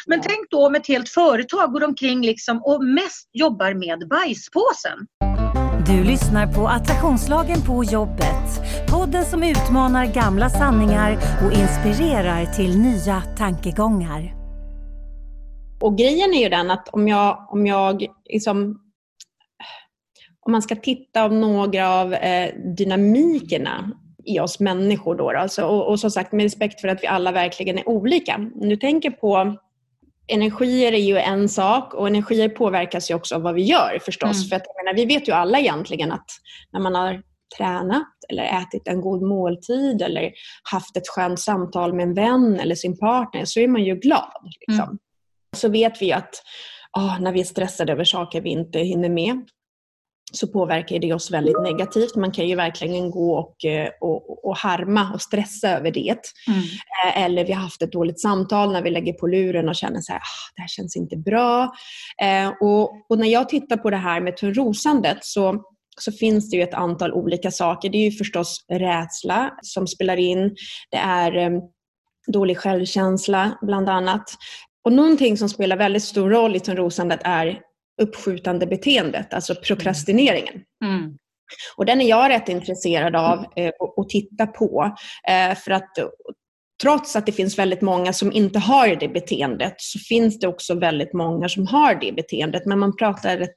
Men 0.08 0.18
ja. 0.18 0.24
tänk 0.28 0.50
då 0.50 0.68
om 0.68 0.76
ett 0.76 0.88
helt 0.88 1.10
företag 1.10 1.72
går 1.72 1.84
omkring 1.84 2.22
liksom 2.22 2.62
och 2.64 2.84
mest 2.84 3.30
jobbar 3.34 3.74
med 3.74 4.10
bajspåsen. 4.10 5.08
Du 5.88 6.04
lyssnar 6.04 6.54
på 6.54 6.68
Attraktionslagen 6.68 7.62
på 7.62 7.84
jobbet. 7.84 8.62
Podden 8.92 9.26
som 9.26 9.44
utmanar 9.44 10.06
gamla 10.06 10.50
sanningar 10.50 11.18
och 11.46 11.52
inspirerar 11.52 12.46
till 12.46 12.80
nya 12.80 13.22
tankegångar. 13.38 14.34
Och 15.82 15.98
grejen 15.98 16.34
är 16.34 16.44
ju 16.44 16.50
den 16.50 16.72
att 16.72 16.90
om 16.90 17.08
jag, 17.08 17.48
om 17.50 17.68
jag 17.68 18.06
liksom 18.30 18.80
om 20.46 20.52
man 20.52 20.62
ska 20.62 20.76
titta 20.76 21.30
på 21.30 21.36
några 21.36 21.90
av 21.90 22.14
eh, 22.14 22.56
dynamikerna 22.78 23.92
i 24.26 24.40
oss 24.40 24.60
människor 24.60 25.16
då, 25.16 25.30
alltså, 25.30 25.66
och, 25.66 25.90
och 25.90 26.00
som 26.00 26.12
sagt 26.12 26.32
med 26.32 26.44
respekt 26.44 26.82
för 26.82 26.88
att 26.88 27.04
vi 27.04 27.08
alla 27.08 27.32
verkligen 27.32 27.78
är 27.78 27.90
olika. 27.90 28.36
Om 28.36 28.70
du 28.70 28.78
tänker 28.78 29.12
på 29.12 29.56
energier 30.28 30.92
är 30.92 30.98
ju 30.98 31.18
en 31.18 31.50
sak 31.50 31.94
och 31.94 32.08
energier 32.08 32.50
påverkas 32.50 33.12
ju 33.12 33.16
också 33.16 33.36
av 33.36 33.42
vad 33.42 33.56
vi 33.56 33.62
gör 33.62 34.00
förstås. 34.06 34.38
Mm. 34.38 34.50
För 34.50 34.56
att, 34.56 34.66
menar, 34.84 34.96
vi 34.96 35.06
vet 35.06 35.28
ju 35.28 35.32
alla 35.32 35.60
egentligen 35.60 36.12
att 36.12 36.26
när 36.72 36.80
man 36.80 36.96
har 36.96 37.22
tränat 37.58 38.08
eller 38.30 38.44
ätit 38.44 38.88
en 38.88 39.02
god 39.02 39.22
måltid 39.22 40.02
eller 40.02 40.32
haft 40.72 40.98
ett 40.98 41.08
skönt 41.08 41.40
samtal 41.40 41.94
med 41.94 42.04
en 42.04 42.14
vän 42.14 42.60
eller 42.60 42.76
sin 42.76 42.98
partner 42.98 43.46
så 43.46 43.60
är 43.60 43.68
man 43.68 43.84
ju 43.84 43.96
glad. 43.96 44.54
Liksom. 44.68 44.84
Mm. 44.84 44.98
Så 45.56 45.70
vet 45.70 46.02
vi 46.02 46.12
att 46.12 46.44
oh, 46.98 47.22
när 47.22 47.32
vi 47.32 47.40
är 47.40 47.46
stressade 47.46 47.92
över 47.92 48.04
saker 48.04 48.42
vi 48.42 48.50
inte 48.50 48.80
hinner 48.80 49.10
med 49.10 49.46
så 50.36 50.48
påverkar 50.48 51.00
det 51.00 51.14
oss 51.14 51.32
väldigt 51.32 51.62
negativt. 51.62 52.16
Man 52.16 52.32
kan 52.32 52.48
ju 52.48 52.56
verkligen 52.56 53.12
gå 53.12 53.38
och, 53.38 53.66
eh, 53.66 53.90
och, 54.02 54.48
och 54.48 54.58
harma 54.58 55.14
och 55.14 55.22
stressa 55.22 55.70
över 55.70 55.92
det. 55.92 56.20
Mm. 56.48 56.60
Eh, 57.06 57.24
eller 57.24 57.46
vi 57.46 57.54
har 57.54 57.62
haft 57.62 57.82
ett 57.82 57.92
dåligt 57.92 58.22
samtal 58.22 58.72
när 58.72 58.82
vi 58.82 58.90
lägger 58.90 59.14
på 59.14 59.28
luren 59.28 59.70
och 59.70 59.76
känner 59.76 60.02
så 60.02 60.12
här, 60.12 60.20
ah, 60.20 60.54
det 60.56 60.62
här 60.62 60.68
känns 60.68 60.96
inte 60.96 61.18
bra. 61.18 61.72
Eh, 62.22 62.48
och, 62.62 62.92
och, 63.10 63.20
när 63.20 63.28
jag 63.28 63.50
tittar 63.50 63.78
på 63.78 63.90
det 63.90 63.98
här 63.98 64.22
med 64.22 64.38
törnrosandet 64.38 65.18
så 65.22 65.64
så 65.98 66.12
finns 66.12 66.50
det 66.50 66.58
ju 66.58 66.64
ett 66.64 66.74
antal 66.74 67.14
olika 67.14 67.52
saker. 67.52 67.90
Det 67.90 67.98
är 67.98 68.12
ju 68.12 68.12
förstås 68.12 68.66
rädsla 68.72 69.52
som 69.62 69.88
spelar 69.88 70.18
in. 70.18 70.56
Det 70.92 70.98
är 70.98 71.62
dålig 72.28 72.58
självkänsla 72.58 73.58
bland 73.62 73.90
annat. 73.90 74.24
Och 74.86 74.94
någonting 74.94 75.38
som 75.38 75.50
spelar 75.50 75.78
väldigt 75.78 76.04
stor 76.04 76.30
roll 76.30 76.56
i 76.56 76.60
törnrosandet 76.60 77.20
är 77.24 77.60
uppskjutande 78.02 78.68
beteendet, 78.68 79.34
alltså 79.34 79.56
prokrastineringen. 79.56 80.62
Mm. 80.86 81.18
Och 81.78 81.86
den 81.86 82.02
är 82.02 82.10
jag 82.10 82.30
rätt 82.30 82.50
intresserad 82.50 83.16
av 83.16 83.46
eh, 83.56 83.72
att 83.98 84.10
titta 84.10 84.48
på. 84.48 84.96
Eh, 85.28 85.58
för 85.58 85.72
att 85.72 85.90
trots 86.82 87.16
att 87.16 87.26
det 87.26 87.32
finns 87.32 87.60
väldigt 87.60 87.82
många 87.82 88.14
som 88.14 88.32
inte 88.32 88.60
har 88.60 88.96
det 88.96 89.08
beteendet 89.08 89.74
så 89.78 90.00
finns 90.00 90.40
det 90.40 90.48
också 90.48 90.76
väldigt 90.76 91.14
många 91.14 91.50
som 91.50 91.68
har 91.68 91.96
det 91.96 92.12
beteendet 92.12 92.66
men 92.66 92.80
man 92.80 92.96
pratar 92.96 93.38
rätt 93.38 93.56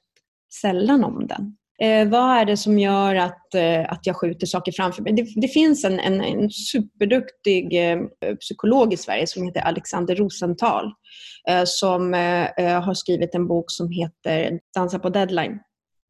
sällan 0.61 1.03
om 1.03 1.27
den. 1.27 1.55
Eh, 1.81 2.07
vad 2.07 2.37
är 2.37 2.45
det 2.45 2.57
som 2.57 2.79
gör 2.79 3.15
att, 3.15 3.55
eh, 3.55 3.91
att 3.91 4.05
jag 4.05 4.15
skjuter 4.15 4.47
saker 4.47 4.71
framför 4.71 5.01
mig? 5.01 5.13
Det, 5.13 5.25
det 5.35 5.47
finns 5.47 5.85
en, 5.85 5.99
en, 5.99 6.21
en 6.21 6.49
superduktig 6.49 7.91
eh, 7.91 7.99
psykolog 8.39 8.93
i 8.93 8.97
Sverige 8.97 9.27
som 9.27 9.43
heter 9.43 9.61
Alexander 9.61 10.15
Rosenthal 10.15 10.85
eh, 11.49 11.63
som 11.65 12.13
eh, 12.13 12.45
eh 12.45 12.81
har 12.81 12.93
skrivit 12.93 13.35
en 13.35 13.47
bok 13.47 13.65
som 13.67 13.91
heter 13.91 14.59
Dansa 14.75 14.99
på 14.99 15.09
deadline. 15.09 15.59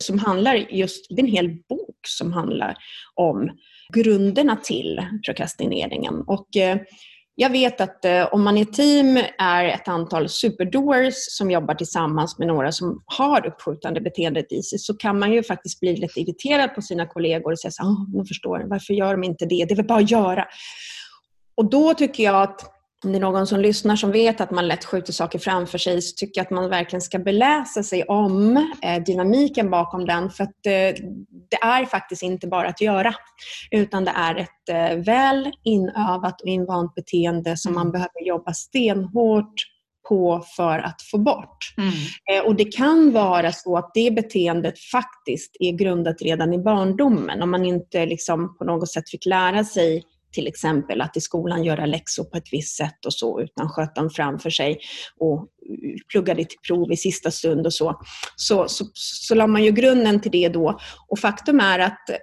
Som 0.04 0.20
handlar 0.20 0.56
just, 0.56 1.06
det 1.10 1.22
är 1.22 1.26
en 1.26 1.32
hel 1.32 1.50
bok 1.50 2.00
som 2.08 2.34
handlar 2.34 2.76
om 3.16 3.50
grunderna 3.94 4.56
till 4.56 5.02
prokrastineringen. 5.26 6.24
Och, 6.28 6.58
eh, 6.58 6.78
jag 7.42 7.50
vet 7.50 7.82
att 7.82 8.06
eh, 8.06 8.34
om 8.34 8.44
man 8.44 8.58
i 8.58 8.66
team 8.66 9.20
är 9.38 9.66
ett 9.66 9.88
antal 9.88 10.30
superdoers 10.30 11.14
som 11.16 11.52
jobbar 11.52 11.76
tillsammans 11.76 12.38
med 12.38 12.48
några 12.48 12.72
som 12.72 13.04
har 13.06 13.48
uppskjutande 13.48 14.02
beteendet 14.02 14.52
i 14.52 14.64
sig 14.64 14.80
så 14.80 14.94
kan 14.94 15.20
man 15.20 15.34
ju 15.34 15.44
faktiskt 15.44 15.80
bli 15.80 15.96
lite 15.96 16.20
irriterad 16.20 16.76
på 16.76 16.82
sina 16.82 17.06
kollegor 17.06 17.52
och 17.52 17.60
säga 17.60 17.72
så 17.72 17.84
oh, 17.84 18.10
de 18.10 18.26
förstår, 18.26 18.64
varför 18.66 18.94
gör 18.94 19.12
de 19.12 19.24
inte 19.24 19.46
det? 19.46 19.66
Det 19.66 19.74
är 19.74 19.76
väl 19.76 19.86
bara 19.86 20.00
att 20.00 20.12
göra. 20.12 20.46
Och 21.56 21.70
då 21.70 21.94
tycker 21.94 22.24
jag 22.24 22.42
att 22.42 22.79
om 23.06 23.12
det 23.12 23.18
är 23.18 23.20
någon 23.20 23.48
som 23.48 23.60
lyssnar 23.60 23.96
som 23.96 24.12
vet 24.12 24.42
att 24.42 24.52
man 24.52 24.68
lätt 24.68 24.86
skjuter 24.86 25.14
saker 25.14 25.40
framför 25.40 25.78
sig 25.78 26.02
så 26.02 26.16
tycker 26.16 26.40
jag 26.40 26.46
att 26.46 26.52
man 26.52 26.70
verkligen 26.70 27.02
ska 27.02 27.20
beläsa 27.20 27.84
sig 27.84 28.04
om 28.04 28.58
eh, 28.82 29.04
dynamiken 29.04 29.70
bakom 29.70 30.06
den. 30.06 30.30
För 30.30 30.44
att 30.44 30.66
eh, 30.66 31.06
det 31.50 31.58
är 31.62 31.86
faktiskt 31.86 32.24
inte 32.24 32.48
bara 32.48 32.68
att 32.68 32.82
göra 32.82 33.16
utan 33.72 34.06
det 34.06 34.12
är 34.16 34.36
ett 34.36 34.70
eh, 34.70 34.98
väl 35.06 35.52
inövat 35.64 36.42
och 36.42 36.48
invant 36.48 36.96
beteende 36.96 37.58
som 37.58 37.74
man 37.74 37.82
mm. 37.82 37.92
behöver 37.92 38.28
jobba 38.28 38.54
stenhårt 38.54 39.54
på 40.10 40.44
för 40.56 40.80
att 40.80 41.02
få 41.12 41.18
bort. 41.18 41.74
Mm. 41.78 42.46
Och 42.46 42.56
Det 42.56 42.66
kan 42.66 43.12
vara 43.12 43.52
så 43.52 43.78
att 43.78 43.92
det 43.94 44.12
beteendet 44.12 44.80
faktiskt 44.80 45.58
är 45.60 45.72
grundat 45.72 46.22
redan 46.22 46.54
i 46.54 46.58
barndomen. 46.58 47.42
Om 47.42 47.52
man 47.52 47.66
inte 47.66 48.06
liksom 48.06 48.58
på 48.58 48.64
något 48.64 48.92
sätt 48.92 49.10
fick 49.10 49.26
lära 49.26 49.64
sig 49.64 50.04
till 50.32 50.48
exempel 50.48 51.02
att 51.02 51.18
i 51.18 51.22
skolan 51.22 51.64
göra 51.64 51.86
läxor 51.86 52.24
på 52.24 52.38
ett 52.38 52.48
visst 52.52 52.78
sätt 52.78 53.06
och 53.06 53.14
så, 53.14 53.42
utan 53.42 53.70
sköt 53.70 53.96
dem 53.96 54.10
framför 54.10 54.50
sig 54.50 54.80
och 55.20 55.48
pluggade 56.12 56.46
till 56.46 56.60
prov 56.68 56.92
i 56.92 56.98
sista 56.98 57.32
stund 57.32 57.66
och 57.66 57.74
så, 57.74 58.02
så, 58.36 58.68
så, 58.68 58.86
så 58.94 59.36
la 59.36 59.48
man 59.48 59.64
ju 59.64 59.72
grunden 59.72 60.22
till 60.22 60.32
det 60.32 60.50
då. 60.50 60.80
Och 61.08 61.20
faktum 61.20 61.60
är 61.60 61.80
att 61.80 62.10
eh, 62.10 62.16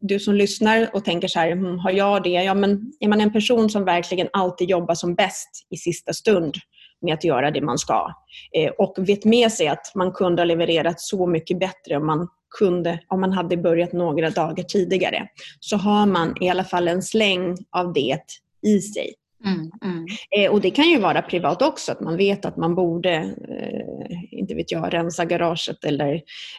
du 0.00 0.20
som 0.20 0.34
lyssnar 0.34 0.90
och 0.94 1.04
tänker 1.04 1.28
så 1.28 1.38
här, 1.38 1.50
mm, 1.50 1.78
har 1.78 1.90
jag 1.90 2.22
det? 2.22 2.28
Ja, 2.28 2.54
men 2.54 2.92
är 3.00 3.08
man 3.08 3.20
en 3.20 3.32
person 3.32 3.70
som 3.70 3.84
verkligen 3.84 4.28
alltid 4.32 4.70
jobbar 4.70 4.94
som 4.94 5.14
bäst 5.14 5.66
i 5.70 5.76
sista 5.76 6.12
stund 6.12 6.54
med 7.02 7.14
att 7.14 7.24
göra 7.24 7.50
det 7.50 7.60
man 7.60 7.78
ska 7.78 8.14
eh, 8.56 8.70
och 8.78 8.94
vet 8.98 9.24
med 9.24 9.52
sig 9.52 9.68
att 9.68 9.92
man 9.94 10.12
kunde 10.12 10.42
ha 10.42 10.44
levererat 10.44 11.00
så 11.00 11.26
mycket 11.26 11.58
bättre 11.58 11.96
om 11.96 12.06
man 12.06 12.28
kunde, 12.58 13.00
om 13.08 13.20
man 13.20 13.32
hade 13.32 13.56
börjat 13.56 13.92
några 13.92 14.30
dagar 14.30 14.64
tidigare, 14.64 15.28
så 15.60 15.76
har 15.76 16.06
man 16.06 16.34
i 16.42 16.48
alla 16.48 16.64
fall 16.64 16.88
en 16.88 17.02
släng 17.02 17.56
av 17.70 17.92
det 17.92 18.18
i 18.66 18.80
sig. 18.80 19.14
Mm, 19.44 19.70
mm. 19.84 20.06
Eh, 20.36 20.52
och 20.52 20.60
det 20.60 20.70
kan 20.70 20.84
ju 20.84 20.98
vara 20.98 21.22
privat 21.22 21.62
också, 21.62 21.92
att 21.92 22.00
man 22.00 22.16
vet 22.16 22.44
att 22.44 22.56
man 22.56 22.74
borde, 22.74 23.12
eh, 23.48 24.38
inte 24.38 24.54
vet 24.54 24.72
jag, 24.72 24.94
rensa 24.94 25.24
garaget 25.24 25.84
eller 25.84 26.14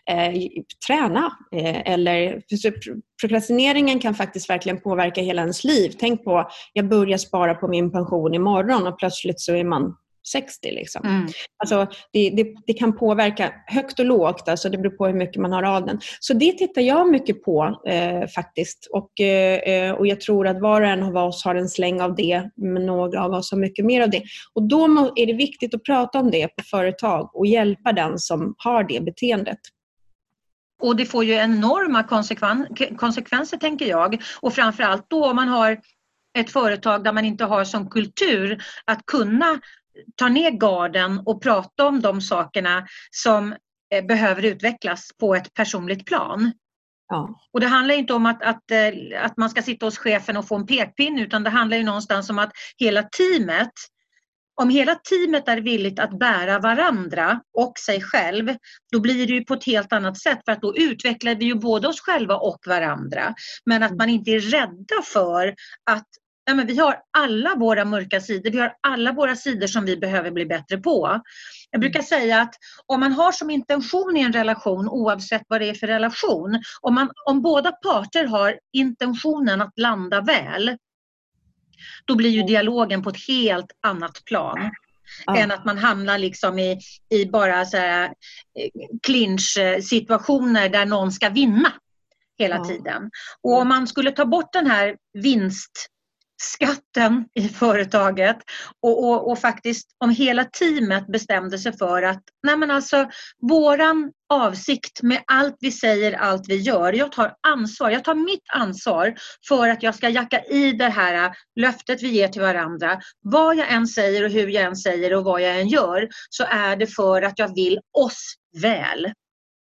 eh, 0.10 0.34
träna. 0.88 1.32
Eh, 1.56 1.92
eller, 1.94 2.42
prokrastineringen 3.22 4.00
kan 4.00 4.16
faktiskt 4.16 4.50
verkligen 4.50 4.82
påverka 4.82 5.22
hela 5.22 5.42
ens 5.42 5.64
liv. 5.64 5.94
Tänk 6.00 6.24
på, 6.24 6.50
jag 6.74 6.90
börjar 6.90 7.18
spara 7.18 7.56
på 7.56 7.68
min 7.68 7.92
pension 7.92 8.34
imorgon 8.34 8.88
och 8.88 9.00
plötsligt 9.00 9.40
så 9.40 9.56
är 9.56 9.64
man 9.64 9.96
60. 10.28 10.72
Liksom. 10.72 11.06
Mm. 11.06 11.28
Alltså, 11.58 11.88
det, 12.14 12.30
det, 12.30 12.54
det, 12.68 12.74
kan 12.74 12.98
påverka 12.98 13.54
högt 13.68 14.00
och 14.00 14.06
lågt, 14.06 14.50
alltså 14.50 14.70
det 14.70 14.78
beror 14.78 14.98
på 14.98 15.06
hur 15.06 15.14
mycket 15.14 15.42
man 15.42 15.52
har 15.52 15.64
av 15.64 15.86
den. 15.86 16.00
Så 16.20 16.34
det 16.34 16.52
tittar 16.52 16.82
jag 16.82 17.10
mycket 17.10 17.44
på 17.44 17.82
eh, 17.88 18.28
faktiskt. 18.28 18.88
Och, 18.92 19.22
eh, 19.22 19.92
och 19.92 20.08
jag 20.08 20.22
tror 20.22 20.48
att 20.48 20.62
var 20.62 20.82
och 20.82 20.88
en 20.88 21.04
av 21.04 21.18
oss 21.18 21.46
har 21.46 21.56
en 21.56 21.70
släng 21.70 22.02
av 22.02 22.16
det, 22.16 22.50
men 22.56 22.86
några 22.86 23.24
av 23.24 23.32
oss 23.32 23.52
har 23.52 23.58
mycket 23.58 23.86
mer 23.86 24.02
av 24.02 24.10
det. 24.10 24.24
Och 24.54 24.68
då 24.68 24.86
är 25.16 25.26
det 25.26 25.34
viktigt 25.34 25.76
att 25.76 25.84
prata 25.84 26.20
om 26.20 26.32
det 26.32 26.48
på 26.48 26.64
företag 26.64 27.30
och 27.34 27.46
hjälpa 27.46 27.94
den 27.94 28.20
som 28.20 28.56
har 28.58 28.84
det 28.84 29.04
beteendet. 29.04 29.60
Och 30.82 30.96
det 30.96 31.06
får 31.06 31.24
ju 31.24 31.34
enorma 31.34 32.04
konsekven 32.04 32.68
konsekvenser 32.98 33.58
tänker 33.58 33.86
jag. 33.86 34.22
Och 34.42 34.54
framförallt 34.54 35.10
då 35.10 35.26
om 35.26 35.36
man 35.36 35.48
har 35.48 35.80
ett 36.38 36.50
företag 36.50 37.04
där 37.04 37.14
man 37.14 37.26
inte 37.26 37.46
har 37.46 37.64
som 37.64 37.90
kultur 37.90 38.64
att 38.86 39.06
kunna 39.06 39.60
ta 40.16 40.30
ner 40.30 40.52
garden 40.52 41.22
och 41.26 41.42
prata 41.42 41.86
om 41.88 42.02
de 42.02 42.22
sakerna 42.22 42.88
som 43.12 43.56
eh, 43.94 44.06
behöver 44.06 44.46
utvecklas 44.46 45.10
på 45.20 45.36
ett 45.36 45.54
personligt 45.54 46.06
plan. 46.06 46.52
Ja. 47.08 47.40
Och 47.54 47.60
det 47.60 47.68
handlar 47.68 47.96
inte 47.96 48.14
om 48.14 48.26
att, 48.26 48.44
att, 48.44 48.72
eh, 48.72 49.24
att 49.26 49.38
man 49.38 49.50
ska 49.50 49.62
sitta 49.62 49.86
hos 49.86 49.98
chefen 49.98 50.38
och 50.38 50.48
få 50.48 50.56
en 50.56 50.66
pekpinne 50.66 51.22
utan 51.22 51.44
det 51.44 51.50
handlar 51.50 51.78
ju 51.78 51.84
någonstans 51.84 52.30
om 52.30 52.40
att 52.40 52.52
hela 52.78 53.04
teamet 53.04 53.72
om 54.62 54.70
hela 54.70 54.96
teamet 54.96 55.48
är 55.48 55.58
villigt 55.58 56.00
att 56.00 56.20
bära 56.20 56.60
varandra 56.60 57.42
och 57.58 57.74
sig 57.86 58.02
själv, 58.02 58.56
då 58.92 59.00
blir 59.00 59.28
det 59.28 59.34
ju 59.34 59.44
på 59.44 59.54
ett 59.54 59.66
helt 59.66 59.94
annat 59.94 60.18
sätt 60.18 60.40
för 60.46 60.52
att 60.52 60.62
då 60.62 60.78
utvecklar 60.78 61.36
vi 61.36 61.46
ju 61.46 61.56
både 61.56 61.88
oss 61.88 62.02
själva 62.02 62.36
och 62.36 62.60
varandra. 62.68 63.34
Men 63.66 63.84
att 63.84 63.96
man 63.96 64.10
inte 64.10 64.32
är 64.32 64.40
rädda 64.40 65.02
för 65.14 65.56
att 65.92 66.08
ja, 66.46 66.54
men 66.54 66.68
vi 66.68 66.78
har 66.78 67.02
alla 67.18 67.56
våra 67.56 67.86
mörka 67.86 68.22
sidor, 68.22 68.52
vi 68.52 68.60
har 68.60 68.74
alla 68.82 69.12
våra 69.12 69.36
sidor 69.36 69.68
som 69.68 69.86
vi 69.86 69.98
behöver 69.98 70.32
bli 70.32 70.46
bättre 70.46 70.78
på. 70.78 71.22
Jag 71.72 71.82
brukar 71.82 72.00
mm. 72.00 72.06
säga 72.06 72.42
att 72.42 72.56
om 72.86 73.00
man 73.00 73.12
har 73.12 73.32
som 73.32 73.50
intention 73.50 74.18
i 74.18 74.22
en 74.22 74.34
relation, 74.34 74.90
oavsett 74.90 75.44
vad 75.48 75.62
det 75.62 75.70
är 75.70 75.74
för 75.74 75.88
relation, 75.88 76.64
om, 76.82 76.96
man, 76.96 77.10
om 77.26 77.42
båda 77.42 77.72
parter 77.72 78.26
har 78.26 78.60
intentionen 78.74 79.62
att 79.62 79.80
landa 79.80 80.22
väl, 80.22 80.78
då 82.06 82.16
blir 82.16 82.30
ju 82.30 82.40
mm. 82.40 82.48
dialogen 82.48 83.04
på 83.04 83.10
ett 83.10 83.28
helt 83.28 83.72
annat 83.82 84.26
plan. 84.26 84.72
Ja. 85.26 85.38
än 85.38 85.52
att 85.52 85.66
man 85.66 85.78
hamnar 85.78 86.18
liksom 86.18 86.60
i, 86.60 86.80
i 87.10 87.26
bara 87.26 87.66
så 87.66 87.78
här, 87.78 88.04
eh, 88.06 88.70
clinch 89.04 89.58
situationer 89.82 90.70
där 90.70 90.86
någon 90.86 91.12
ska 91.12 91.30
vinna 91.30 91.74
hela 92.38 92.56
ja. 92.56 92.64
tiden. 92.64 93.12
Och 93.42 93.62
om 93.62 93.68
man 93.68 93.88
skulle 93.88 94.12
ta 94.12 94.26
bort 94.26 94.54
den 94.54 94.68
här 94.68 94.96
vinst 95.14 95.90
skatten 96.38 97.26
i 97.34 97.50
företaget 97.50 98.38
och, 98.82 99.04
och, 99.04 99.32
och, 99.32 99.40
faktiskt 99.40 99.88
om 99.98 100.10
hela 100.10 100.44
teamet 100.44 101.08
bestämde 101.08 101.58
sig 101.58 101.78
för 101.78 102.04
att 102.04 102.24
nej 102.44 102.58
men 102.58 102.72
alltså 102.72 103.10
våran 103.50 104.12
avsikt 104.30 105.02
med 105.02 105.24
allt 105.28 105.56
vi 105.60 105.72
säger, 105.72 106.14
allt 106.14 106.50
vi 106.50 106.56
gör, 106.56 106.94
jag 106.94 107.12
tar 107.12 107.34
ansvar, 107.48 107.90
jag 107.90 108.04
tar 108.04 108.16
mitt 108.16 108.44
ansvar 108.54 109.16
för 109.48 109.70
att 109.70 109.84
jag 109.84 109.96
ska 109.96 110.10
jacka 110.10 110.44
i 110.44 110.72
det 110.72 110.90
här 110.90 111.36
löftet 111.56 112.04
vi 112.04 112.08
ger 112.08 112.28
till 112.28 112.42
varandra. 112.42 113.00
Vad 113.22 113.56
jag 113.56 113.72
än 113.72 113.88
säger 113.88 114.24
och 114.24 114.32
hur 114.32 114.48
jag 114.48 114.64
än 114.64 114.76
säger 114.76 115.14
och 115.14 115.24
vad 115.24 115.42
jag 115.42 115.60
än 115.60 115.68
gör 115.68 116.08
så 116.30 116.44
är 116.44 116.76
det 116.76 116.88
för 116.88 117.22
att 117.22 117.40
jag 117.40 117.56
vill 117.56 117.80
oss 117.98 118.36
väl. 118.62 119.06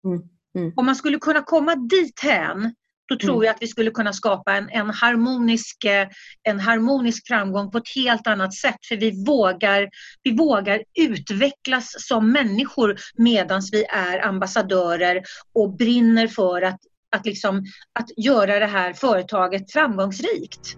Mm. 0.06 0.22
Mm. 0.56 0.74
Om 0.76 0.86
man 0.86 0.96
skulle 0.96 1.18
kunna 1.20 1.42
komma 1.42 1.76
dithän 1.76 2.74
då 3.10 3.16
tror 3.16 3.36
mm. 3.36 3.46
jag 3.46 3.56
att 3.56 3.62
vi 3.62 3.68
skulle 3.68 3.92
kunna 3.92 4.14
skapa 4.14 4.54
en, 4.54 4.70
en, 4.70 4.90
harmonisk, 4.90 5.84
eh, 5.84 6.08
en 6.44 6.60
harmonisk 6.60 7.28
framgång 7.28 7.72
på 7.72 7.78
ett 7.78 7.96
helt 7.96 8.28
annat 8.28 8.54
sätt. 8.54 8.86
För 8.88 8.96
vi 8.96 9.26
vågar, 9.26 9.90
vi 10.24 10.36
vågar 10.36 10.84
utvecklas 11.00 11.96
som 11.98 12.32
människor 12.32 12.96
medan 13.18 13.62
vi 13.72 13.86
är 13.86 14.26
ambassadörer 14.26 15.24
och 15.54 15.78
brinner 15.78 16.28
för 16.28 16.62
att, 16.62 16.80
att, 17.16 17.26
liksom, 17.26 17.66
att 18.00 18.26
göra 18.26 18.60
det 18.60 18.66
här 18.66 18.94
företaget 18.94 19.72
framgångsrikt. 19.72 20.78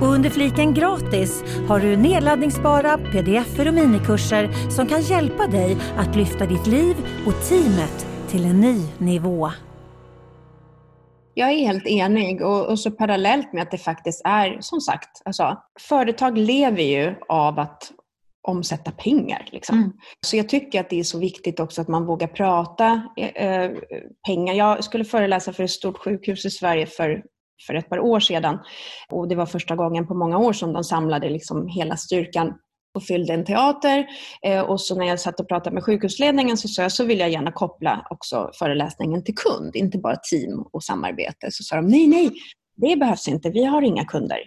Och 0.00 0.08
under 0.08 0.30
fliken 0.30 0.74
gratis 0.74 1.44
har 1.68 1.80
du 1.80 1.96
nedladdningsbara 1.96 2.98
pdf 2.98 3.58
och 3.58 3.74
minikurser 3.74 4.70
som 4.70 4.86
kan 4.86 5.00
hjälpa 5.02 5.46
dig 5.46 5.76
att 5.96 6.16
lyfta 6.16 6.46
ditt 6.46 6.66
liv 6.66 6.96
och 7.26 7.48
teamet 7.48 8.06
till 8.28 8.44
en 8.44 8.60
ny 8.60 8.86
nivå. 8.98 9.50
Jag 11.34 11.50
är 11.50 11.58
helt 11.58 11.86
enig 11.86 12.42
och, 12.42 12.66
och, 12.66 12.78
så 12.78 12.90
parallellt 12.90 13.52
med 13.52 13.62
att 13.62 13.70
det 13.70 13.78
faktiskt 13.78 14.22
är, 14.24 14.56
som 14.60 14.80
sagt, 14.80 15.22
alltså, 15.24 15.58
företag 15.80 16.38
lever 16.38 16.82
ju 16.82 17.14
av 17.28 17.58
att 17.58 17.92
omsätta 18.48 18.90
pengar. 18.90 19.48
Liksom. 19.52 19.78
Mm. 19.78 19.92
Så 20.26 20.36
jag 20.36 20.48
tycker 20.48 20.80
att 20.80 20.90
det 20.90 21.00
är 21.00 21.04
så 21.04 21.18
viktigt 21.18 21.60
också 21.60 21.80
att 21.80 21.88
man 21.88 22.06
vågar 22.06 22.26
prata 22.26 23.02
eh, 23.16 23.70
pengar. 24.26 24.54
Jag 24.54 24.84
skulle 24.84 25.04
föreläsa 25.04 25.52
för 25.52 25.64
ett 25.64 25.70
stort 25.70 25.98
sjukhus 25.98 26.44
i 26.44 26.50
Sverige 26.50 26.86
för 26.86 27.22
för 27.66 27.74
ett 27.74 27.88
par 27.88 28.00
år 28.00 28.20
sedan. 28.20 28.58
Och 29.08 29.28
det 29.28 29.34
var 29.34 29.46
första 29.46 29.76
gången 29.76 30.06
på 30.06 30.14
många 30.14 30.38
år 30.38 30.52
som 30.52 30.72
de 30.72 30.84
samlade 30.84 31.30
liksom 31.30 31.68
hela 31.68 31.96
styrkan 31.96 32.54
och 32.94 33.02
fyllde 33.02 33.34
en 33.34 33.44
teater. 33.44 34.06
Eh, 34.42 34.60
och 34.60 34.80
så 34.80 34.94
när 34.94 35.06
jag 35.06 35.20
satt 35.20 35.40
och 35.40 35.48
pratade 35.48 35.74
med 35.74 35.84
sjukhusledningen 35.84 36.56
så 36.56 36.68
sa 36.68 36.82
jag 36.82 36.92
så 36.92 37.04
vill 37.04 37.18
jag 37.18 37.30
gärna 37.30 37.52
koppla 37.52 38.06
också 38.10 38.50
föreläsningen 38.58 39.24
till 39.24 39.34
kund, 39.34 39.76
inte 39.76 39.98
bara 39.98 40.16
team 40.16 40.66
och 40.72 40.84
samarbete. 40.84 41.50
Så 41.50 41.64
sa 41.64 41.76
de 41.76 41.86
nej, 41.86 42.06
nej, 42.06 42.30
det 42.76 42.96
behövs 42.96 43.28
inte, 43.28 43.50
vi 43.50 43.64
har 43.64 43.82
inga 43.82 44.04
kunder. 44.04 44.38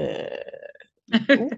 Eh, 0.00 1.18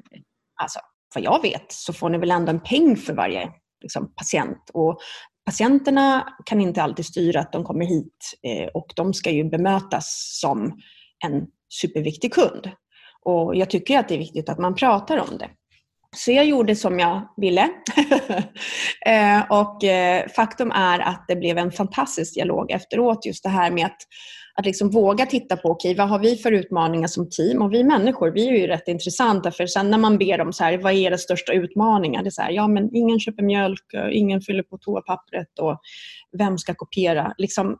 alltså, 0.62 0.80
vad 1.14 1.24
jag 1.24 1.42
vet 1.42 1.72
så 1.72 1.92
får 1.92 2.10
ni 2.10 2.18
väl 2.18 2.30
ändå 2.30 2.50
en 2.50 2.60
peng 2.60 2.96
för 2.96 3.12
varje 3.12 3.50
liksom, 3.82 4.14
patient. 4.14 4.70
Och 4.72 4.98
patienterna 5.46 6.34
kan 6.46 6.60
inte 6.60 6.82
alltid 6.82 7.06
styra 7.06 7.40
att 7.40 7.52
de 7.52 7.64
kommer 7.64 7.84
hit 7.84 8.38
eh, 8.42 8.68
och 8.74 8.92
de 8.96 9.14
ska 9.14 9.30
ju 9.30 9.44
bemötas 9.44 10.38
som 10.40 10.80
en 11.24 11.46
superviktig 11.80 12.34
kund. 12.34 12.70
Och 13.24 13.56
jag 13.56 13.70
tycker 13.70 13.98
att 13.98 14.08
det 14.08 14.14
är 14.14 14.18
viktigt 14.18 14.48
att 14.48 14.58
man 14.58 14.74
pratar 14.74 15.18
om 15.18 15.38
det. 15.38 15.48
Så 16.16 16.32
jag 16.32 16.44
gjorde 16.44 16.76
som 16.76 16.98
jag 16.98 17.28
ville. 17.36 17.70
Eh, 19.06 19.42
och 19.50 19.84
eh, 19.84 20.28
faktum 20.28 20.70
är 20.70 20.98
att 20.98 21.24
det 21.28 21.36
blev 21.36 21.58
en 21.58 21.72
fantastisk 21.72 22.34
dialog 22.34 22.70
efteråt. 22.70 23.26
Just 23.26 23.42
det 23.42 23.48
här 23.48 23.70
med 23.70 23.86
att, 23.86 23.96
att 24.54 24.66
liksom 24.66 24.90
våga 24.90 25.26
titta 25.26 25.56
på, 25.56 25.68
okej, 25.68 25.90
okay, 25.90 25.98
vad 25.98 26.08
har 26.08 26.18
vi 26.18 26.36
för 26.36 26.52
utmaningar 26.52 27.08
som 27.08 27.30
team? 27.30 27.62
Och 27.62 27.72
vi 27.72 27.84
människor, 27.84 28.30
vi 28.30 28.48
är 28.48 28.52
ju 28.52 28.66
rätt 28.66 28.88
intressanta. 28.88 29.50
För 29.50 29.66
sen 29.66 29.90
när 29.90 29.98
man 29.98 30.18
ber 30.18 30.38
dem 30.38 30.52
så 30.52 30.64
här, 30.64 30.78
vad 30.78 30.92
är 30.92 30.96
era 30.96 31.18
största 31.18 31.52
utmaningar? 31.52 32.22
Det 32.22 32.28
är 32.28 32.30
så 32.30 32.42
här, 32.42 32.50
ja 32.50 32.68
men 32.68 32.96
ingen 32.96 33.20
köper 33.20 33.42
mjölk, 33.42 33.94
eh, 33.94 34.08
ingen 34.12 34.40
fyller 34.40 34.62
på 34.62 34.78
toapappret 34.78 35.58
och 35.60 35.80
vem 36.38 36.58
ska 36.58 36.74
kopiera? 36.74 37.34
Liksom, 37.38 37.76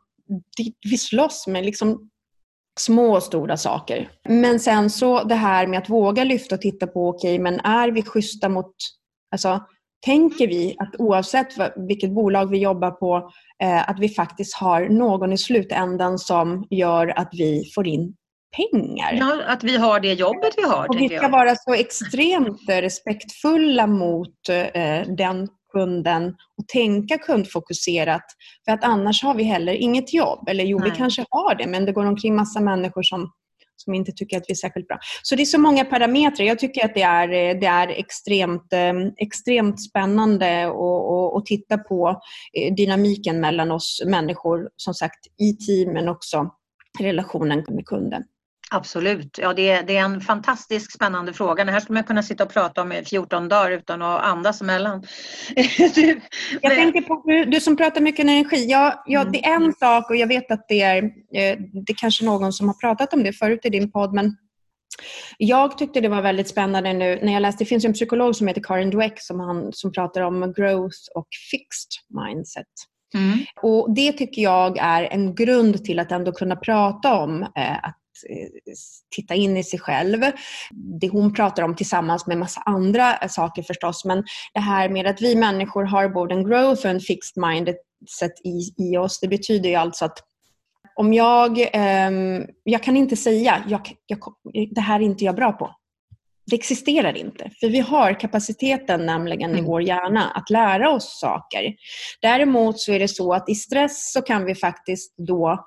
vi 0.91 0.97
slåss 0.97 1.47
med 1.47 1.65
liksom 1.65 2.09
små 2.79 3.15
och 3.15 3.23
stora 3.23 3.57
saker. 3.57 4.09
Men 4.29 4.59
sen 4.59 4.89
så 4.89 5.23
det 5.23 5.35
här 5.35 5.67
med 5.67 5.79
att 5.79 5.89
våga 5.89 6.23
lyfta 6.23 6.55
och 6.55 6.61
titta 6.61 6.87
på, 6.87 7.09
okej, 7.09 7.33
okay, 7.33 7.43
men 7.43 7.59
är 7.59 7.91
vi 7.91 8.03
schyssta 8.03 8.49
mot... 8.49 8.71
Alltså, 9.31 9.59
tänker 10.05 10.47
vi 10.47 10.75
att 10.79 10.95
oavsett 10.99 11.47
vilket 11.87 12.11
bolag 12.11 12.49
vi 12.49 12.57
jobbar 12.57 12.91
på, 12.91 13.31
eh, 13.63 13.89
att 13.89 13.99
vi 13.99 14.09
faktiskt 14.09 14.55
har 14.55 14.89
någon 14.89 15.33
i 15.33 15.37
slutändan 15.37 16.19
som 16.19 16.67
gör 16.69 17.19
att 17.19 17.29
vi 17.31 17.71
får 17.75 17.87
in 17.87 18.15
pengar. 18.55 19.13
Ja, 19.13 19.41
att 19.47 19.63
vi 19.63 19.77
har 19.77 19.99
det 19.99 20.13
jobbet 20.13 20.53
vi 20.57 20.63
har. 20.63 20.89
Och 20.89 21.01
vi 21.01 21.07
ska 21.07 21.15
jag. 21.15 21.29
vara 21.29 21.55
så 21.55 21.73
extremt 21.73 22.69
respektfulla 22.69 23.87
mot 23.87 24.49
eh, 24.49 25.07
den 25.17 25.47
kunden 25.73 26.27
och 26.57 26.67
tänka 26.67 27.17
kundfokuserat. 27.17 28.25
För 28.65 28.71
att 28.71 28.83
annars 28.83 29.23
har 29.23 29.35
vi 29.35 29.43
heller 29.43 29.73
inget 29.73 30.13
jobb. 30.13 30.49
Eller 30.49 30.63
jo, 30.63 30.79
Nej. 30.79 30.91
vi 30.91 30.97
kanske 30.97 31.25
har 31.29 31.55
det, 31.55 31.67
men 31.67 31.85
det 31.85 31.91
går 31.91 32.05
omkring 32.05 32.35
massa 32.35 32.59
människor 32.59 33.03
som 33.03 33.31
som 33.75 33.93
inte 33.93 34.11
tycker 34.11 34.37
att 34.37 34.43
vi 34.47 34.51
är 34.51 34.55
särskilt 34.55 34.87
bra. 34.87 34.99
Så 35.23 35.35
det 35.35 35.41
är 35.43 35.45
så 35.45 35.59
många 35.59 35.85
parametrar. 35.85 36.45
Jag 36.45 36.59
tycker 36.59 36.85
att 36.85 36.93
det 36.95 37.01
är, 37.01 37.27
det 37.55 37.67
är 37.67 37.87
extremt, 37.87 38.73
eh, 38.73 38.93
extremt 39.17 39.81
spännande 39.81 40.67
att 41.37 41.45
titta 41.45 41.77
på 41.77 42.21
eh, 42.53 42.73
dynamiken 42.73 43.39
mellan 43.39 43.71
oss 43.71 44.03
människor, 44.05 44.69
som 44.75 44.93
sagt, 44.93 45.19
i 45.39 45.53
team 45.53 45.93
men 45.93 46.09
också 46.09 46.49
relationen 46.99 47.63
med 47.69 47.85
kunden. 47.85 48.23
Absolut. 48.73 49.37
Ja, 49.41 49.53
det, 49.53 49.69
är, 49.69 49.83
det 49.83 49.97
är 49.97 50.03
en 50.03 50.21
fantastiskt 50.21 50.93
spännande 50.93 51.33
fråga. 51.33 51.63
Det 51.63 51.71
här 51.71 51.79
skulle 51.79 51.97
man 51.97 52.03
kunna 52.03 52.23
sitta 52.23 52.43
och 52.43 52.53
prata 52.53 52.81
om 52.81 52.91
i 52.91 53.05
14 53.05 53.49
dagar 53.49 53.71
utan 53.71 54.01
att 54.01 54.23
andas 54.23 54.61
emellan. 54.61 55.03
du, 55.95 56.21
jag 56.61 56.75
tänker 56.75 57.01
på, 57.01 57.23
du, 57.25 57.45
du 57.45 57.59
som 57.59 57.77
pratar 57.77 58.01
mycket 58.01 58.23
energi. 58.23 58.65
Ja, 58.69 59.03
ja, 59.05 59.23
det 59.23 59.45
är 59.45 59.55
en 59.55 59.73
sak 59.73 60.09
och 60.09 60.15
jag 60.15 60.27
vet 60.27 60.51
att 60.51 60.65
det 60.67 60.81
är, 60.81 61.03
eh, 61.03 61.57
det 61.85 61.91
är 61.91 61.95
kanske 61.95 62.25
någon 62.25 62.53
som 62.53 62.67
har 62.67 62.73
pratat 62.73 63.13
om 63.13 63.23
det 63.23 63.33
förut 63.33 63.59
i 63.63 63.69
din 63.69 63.91
podd, 63.91 64.13
men 64.13 64.37
jag 65.37 65.77
tyckte 65.77 66.01
det 66.01 66.09
var 66.09 66.21
väldigt 66.21 66.49
spännande 66.49 66.93
nu 66.93 67.19
när 67.23 67.33
jag 67.33 67.41
läste, 67.41 67.63
det 67.63 67.67
finns 67.67 67.85
en 67.85 67.93
psykolog 67.93 68.35
som 68.35 68.47
heter 68.47 68.63
Karin 68.63 68.89
Dweck 68.89 69.21
som, 69.21 69.39
han, 69.39 69.73
som 69.73 69.91
pratar 69.91 70.21
om 70.21 70.53
growth 70.55 70.99
och 71.15 71.27
fixed 71.51 72.21
mindset. 72.25 72.67
Mm. 73.13 73.39
Och 73.61 73.95
Det 73.95 74.11
tycker 74.11 74.41
jag 74.41 74.77
är 74.77 75.03
en 75.03 75.35
grund 75.35 75.85
till 75.85 75.99
att 75.99 76.11
ändå 76.11 76.31
kunna 76.31 76.55
prata 76.55 77.13
om 77.13 77.43
eh, 77.43 77.77
att 77.83 77.97
titta 79.15 79.35
in 79.35 79.57
i 79.57 79.63
sig 79.63 79.79
själv. 79.79 80.21
Det 81.01 81.07
hon 81.07 81.33
pratar 81.33 81.63
om 81.63 81.75
tillsammans 81.75 82.27
med 82.27 82.37
massa 82.37 82.61
andra 82.65 83.29
saker 83.29 83.63
förstås, 83.63 84.05
men 84.05 84.23
det 84.53 84.59
här 84.59 84.89
med 84.89 85.07
att 85.07 85.21
vi 85.21 85.35
människor 85.35 85.83
har 85.83 86.09
både 86.09 86.35
en 86.35 86.47
growth 86.49 86.85
och 86.85 86.91
en 86.91 86.99
fixed 86.99 87.43
mindset 87.43 88.31
i, 88.43 88.83
i 88.91 88.97
oss, 88.97 89.19
det 89.19 89.27
betyder 89.27 89.69
ju 89.69 89.75
alltså 89.75 90.05
att 90.05 90.17
om 90.95 91.13
jag, 91.13 91.59
eh, 91.59 92.11
jag 92.63 92.83
kan 92.83 92.97
inte 92.97 93.15
säga, 93.15 93.63
jag, 93.67 93.91
jag, 94.05 94.19
det 94.71 94.81
här 94.81 94.99
är 94.99 95.03
inte 95.03 95.25
jag 95.25 95.35
bra 95.35 95.51
på. 95.51 95.75
Det 96.45 96.55
existerar 96.55 97.17
inte, 97.17 97.51
för 97.59 97.69
vi 97.69 97.79
har 97.79 98.19
kapaciteten 98.19 99.05
nämligen 99.05 99.51
mm. 99.51 99.63
i 99.63 99.67
vår 99.67 99.81
hjärna 99.81 100.29
att 100.29 100.49
lära 100.49 100.89
oss 100.89 101.19
saker. 101.19 101.75
Däremot 102.21 102.79
så 102.79 102.91
är 102.91 102.99
det 102.99 103.07
så 103.07 103.33
att 103.33 103.49
i 103.49 103.55
stress 103.55 104.11
så 104.13 104.21
kan 104.21 104.45
vi 104.45 104.55
faktiskt 104.55 105.13
då 105.17 105.65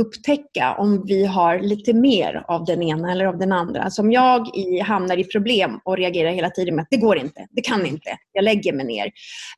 upptäcka 0.00 0.74
om 0.78 1.04
vi 1.06 1.26
har 1.26 1.58
lite 1.58 1.92
mer 1.92 2.44
av 2.48 2.64
den 2.64 2.82
ena 2.82 3.12
eller 3.12 3.24
av 3.24 3.38
den 3.38 3.52
andra. 3.52 3.90
Som 3.90 4.06
om 4.06 4.12
jag 4.12 4.56
i, 4.56 4.80
hamnar 4.80 5.16
i 5.16 5.24
problem 5.24 5.80
och 5.84 5.96
reagerar 5.96 6.30
hela 6.30 6.50
tiden 6.50 6.74
med 6.76 6.82
att 6.82 6.88
det 6.90 6.96
går 6.96 7.18
inte, 7.18 7.46
det 7.50 7.60
kan 7.60 7.86
inte, 7.86 8.16
jag 8.32 8.44
lägger 8.44 8.72
mig 8.72 8.86
ner. 8.86 9.06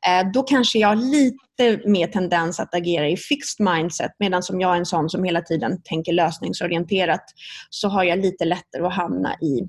Eh, 0.07 0.31
då 0.33 0.43
kanske 0.43 0.79
jag 0.79 0.87
har 0.87 0.95
lite 0.95 1.89
mer 1.89 2.07
tendens 2.07 2.59
att 2.59 2.75
agera 2.75 3.09
i 3.09 3.17
fixed 3.17 3.65
mindset 3.65 4.11
medan 4.19 4.43
som 4.43 4.61
jag 4.61 4.73
är 4.73 4.77
en 4.77 4.85
sån 4.85 5.09
som 5.09 5.23
hela 5.23 5.41
tiden 5.41 5.81
tänker 5.83 6.13
lösningsorienterat 6.13 7.23
så 7.69 7.87
har 7.87 8.03
jag 8.03 8.19
lite 8.19 8.45
lättare 8.45 8.85
att 8.85 8.93
hamna 8.93 9.33
i, 9.33 9.67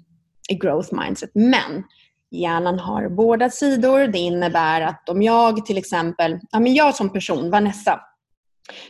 i 0.48 0.54
growth 0.54 0.94
mindset. 0.94 1.30
Men 1.34 1.84
hjärnan 2.30 2.78
har 2.78 3.08
båda 3.08 3.50
sidor. 3.50 4.06
Det 4.06 4.18
innebär 4.18 4.80
att 4.80 5.08
om 5.08 5.22
jag 5.22 5.66
till 5.66 5.78
exempel, 5.78 6.38
ja 6.50 6.60
men 6.60 6.74
jag 6.74 6.94
som 6.94 7.12
person, 7.12 7.50
Vanessa, 7.50 8.00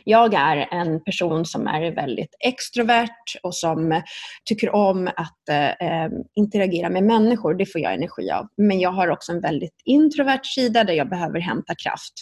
jag 0.03 0.33
är 0.33 0.67
en 0.71 1.03
person 1.03 1.45
som 1.45 1.67
är 1.67 1.95
väldigt 1.95 2.35
extrovert 2.39 3.39
och 3.43 3.55
som 3.55 4.01
tycker 4.45 4.75
om 4.75 5.07
att 5.07 5.49
eh, 5.49 6.09
interagera 6.35 6.89
med 6.89 7.03
människor. 7.03 7.53
Det 7.53 7.65
får 7.65 7.81
jag 7.81 7.93
energi 7.93 8.31
av. 8.31 8.47
Men 8.57 8.79
jag 8.79 8.91
har 8.91 9.07
också 9.07 9.31
en 9.31 9.41
väldigt 9.41 9.81
introvert 9.85 10.45
sida 10.45 10.83
där 10.83 10.93
jag 10.93 11.09
behöver 11.09 11.39
hämta 11.39 11.75
kraft. 11.75 12.13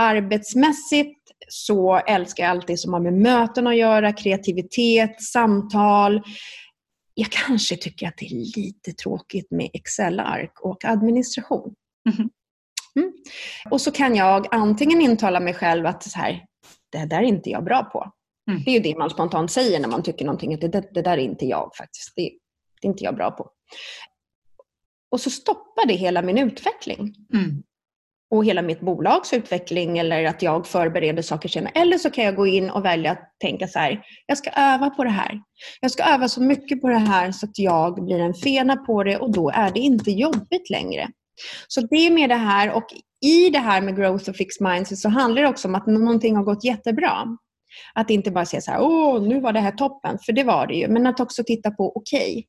Arbetsmässigt 0.00 1.18
så 1.48 1.96
älskar 1.96 2.44
jag 2.44 2.50
allt 2.50 2.66
det 2.66 2.76
som 2.76 2.92
har 2.92 3.00
med 3.00 3.12
möten 3.12 3.66
att 3.66 3.76
göra, 3.76 4.12
kreativitet, 4.12 5.22
samtal. 5.22 6.22
Jag 7.14 7.30
kanske 7.30 7.76
tycker 7.76 8.08
att 8.08 8.16
det 8.16 8.26
är 8.26 8.56
lite 8.56 8.92
tråkigt 8.92 9.50
med 9.50 9.70
Excel-ark 9.72 10.60
och 10.60 10.84
administration. 10.84 11.74
Mm. 12.14 12.30
Mm. 12.96 13.12
Och 13.70 13.80
så 13.80 13.90
kan 13.90 14.16
jag 14.16 14.46
antingen 14.50 15.00
intala 15.00 15.40
mig 15.40 15.54
själv 15.54 15.86
att 15.86 16.02
så 16.02 16.18
här, 16.18 16.44
det 16.92 17.06
där 17.06 17.18
är 17.18 17.22
inte 17.22 17.50
jag 17.50 17.64
bra 17.64 17.82
på. 17.82 18.12
Mm. 18.50 18.62
Det 18.64 18.70
är 18.70 18.74
ju 18.74 18.80
det 18.80 18.98
man 18.98 19.10
spontant 19.10 19.50
säger 19.50 19.80
när 19.80 19.88
man 19.88 20.02
tycker 20.02 20.24
någonting, 20.24 20.54
att 20.54 20.60
det, 20.60 20.94
det 20.94 21.02
där 21.02 21.12
är 21.12 21.22
inte 21.22 21.46
jag 21.46 21.70
faktiskt. 21.78 22.12
Det, 22.16 22.22
det, 22.80 22.86
är 22.86 22.90
inte 22.90 23.04
jag 23.04 23.16
bra 23.16 23.30
på. 23.30 23.50
Och 25.10 25.20
så 25.20 25.30
stoppar 25.30 25.86
det 25.86 25.94
hela 25.94 26.22
min 26.22 26.38
utveckling. 26.38 27.14
Mm. 27.34 27.62
Och 28.30 28.44
hela 28.44 28.62
mitt 28.62 28.80
bolags 28.80 29.32
utveckling 29.32 29.98
eller 29.98 30.24
att 30.24 30.42
jag 30.42 30.66
förbereder 30.66 31.22
saker 31.22 31.48
senare. 31.48 31.72
Eller 31.74 31.98
så 31.98 32.10
kan 32.10 32.24
jag 32.24 32.36
gå 32.36 32.46
in 32.46 32.70
och 32.70 32.84
välja 32.84 33.12
att 33.12 33.34
tänka 33.40 33.68
så 33.68 33.78
här, 33.78 34.04
jag 34.26 34.38
ska 34.38 34.50
öva 34.50 34.90
på 34.90 35.04
det 35.04 35.10
här. 35.10 35.42
Jag 35.80 35.90
ska 35.90 36.02
öva 36.02 36.28
så 36.28 36.42
mycket 36.42 36.80
på 36.80 36.88
det 36.88 36.98
här 36.98 37.32
så 37.32 37.46
att 37.46 37.58
jag 37.58 38.04
blir 38.04 38.20
en 38.20 38.34
fena 38.34 38.76
på 38.76 39.04
det 39.04 39.16
och 39.16 39.32
då 39.32 39.50
är 39.50 39.70
det 39.70 39.80
inte 39.80 40.10
jobbigt 40.10 40.70
längre. 40.70 41.08
Så 41.68 41.80
det 41.80 41.96
är 41.96 42.10
med 42.10 42.30
det 42.30 42.34
här 42.34 42.72
och 42.72 42.84
i 43.22 43.50
det 43.50 43.58
här 43.58 43.80
med 43.80 43.96
growth 43.96 44.30
och 44.30 44.36
fixed 44.36 44.68
mindset 44.68 44.98
så 44.98 45.08
handlar 45.08 45.42
det 45.42 45.48
också 45.48 45.68
om 45.68 45.74
att 45.74 45.86
någonting 45.86 46.36
har 46.36 46.44
gått 46.44 46.64
jättebra. 46.64 47.36
Att 47.94 48.10
inte 48.10 48.30
bara 48.30 48.46
säga 48.46 48.60
så 48.60 48.70
här, 48.70 48.80
åh, 48.82 49.22
nu 49.22 49.40
var 49.40 49.52
det 49.52 49.60
här 49.60 49.72
toppen, 49.72 50.18
för 50.26 50.32
det 50.32 50.44
var 50.44 50.66
det 50.66 50.74
ju. 50.74 50.88
Men 50.88 51.06
att 51.06 51.20
också 51.20 51.44
titta 51.44 51.70
på, 51.70 51.92
okej, 51.96 52.30
okay, 52.30 52.44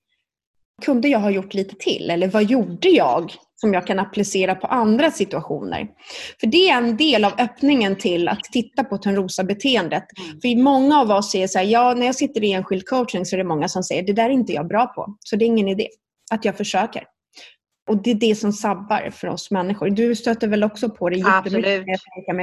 kunde 0.86 1.07
jag 1.07 1.19
ha 1.19 1.30
gjort 1.30 1.53
lite 1.53 1.76
till? 1.76 2.09
Eller 2.09 2.28
vad 2.28 2.43
gjorde 2.43 2.89
jag 2.89 3.32
som 3.55 3.74
jag 3.74 3.88
kan 3.88 3.99
applicera 3.99 4.55
på 4.55 4.67
andra 4.67 5.11
situationer? 5.11 5.88
För 6.39 6.47
det 6.47 6.69
är 6.69 6.78
en 6.78 6.97
del 6.97 7.26
av 7.26 7.32
öppningen 7.38 7.95
till 7.95 8.28
att 8.28 8.43
titta 8.43 8.84
på 8.84 8.97
Törnrosa-beteendet. 8.97 10.03
Mm. 10.17 10.41
För 10.41 10.63
många 10.63 10.99
av 10.99 11.11
oss 11.11 11.32
säger 11.32 11.47
så 11.47 11.59
här, 11.59 11.65
ja, 11.65 11.93
när 11.93 12.05
jag 12.05 12.15
sitter 12.15 12.43
i 12.43 12.51
enskild 12.53 12.88
coaching 12.88 13.26
så 13.26 13.36
är 13.36 13.38
det 13.38 13.43
många 13.43 13.67
som 13.67 13.84
säger, 13.84 14.03
det 14.03 14.13
där 14.13 14.26
är 14.26 14.30
inte 14.30 14.53
jag 14.53 14.67
bra 14.67 14.86
på. 14.86 15.15
Så 15.19 15.36
det 15.36 15.45
är 15.45 15.47
ingen 15.47 15.67
idé 15.67 15.88
att 16.32 16.45
jag 16.45 16.57
försöker. 16.57 17.03
Och 17.89 18.03
det 18.03 18.11
är 18.11 18.15
det 18.15 18.36
som 18.36 18.53
sabbar 18.53 19.09
för 19.09 19.27
oss 19.27 19.51
människor. 19.51 19.89
Du 19.89 20.15
stöter 20.15 20.47
väl 20.47 20.63
också 20.63 20.89
på 20.89 21.09
det 21.09 21.15
jättemycket? 21.15 21.45
Absolut. 21.45 21.99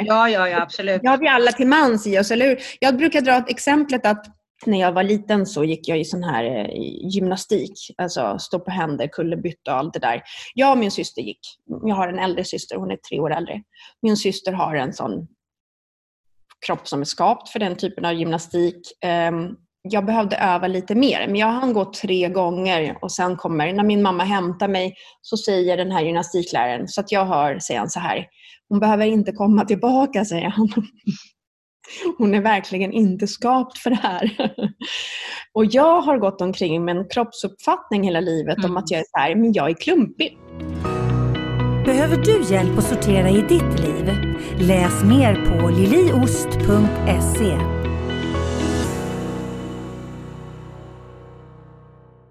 Ja, 0.08 0.28
ja, 0.28 0.48
ja, 0.48 0.62
absolut. 0.62 1.02
Det 1.02 1.08
har 1.08 1.18
vi 1.18 1.28
alla 1.28 1.52
till 1.52 1.66
mans 1.66 2.06
i 2.06 2.18
oss, 2.18 2.30
eller 2.30 2.48
hur? 2.48 2.58
Jag 2.80 2.96
brukar 2.96 3.20
dra 3.20 3.36
ett 3.36 3.50
exemplet 3.50 4.06
att 4.06 4.26
när 4.66 4.80
jag 4.80 4.92
var 4.92 5.02
liten 5.02 5.46
så 5.46 5.64
gick 5.64 5.88
jag 5.88 6.00
i 6.00 6.04
sån 6.04 6.22
här 6.22 6.44
eh, 6.44 6.66
gymnastik, 7.14 7.72
alltså 7.98 8.38
stå 8.38 8.60
på 8.60 8.70
händer, 8.70 9.06
kullerbytta 9.06 9.72
och 9.72 9.78
allt 9.78 9.92
det 9.92 10.00
där. 10.00 10.22
Jag 10.54 10.72
och 10.72 10.78
min 10.78 10.90
syster 10.90 11.22
gick. 11.22 11.40
Jag 11.82 11.94
har 11.94 12.08
en 12.08 12.18
äldre 12.18 12.44
syster, 12.44 12.76
hon 12.76 12.90
är 12.90 12.96
tre 12.96 13.20
år 13.20 13.32
äldre. 13.32 13.62
Min 14.02 14.16
syster 14.16 14.52
har 14.52 14.74
en 14.74 14.92
sån 14.92 15.26
kropp 16.66 16.88
som 16.88 17.00
är 17.00 17.04
skapt 17.04 17.48
för 17.48 17.58
den 17.58 17.76
typen 17.76 18.04
av 18.04 18.12
gymnastik. 18.12 18.92
Jag 19.82 20.06
behövde 20.06 20.36
öva 20.36 20.66
lite 20.66 20.94
mer. 20.94 21.26
Men 21.26 21.36
jag 21.36 21.46
hann 21.46 21.72
gå 21.72 21.84
tre 21.84 22.28
gånger 22.28 22.98
och 23.02 23.12
sen 23.12 23.36
kommer, 23.36 23.72
när 23.72 23.84
min 23.84 24.02
mamma 24.02 24.24
hämtar 24.24 24.68
mig, 24.68 24.94
så 25.22 25.36
säger 25.36 25.76
den 25.76 25.92
här 25.92 26.02
gymnastikläraren, 26.02 26.88
så 26.88 27.00
att 27.00 27.12
jag 27.12 27.24
hör, 27.24 27.58
säger 27.58 27.80
han 27.80 27.90
så 27.90 28.00
här, 28.00 28.26
hon 28.68 28.80
behöver 28.80 29.06
inte 29.06 29.32
komma 29.32 29.64
tillbaka, 29.64 30.24
säger 30.24 30.48
han. 30.48 30.68
Hon 32.18 32.34
är 32.34 32.40
verkligen 32.40 32.92
inte 32.92 33.26
skapt 33.26 33.78
för 33.78 33.90
det 33.90 33.96
här. 33.96 34.30
Och 35.54 35.64
jag 35.64 36.00
har 36.00 36.18
gått 36.18 36.40
omkring 36.40 36.84
med 36.84 36.96
en 36.96 37.08
kroppsuppfattning 37.08 38.02
hela 38.02 38.20
livet 38.20 38.58
mm. 38.58 38.70
om 38.70 38.76
att 38.76 38.90
jag 38.90 39.00
är 39.00 39.04
så 39.04 39.18
här, 39.18 39.34
men 39.34 39.52
jag 39.52 39.70
är 39.70 39.74
klumpig. 39.74 40.38
Behöver 41.84 42.16
du 42.16 42.54
hjälp 42.54 42.78
att 42.78 42.84
sortera 42.84 43.30
i 43.30 43.40
ditt 43.40 43.80
liv? 43.80 44.12
Läs 44.58 45.04
mer 45.04 45.34
på 45.34 45.68
liliost.se 45.68 47.79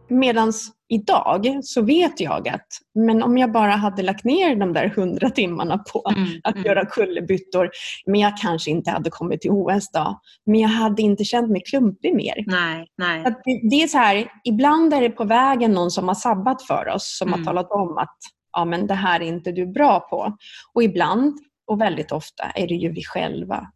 Medan 0.09 0.53
idag 0.89 1.59
så 1.63 1.81
vet 1.81 2.19
jag 2.19 2.47
att 2.47 2.67
men 2.95 3.23
om 3.23 3.37
jag 3.37 3.51
bara 3.51 3.71
hade 3.71 4.03
lagt 4.03 4.23
ner 4.23 4.55
de 4.55 4.73
där 4.73 4.87
hundra 4.87 5.29
timmarna 5.29 5.77
på 5.77 6.13
mm, 6.15 6.29
att 6.43 6.55
mm. 6.55 6.65
göra 6.65 6.85
kullerbyttor, 6.85 7.69
men 8.05 8.19
jag 8.19 8.37
kanske 8.37 8.71
inte 8.71 8.91
hade 8.91 9.09
kommit 9.09 9.41
till 9.41 9.51
OS 9.51 9.91
då. 9.91 10.19
Men 10.45 10.59
jag 10.59 10.69
hade 10.69 11.01
inte 11.01 11.23
känt 11.23 11.51
mig 11.51 11.61
klumpig 11.65 12.15
mer. 12.15 12.43
Nej, 12.47 12.87
nej. 12.97 13.25
Att 13.25 13.41
det, 13.43 13.69
det, 13.69 13.83
är 13.83 13.87
så 13.87 13.97
här, 13.97 14.31
ibland 14.43 14.93
är 14.93 15.01
det 15.01 15.09
på 15.09 15.23
vägen 15.23 15.71
någon 15.71 15.91
som 15.91 16.07
har 16.07 16.15
sabbat 16.15 16.61
för 16.61 16.87
oss, 16.95 17.17
som 17.17 17.27
mm. 17.27 17.39
har 17.39 17.45
talat 17.45 17.71
om 17.71 17.97
att 17.97 18.17
ja, 18.51 18.65
men 18.65 18.87
det 18.87 18.93
här 18.93 19.19
är 19.19 19.25
inte 19.25 19.51
du 19.51 19.67
bra 19.67 19.99
på. 19.99 20.37
Och 20.73 20.83
ibland, 20.83 21.33
och 21.67 21.81
väldigt 21.81 22.11
ofta, 22.11 22.43
är 22.55 22.67
det 22.67 22.75
ju 22.75 22.91
vi 22.91 23.03
själva 23.03 23.67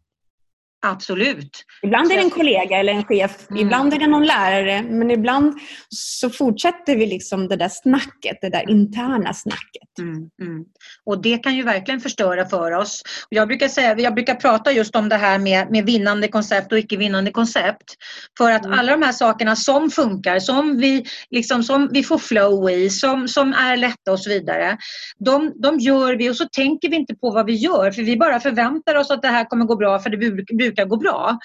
Absolut. 0.86 1.64
Ibland 1.82 2.12
är 2.12 2.16
det 2.16 2.22
en 2.22 2.30
kollega 2.30 2.78
eller 2.78 2.92
en 2.92 3.04
chef, 3.04 3.50
mm. 3.50 3.62
ibland 3.62 3.94
är 3.94 3.98
det 3.98 4.06
någon 4.06 4.26
lärare, 4.26 4.82
men 4.82 5.10
ibland 5.10 5.54
så 5.88 6.30
fortsätter 6.30 6.96
vi 6.96 7.06
liksom 7.06 7.48
det 7.48 7.56
där 7.56 7.68
snacket, 7.68 8.38
det 8.40 8.48
där 8.48 8.70
interna 8.70 9.34
snacket. 9.34 9.98
Mm, 9.98 10.30
mm. 10.40 10.64
Och 11.04 11.22
det 11.22 11.38
kan 11.38 11.56
ju 11.56 11.62
verkligen 11.62 12.00
förstöra 12.00 12.46
för 12.46 12.72
oss. 12.72 13.02
Jag 13.28 13.48
brukar, 13.48 13.68
säga, 13.68 13.98
jag 13.98 14.14
brukar 14.14 14.34
prata 14.34 14.72
just 14.72 14.96
om 14.96 15.08
det 15.08 15.16
här 15.16 15.38
med, 15.38 15.70
med 15.70 15.86
vinnande 15.86 16.28
koncept 16.28 16.72
och 16.72 16.78
icke 16.78 16.96
vinnande 16.96 17.30
koncept. 17.30 17.94
För 18.38 18.50
att 18.50 18.64
mm. 18.64 18.78
alla 18.78 18.92
de 18.92 19.02
här 19.02 19.12
sakerna 19.12 19.56
som 19.56 19.90
funkar, 19.90 20.38
som 20.38 20.76
vi, 20.78 21.04
liksom, 21.30 21.62
som 21.62 21.88
vi 21.92 22.02
får 22.02 22.18
flow 22.18 22.70
i, 22.70 22.90
som, 22.90 23.28
som 23.28 23.52
är 23.52 23.76
lätta 23.76 24.12
och 24.12 24.20
så 24.20 24.30
vidare. 24.30 24.78
De, 25.18 25.52
de 25.62 25.78
gör 25.78 26.16
vi 26.16 26.30
och 26.30 26.36
så 26.36 26.44
tänker 26.44 26.88
vi 26.88 26.96
inte 26.96 27.14
på 27.14 27.30
vad 27.30 27.46
vi 27.46 27.54
gör, 27.54 27.90
för 27.90 28.02
vi 28.02 28.16
bara 28.16 28.40
förväntar 28.40 28.94
oss 28.94 29.10
att 29.10 29.22
det 29.22 29.28
här 29.28 29.44
kommer 29.44 29.64
gå 29.64 29.76
bra, 29.76 29.98
för 29.98 30.10
det 30.10 30.16
brukar 30.56 30.73
brukar 30.74 30.88
gå 30.88 30.96
bra. 30.96 31.38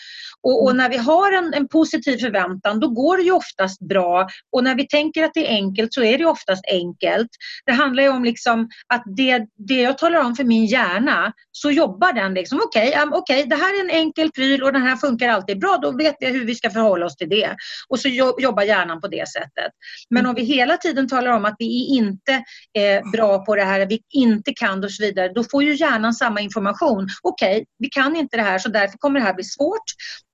Och, 0.44 0.64
och, 0.64 0.76
när 0.76 0.90
vi 0.90 0.98
har 0.98 1.32
en, 1.32 1.54
en, 1.54 1.68
positiv 1.68 2.18
förväntan 2.18 2.80
då 2.80 2.88
går 2.88 3.18
det 3.18 3.24
ju 3.24 3.32
oftast 3.32 3.80
bra 3.80 4.28
och 4.52 4.64
när 4.64 4.76
vi 4.76 4.88
tänker 4.88 5.24
att 5.24 5.34
det 5.34 5.48
är 5.48 5.56
enkelt 5.56 5.94
så 5.94 6.04
är 6.04 6.18
det 6.18 6.26
oftast 6.26 6.66
enkelt. 6.72 7.30
Det 7.66 7.72
handlar 7.72 8.04
ju 8.04 8.10
om 8.10 8.24
liksom 8.24 8.70
att 8.94 9.04
det, 9.06 9.46
det 9.68 9.82
jag 9.82 9.98
talar 9.98 10.20
om 10.20 10.36
för 10.36 10.44
min 10.44 10.66
hjärna 10.66 11.34
så 11.52 11.72
jobbar 11.72 12.14
den 12.14 12.34
liksom 12.34 12.60
okej, 12.66 12.90
okay, 12.90 13.04
um, 13.04 13.14
okay, 13.14 13.44
det 13.44 13.56
här 13.56 13.80
är 13.80 13.84
en 13.84 13.90
enkel 13.90 14.32
pryl 14.32 14.64
och 14.64 14.74
den 14.74 14.82
här 14.82 14.96
funkar 14.96 15.30
alltid 15.30 15.60
bra. 15.60 15.80
Då 15.82 15.92
vet 15.92 16.16
vi 16.20 16.28
hur 16.28 16.46
vi 16.46 16.56
ska 16.56 16.70
förhålla 16.70 17.06
oss 17.06 17.16
till 17.16 17.30
det. 17.30 17.56
Och 17.90 18.00
så 18.00 18.10
jobbar 18.40 18.64
hjärnan 18.64 19.02
på 19.02 19.08
det 19.08 19.30
sättet. 19.30 19.72
Men 20.10 20.26
om 20.26 20.36
vi 20.36 20.44
hela 20.44 20.78
tiden 20.78 21.08
talar 21.08 21.32
om 21.32 21.46
att 21.46 21.56
vi 21.60 21.88
inte 21.98 22.44
är 22.74 23.12
bra 23.12 23.46
på 23.46 23.56
det 23.56 23.64
här, 23.64 23.86
vi 23.86 24.00
inte 24.14 24.54
kan 24.54 24.82
det 24.82 24.88
och 24.88 24.94
så 24.94 25.04
vidare, 25.04 25.32
då 25.36 25.44
får 25.44 25.64
ju 25.64 25.76
hjärnan 25.76 26.14
samma 26.14 26.42
information. 26.42 27.08
Okej, 27.24 27.52
okay, 27.52 27.66
vi 27.80 27.90
kan 27.90 28.16
inte 28.16 28.38
det 28.38 28.44
här 28.44 28.60
så 28.60 28.70
därför 28.70 28.98
kommer 28.98 29.19
det 29.20 29.26
här 29.26 29.34
bli 29.34 29.44
svårt. 29.44 29.86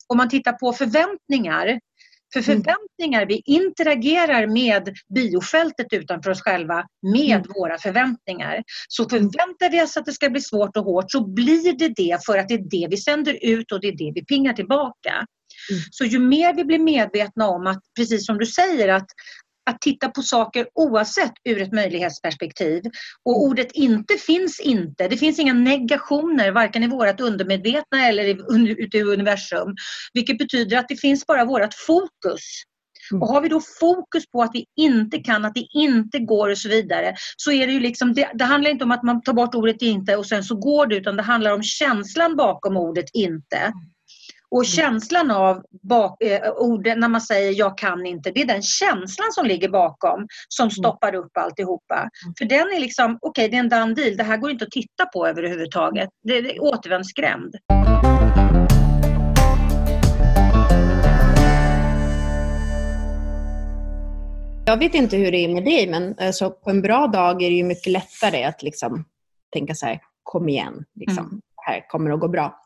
Om 0.07 0.17
man 0.17 0.29
tittar 0.29 0.53
på 0.53 0.73
förväntningar 0.73 1.79
för 2.33 2.51
mm. 2.51 2.63
förväntningar, 2.63 3.25
vi 3.25 3.41
interagerar 3.45 4.47
med 4.47 4.95
biofältet 5.15 5.87
utanför 5.91 6.31
oss 6.31 6.41
själva 6.41 6.85
med 7.13 7.35
mm. 7.35 7.47
våra 7.55 7.77
förväntningar. 7.77 8.63
Så 8.87 9.09
förväntar 9.09 9.71
vi 9.71 9.83
oss 9.83 9.97
att 9.97 10.05
det 10.05 10.13
ska 10.13 10.29
bli 10.29 10.41
svårt 10.41 10.77
och 10.77 10.83
hårt 10.83 11.11
så 11.11 11.33
blir 11.33 11.77
det 11.77 11.93
det 11.95 12.25
för 12.25 12.37
att 12.37 12.47
det 12.47 12.53
är 12.53 12.69
det 12.69 12.87
vi 12.89 12.97
sänder 12.97 13.39
ut 13.41 13.71
och 13.71 13.81
det 13.81 13.87
är 13.87 13.97
det 13.97 14.11
vi 14.15 14.25
pingar 14.25 14.53
tillbaka. 14.53 15.11
Mm. 15.71 15.81
Så 15.91 16.05
ju 16.05 16.19
mer 16.19 16.53
vi 16.53 16.65
blir 16.65 16.79
medvetna 16.79 17.47
om 17.47 17.67
att, 17.67 17.79
precis 17.97 18.25
som 18.25 18.37
du 18.37 18.45
säger, 18.45 18.87
att, 18.87 19.07
att 19.69 19.81
titta 19.81 20.09
på 20.09 20.21
saker 20.21 20.67
oavsett 20.73 21.33
ur 21.43 21.61
ett 21.61 21.73
möjlighetsperspektiv. 21.73 22.83
Och 23.25 23.43
ordet 23.43 23.71
inte 23.71 24.13
finns 24.13 24.59
inte. 24.59 25.07
Det 25.07 25.17
finns 25.17 25.39
inga 25.39 25.53
negationer 25.53 26.51
varken 26.51 26.83
i 26.83 26.87
vårt 26.87 27.19
undermedvetna 27.19 28.07
eller 28.07 28.23
ute 28.81 28.97
i 28.97 29.03
universum. 29.03 29.75
Vilket 30.13 30.37
betyder 30.37 30.77
att 30.77 30.87
det 30.87 30.95
finns 30.95 31.27
bara 31.27 31.45
vårt 31.45 31.73
fokus. 31.73 32.41
Mm. 33.11 33.21
Och 33.21 33.27
har 33.27 33.41
vi 33.41 33.49
då 33.49 33.61
fokus 33.79 34.31
på 34.31 34.41
att 34.41 34.51
vi 34.53 34.65
inte 34.75 35.17
kan, 35.17 35.45
att 35.45 35.55
det 35.55 35.67
inte 35.73 36.19
går 36.19 36.49
och 36.49 36.57
så 36.57 36.69
vidare 36.69 37.15
så 37.37 37.51
är 37.51 37.67
det 37.67 37.73
ju 37.73 37.79
liksom, 37.79 38.13
det, 38.13 38.31
det 38.33 38.45
handlar 38.45 38.71
inte 38.71 38.83
om 38.83 38.91
att 38.91 39.03
man 39.03 39.21
tar 39.21 39.33
bort 39.33 39.55
ordet 39.55 39.81
inte 39.81 40.15
och 40.15 40.25
sen 40.25 40.43
så 40.43 40.55
går 40.55 40.87
det 40.87 40.95
utan 40.95 41.15
det 41.15 41.23
handlar 41.23 41.51
om 41.51 41.63
känslan 41.63 42.35
bakom 42.35 42.77
ordet 42.77 43.05
inte. 43.13 43.73
Och 44.55 44.65
känslan 44.65 45.31
av 45.31 45.63
bak, 45.83 46.23
eh, 46.23 46.51
orden 46.51 46.99
när 46.99 47.07
man 47.07 47.21
säger 47.21 47.53
jag 47.59 47.77
kan 47.77 48.05
inte, 48.05 48.31
det 48.31 48.41
är 48.41 48.45
den 48.45 48.61
känslan 48.61 49.31
som 49.31 49.45
ligger 49.45 49.69
bakom 49.69 50.27
som 50.49 50.63
mm. 50.63 50.71
stoppar 50.71 51.15
upp 51.15 51.37
alltihopa. 51.37 51.95
Mm. 51.95 52.33
För 52.37 52.45
den 52.45 52.67
är 52.75 52.79
liksom, 52.79 53.17
okej 53.21 53.45
okay, 53.45 53.47
det 53.47 53.55
är 53.55 53.59
en 53.59 53.69
done 53.69 53.93
deal, 53.93 54.17
det 54.17 54.23
här 54.23 54.37
går 54.37 54.51
inte 54.51 54.65
att 54.65 54.71
titta 54.71 55.05
på 55.05 55.27
överhuvudtaget. 55.27 56.09
Det 56.23 56.37
är 56.37 56.63
återvändsgränd. 56.63 57.55
Jag 64.65 64.77
vet 64.77 64.93
inte 64.93 65.17
hur 65.17 65.31
det 65.31 65.37
är 65.37 65.53
med 65.53 65.63
dig, 65.65 65.87
men 65.87 66.15
alltså, 66.19 66.51
på 66.51 66.69
en 66.69 66.81
bra 66.81 67.07
dag 67.07 67.41
är 67.43 67.49
det 67.49 67.55
ju 67.55 67.63
mycket 67.63 67.91
lättare 67.91 68.43
att 68.43 68.63
liksom, 68.63 69.05
tänka 69.53 69.75
så 69.75 69.85
här, 69.85 69.99
kom 70.23 70.49
igen, 70.49 70.85
liksom. 70.95 71.25
Mm. 71.25 71.41
det 71.55 71.71
här 71.71 71.89
kommer 71.89 72.11
att 72.11 72.19
gå 72.19 72.27
bra. 72.27 72.61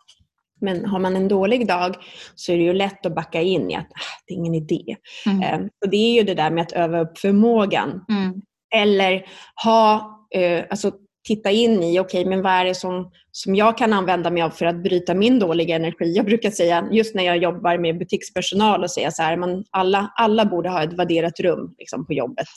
Men 0.62 0.86
har 0.86 1.00
man 1.00 1.16
en 1.16 1.28
dålig 1.28 1.68
dag 1.68 1.96
så 2.36 2.52
är 2.52 2.58
det 2.58 2.64
ju 2.64 2.74
lätt 2.74 3.06
att 3.06 3.16
backa 3.16 3.42
in 3.42 3.72
i 3.72 3.76
att 3.76 3.88
ah, 3.92 4.22
det 4.28 4.34
är 4.34 4.38
ingen 4.38 4.56
idé. 4.56 4.96
Mm. 5.26 5.42
Eh, 5.42 5.68
och 5.86 5.90
det 5.90 5.98
är 5.98 6.14
ju 6.14 6.24
det 6.24 6.34
där 6.34 6.52
med 6.52 6.62
att 6.62 6.72
öva 6.72 7.00
upp 7.00 7.18
förmågan. 7.18 8.06
Mm. 8.10 8.42
Eller 8.76 9.26
ha, 9.64 10.20
eh, 10.36 10.64
alltså 10.70 10.92
titta 11.28 11.52
in 11.52 11.84
i, 11.84 12.00
okej, 12.00 12.22
okay, 12.22 12.26
men 12.26 12.42
vad 12.42 12.52
är 12.52 12.66
det 12.66 12.76
som, 12.76 13.12
som 13.32 13.56
jag 13.56 13.78
kan 13.78 13.94
använda 13.94 14.30
mig 14.30 14.44
av 14.44 14.50
för 14.50 14.66
att 14.66 14.84
bryta 14.84 15.14
min 15.14 15.40
dåliga 15.40 15.76
energi? 15.76 16.14
Jag 16.16 16.26
brukar 16.26 16.52
säga, 16.52 16.88
just 16.92 17.16
när 17.16 17.24
jag 17.24 17.38
jobbar 17.38 17.78
med 17.78 17.98
butikspersonal, 17.98 18.84
och 18.84 18.92
säga 18.92 19.12
så 19.12 19.24
här, 19.24 19.38
man, 19.38 19.64
alla, 19.72 20.14
alla 20.16 20.46
borde 20.46 20.70
ha 20.70 20.84
ett 20.84 20.94
värderat 20.94 21.40
rum 21.40 21.76
liksom, 21.78 22.06
på 22.06 22.14
jobbet 22.14 22.48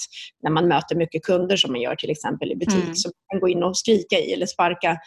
när 0.43 0.51
man 0.51 0.69
möter 0.69 0.97
mycket 0.97 1.23
kunder 1.23 1.57
som 1.57 1.73
man 1.73 1.81
gör 1.81 1.95
till 1.95 2.11
exempel 2.11 2.53
i 2.53 2.57
butik. 2.57 2.85
Mm. 2.85 2.95
Så 2.95 3.09
man 3.09 3.15
kan 3.31 3.41
gå 3.41 3.49
in 3.49 3.63
och 3.63 3.77
skrika 3.77 4.17
i 4.19 4.33
eller 4.33 4.47
sparka 4.47 4.99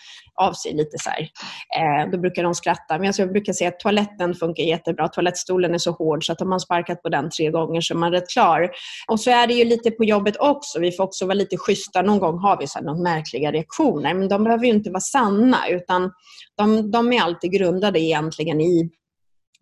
av 0.42 0.54
sig 0.54 0.74
lite 0.74 0.98
så 1.00 1.10
eh, 1.10 2.12
då 2.12 2.18
brukar 2.18 2.44
de 2.44 2.56
skratta. 2.56 2.98
Men 2.98 3.08
alltså, 3.08 3.22
jag 3.22 3.32
brukar 3.32 3.54
säga 3.54 3.68
att 3.68 3.80
toaletten 3.80 4.34
funkar 4.34 4.64
jättebra. 4.64 5.08
Toalettstolen 5.08 5.74
är 5.74 5.78
så 5.78 5.92
hård 5.92 6.26
så 6.26 6.32
att 6.32 6.42
om 6.42 6.50
man 6.50 6.60
sparkat 6.60 7.02
på 7.02 7.10
den 7.10 7.30
tre 7.30 7.52
gånger 7.52 7.82
så 7.82 7.94
är 7.94 7.98
man 7.98 8.12
rätt 8.12 8.30
klar. 8.30 8.70
Och 9.08 9.20
så 9.20 9.32
är 9.32 9.48
det 9.48 9.54
ju 9.54 9.66
lite 9.66 9.92
på 9.92 10.04
jobbet 10.04 10.38
också. 10.40 10.80
Vi 10.80 10.92
får 10.92 11.04
också 11.04 11.26
vara 11.26 11.34
lite 11.34 11.58
schyssta. 11.58 12.02
Någon 12.02 12.20
gång 12.20 12.40
har 12.40 12.58
vi 12.60 12.68
så 12.68 12.80
här, 12.80 12.86
någon 12.86 13.04
märkliga 13.04 13.52
reaktioner, 13.52 14.14
men 14.14 14.28
de 14.28 14.44
behöver 14.44 14.66
ju 14.66 14.72
inte 14.72 14.90
vara 14.90 15.00
sanna 15.00 15.55
utan 15.70 16.12
de, 16.56 16.92
de 16.92 17.14
är 17.14 17.22
alltid 17.22 17.52
grundade 17.52 18.00
egentligen 18.00 18.62
i 18.62 18.92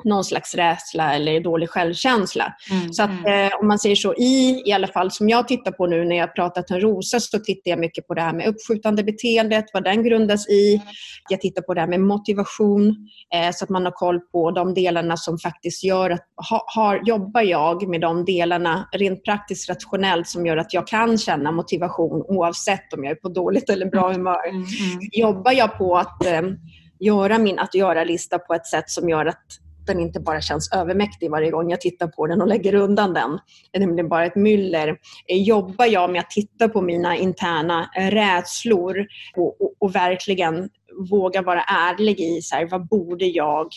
någon 0.04 0.24
slags 0.24 0.56
rädsla 0.56 1.14
eller 1.14 1.39
dålig 1.39 1.70
självkänsla. 1.70 2.54
Mm, 2.72 2.93
så 2.93 3.04
att, 3.04 3.10
mm. 3.10 3.47
eh, 3.47 3.60
om 3.60 3.68
man 3.68 3.80
säger 3.80 3.95
så, 3.95 4.14
i, 4.14 4.64
i 4.66 4.72
alla 4.72 4.88
fall 4.88 5.12
som 5.12 5.30
jag 5.30 5.47
tittar 5.47 5.72
på 5.72 5.88
nu 5.88 6.06
när 6.06 6.16
jag 6.16 6.36
pratar 6.36 6.62
till 6.62 6.80
Rosa 6.80 7.20
så 7.20 7.39
tittar 7.39 7.72
jag 7.72 7.80
mycket 7.80 8.08
på 8.08 8.14
det 8.14 8.22
här 8.22 8.34
med 8.34 8.47
uppskjutande 8.47 9.04
beteendet, 9.04 9.66
vad 9.74 9.84
den 9.84 10.04
grundas 10.04 10.49
i. 10.49 10.82
Jag 11.30 11.41
tittar 11.41 11.62
på 11.62 11.74
det 11.74 11.82
här 11.82 11.88
med 11.88 11.99
motivation 11.99 12.95
eh, 13.36 13.51
så 13.54 13.64
att 13.66 13.70
man 13.70 13.86
har 13.86 13.91
koll 13.91 14.20
på 14.20 14.51
de 14.51 14.74
delarna 14.74 15.18
som 15.18 15.38
faktiskt 15.38 15.84
gör 15.84 16.10
att, 16.10 16.28
ha, 16.49 16.66
har, 16.68 17.01
jobbar 17.06 17.41
jag 17.41 17.88
med 17.88 18.01
de 18.01 18.26
delarna 18.26 18.89
rent 18.91 19.26
praktiskt 19.26 19.70
rationellt 19.70 20.28
som 20.28 20.45
gör 20.45 20.58
att 20.58 20.74
jag 20.74 20.88
kan 20.88 21.18
känna 21.18 21.51
motivation 21.51 22.22
oavsett 22.28 22.93
om 22.93 23.04
jag 23.04 23.12
är 23.12 23.16
på 23.16 23.30
dåligt 23.30 23.70
eller 23.70 23.86
bra 23.86 24.06
mm, 24.06 24.18
humör. 24.18 24.49
Mm, 24.49 24.56
mm. 24.56 24.99
Jobbar 25.12 25.51
jag 25.51 25.78
på 25.78 25.97
att 25.97 26.26
eh, 26.26 26.41
göra 26.99 27.38
min 27.38 27.60
att 27.60 27.76
göra-lista 27.76 28.39
på 28.39 28.54
ett 28.54 28.68
sätt 28.68 28.89
som 28.89 29.10
gör 29.10 29.26
att 29.26 29.45
den 29.88 29.99
inte 29.99 30.19
bara 30.19 30.41
känns 30.41 30.71
övermäktig 30.73 31.31
varje 31.31 31.51
gång 31.51 31.69
jag 31.69 31.81
tittar 31.81 32.07
på 32.07 32.27
den 32.27 32.41
och 32.41 32.47
lägger 32.47 32.75
undan 32.75 33.13
den. 33.13 33.39
Det 33.71 33.79
nämligen 33.79 34.09
bara 34.09 34.25
ett 34.25 34.36
myller. 34.36 34.88
Eh, 35.27 35.41
jobbar 35.41 35.86
jag 35.86 36.11
med 36.11 36.19
att 36.19 36.29
titta 36.29 36.69
på 36.69 36.81
mina 36.81 37.17
interna 37.17 37.89
rädslor 37.95 39.05
och, 39.36 39.61
och, 39.61 39.73
och 39.79 39.95
verkligen 39.95 40.69
våga 41.09 41.41
vara 41.41 41.63
ärlig 41.63 42.19
i 42.19 42.41
så 42.41 42.55
här, 42.55 42.65
vad 42.65 42.88
borde 42.88 43.25
jag 43.25 43.67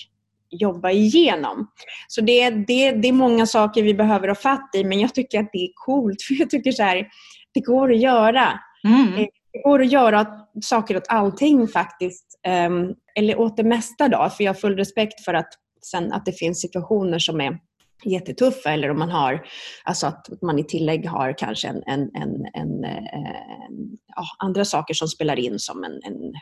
jobba 0.50 0.90
igenom. 0.90 1.70
Så 2.08 2.20
det, 2.20 2.50
det, 2.50 2.92
det 2.92 3.08
är 3.08 3.12
många 3.12 3.46
saker 3.46 3.82
vi 3.82 3.94
behöver 3.94 4.28
ha 4.28 4.34
fatt 4.34 4.70
i 4.74 4.84
men 4.84 5.00
jag 5.00 5.14
tycker 5.14 5.40
att 5.40 5.48
det 5.52 5.58
är 5.58 5.70
coolt 5.74 6.22
för 6.28 6.34
jag 6.34 6.50
tycker 6.50 6.72
så 6.72 6.82
här, 6.82 7.08
det 7.54 7.60
går 7.60 7.92
att 7.92 8.00
göra. 8.00 8.60
Mm. 8.84 9.14
Eh, 9.14 9.26
det 9.52 9.62
går 9.62 9.82
att 9.82 9.92
göra 9.92 10.26
saker 10.62 10.96
åt 10.96 11.08
allting 11.08 11.68
faktiskt. 11.68 12.40
Um, 12.68 12.94
eller 13.14 13.40
åt 13.40 13.56
det 13.56 13.64
mesta 13.64 14.08
då, 14.08 14.30
för 14.36 14.44
jag 14.44 14.48
har 14.48 14.60
full 14.60 14.76
respekt 14.76 15.24
för 15.24 15.34
att 15.34 15.48
Sen 15.90 16.12
att 16.12 16.24
det 16.24 16.32
finns 16.32 16.60
situationer 16.60 17.18
som 17.18 17.40
är 17.40 17.58
jättetuffa 18.04 18.70
eller 18.70 18.90
om 18.90 18.98
man 18.98 19.10
har, 19.10 19.46
alltså 19.84 20.06
att 20.06 20.28
man 20.42 20.58
i 20.58 20.64
tillägg 20.64 21.08
har 21.08 21.38
kanske 21.38 21.68
en, 21.68 21.82
en, 21.86 22.00
en, 22.00 22.46
en, 22.54 22.84
en 22.84 23.96
ja, 24.16 24.24
andra 24.38 24.64
saker 24.64 24.94
som 24.94 25.08
spelar 25.08 25.38
in 25.38 25.58
som 25.58 25.84
en, 25.84 25.92
en 25.92 26.32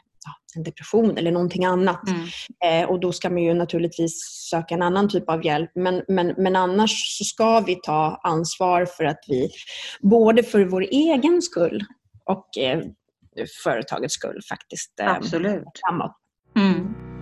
depression 0.65 1.19
eller 1.19 1.33
någonting 1.33 1.65
annat. 1.65 2.03
Mm. 2.09 2.83
Eh, 2.83 2.91
och 2.91 3.01
då 3.01 3.13
ska 3.13 3.31
man 3.31 3.43
ju 3.43 3.55
naturligtvis 3.55 4.21
söka 4.51 4.75
en 4.75 4.83
annan 4.83 5.09
typ 5.09 5.31
av 5.31 5.47
hjälp. 5.47 5.71
Men, 5.75 6.03
men, 6.09 6.35
men 6.37 6.57
annars 6.57 7.19
så 7.19 7.25
ska 7.25 7.61
vi 7.61 7.75
ta 7.75 8.21
ansvar 8.23 8.87
för 8.87 9.05
att 9.05 9.25
vi, 9.29 9.51
både 10.01 10.43
för 10.43 10.65
vår 10.65 10.83
egen 10.83 11.43
skull 11.43 11.85
och 12.25 12.59
eh, 12.59 12.83
företagets 13.65 14.15
skull 14.15 14.41
faktiskt, 14.49 15.01
eh, 15.01 15.15
Absolut. 15.15 15.65
framåt. 15.89 16.17
Mm. 16.57 17.14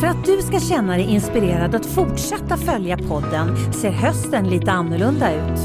För 0.00 0.06
att 0.06 0.24
du 0.24 0.42
ska 0.42 0.60
känna 0.60 0.96
dig 0.96 1.04
inspirerad 1.04 1.74
att 1.74 1.86
fortsätta 1.86 2.56
följa 2.56 2.96
podden 2.96 3.72
ser 3.72 3.90
hösten 3.90 4.48
lite 4.48 4.72
annorlunda 4.72 5.34
ut. 5.34 5.60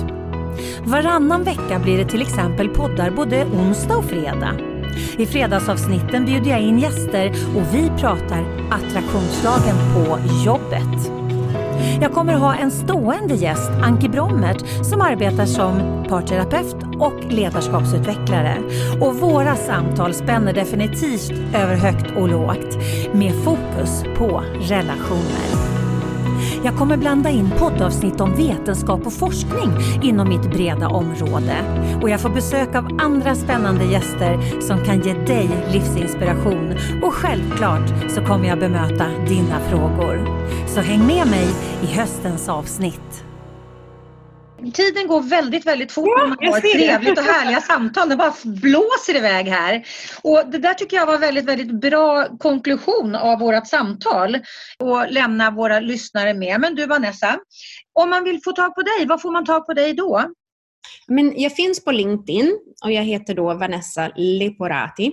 Varannan 0.83 1.43
vecka 1.43 1.79
blir 1.83 1.97
det 1.97 2.05
till 2.05 2.21
exempel 2.21 2.69
poddar 2.69 3.11
både 3.11 3.45
onsdag 3.45 3.97
och 3.97 4.05
fredag. 4.05 4.55
I 5.17 5.25
fredagsavsnitten 5.25 6.25
bjuder 6.25 6.51
jag 6.51 6.61
in 6.61 6.79
gäster 6.79 7.29
och 7.55 7.75
vi 7.75 7.91
pratar 7.99 8.69
attraktionslagen 8.71 9.75
på 9.95 10.19
jobbet. 10.45 11.20
Jag 12.01 12.13
kommer 12.13 12.33
ha 12.33 12.55
en 12.55 12.71
stående 12.71 13.35
gäst, 13.35 13.71
Anki 13.81 14.09
Brommert, 14.09 14.85
som 14.85 15.01
arbetar 15.01 15.45
som 15.45 16.03
parterapeut 16.09 16.75
och 16.99 17.33
ledarskapsutvecklare. 17.33 18.57
Och 19.01 19.15
våra 19.15 19.55
samtal 19.55 20.13
spänner 20.13 20.53
definitivt 20.53 21.31
över 21.55 21.75
högt 21.75 22.17
och 22.17 22.29
lågt 22.29 22.77
med 23.13 23.33
fokus 23.43 24.03
på 24.17 24.43
relationer. 24.59 25.80
Jag 26.63 26.77
kommer 26.77 26.97
blanda 26.97 27.29
in 27.29 27.51
poddavsnitt 27.59 28.21
om 28.21 28.35
vetenskap 28.35 29.05
och 29.05 29.13
forskning 29.13 29.71
inom 30.01 30.29
mitt 30.29 30.49
breda 30.49 30.87
område. 30.87 31.55
Och 32.01 32.09
jag 32.09 32.19
får 32.19 32.29
besök 32.29 32.75
av 32.75 32.87
andra 33.01 33.35
spännande 33.35 33.85
gäster 33.85 34.61
som 34.61 34.85
kan 34.85 35.01
ge 35.01 35.13
dig 35.13 35.49
livsinspiration. 35.71 36.73
Och 37.03 37.13
självklart 37.13 38.11
så 38.15 38.21
kommer 38.21 38.47
jag 38.47 38.59
bemöta 38.59 39.07
dina 39.27 39.59
frågor. 39.59 40.27
Så 40.67 40.81
häng 40.81 41.07
med 41.07 41.27
mig 41.27 41.47
i 41.81 41.85
höstens 41.85 42.49
avsnitt 42.49 43.30
tiden 44.73 45.07
går 45.07 45.21
väldigt, 45.21 45.65
väldigt 45.65 45.91
fort 45.91 46.07
Ja, 46.07 46.17
när 46.21 46.27
man 46.27 46.37
jag 46.39 46.51
har 46.51 46.61
ser 46.61 46.77
det. 46.77 46.87
trevligt 46.87 47.19
och 47.19 47.25
härliga 47.25 47.61
samtal. 47.61 48.09
Det 48.09 48.15
bara 48.15 48.33
blåser 48.45 49.15
iväg 49.15 49.47
här. 49.47 49.85
Och 50.21 50.43
det 50.51 50.57
där 50.57 50.73
tycker 50.73 50.97
jag 50.97 51.05
var 51.05 51.17
väldigt, 51.17 51.45
väldigt 51.45 51.81
bra 51.81 52.27
konklusion 52.39 53.15
av 53.15 53.39
vårt 53.39 53.67
samtal 53.67 54.37
och 54.79 55.11
lämna 55.11 55.51
våra 55.51 55.79
lyssnare 55.79 56.33
med. 56.33 56.59
Men 56.61 56.75
du 56.75 56.85
Vanessa, 56.85 57.39
om 57.99 58.09
man 58.09 58.23
vill 58.23 58.41
få 58.43 58.51
tag 58.51 58.75
på 58.75 58.81
dig, 58.81 59.05
vad 59.07 59.21
får 59.21 59.31
man 59.31 59.45
tag 59.45 59.65
på 59.65 59.73
dig 59.73 59.93
då? 59.93 60.23
Men 61.07 61.33
jag 61.41 61.55
finns 61.55 61.83
på 61.83 61.91
LinkedIn 61.91 62.59
och 62.83 62.91
jag 62.91 63.03
heter 63.03 63.35
då 63.35 63.53
Vanessa 63.53 64.11
Leporati. 64.15 65.11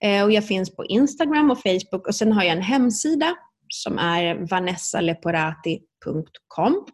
Eh, 0.00 0.24
och 0.24 0.32
jag 0.32 0.46
finns 0.46 0.76
på 0.76 0.84
Instagram 0.84 1.50
och 1.50 1.58
Facebook 1.62 2.08
och 2.08 2.14
sen 2.14 2.32
har 2.32 2.42
jag 2.42 2.52
en 2.52 2.62
hemsida 2.62 3.34
som 3.68 3.98
är 3.98 4.46
vanessaleporati.com. 4.50 6.84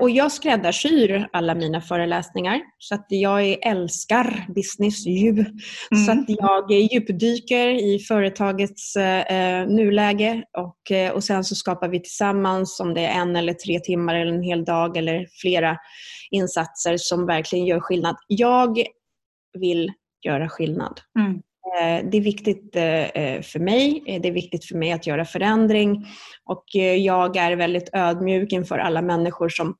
Och 0.00 0.10
jag 0.10 0.32
skräddarsyr 0.32 1.28
alla 1.32 1.54
mina 1.54 1.80
föreläsningar 1.80 2.60
så 2.78 2.94
att 2.94 3.06
jag 3.08 3.66
älskar 3.66 4.46
business 4.54 5.06
ju. 5.06 5.44
Så 6.06 6.12
att 6.12 6.24
jag 6.26 6.70
djupdyker 6.70 7.68
i 7.68 7.98
företagets 7.98 8.96
eh, 8.96 9.66
nuläge 9.66 10.42
och, 10.58 10.90
eh, 10.90 11.12
och 11.12 11.24
sen 11.24 11.44
så 11.44 11.54
skapar 11.54 11.88
vi 11.88 12.00
tillsammans 12.00 12.80
om 12.80 12.94
det 12.94 13.00
är 13.00 13.20
en 13.20 13.36
eller 13.36 13.54
tre 13.54 13.80
timmar 13.80 14.14
eller 14.14 14.32
en 14.32 14.42
hel 14.42 14.64
dag 14.64 14.96
eller 14.96 15.26
flera 15.40 15.76
insatser 16.30 16.96
som 16.96 17.26
verkligen 17.26 17.66
gör 17.66 17.80
skillnad. 17.80 18.16
Jag 18.26 18.82
vill 19.58 19.92
göra 20.26 20.48
skillnad. 20.48 21.00
Mm. 21.18 21.42
Eh, 21.80 22.04
Det 22.10 22.16
är 22.16 22.20
viktigt 22.22 22.76
eh, 22.76 23.42
för 23.42 23.58
mig. 23.58 24.02
Eh, 24.06 24.20
Det 24.20 24.28
är 24.28 24.32
viktigt 24.32 24.64
för 24.64 24.74
mig 24.76 24.92
att 24.92 25.06
göra 25.06 25.24
förändring. 25.24 26.06
Och 26.44 26.64
eh, 26.76 26.94
jag 26.94 27.36
är 27.36 27.56
väldigt 27.56 27.88
ödmjuk 27.92 28.52
inför 28.52 28.78
alla 28.78 29.02
människor 29.02 29.48
som, 29.48 29.74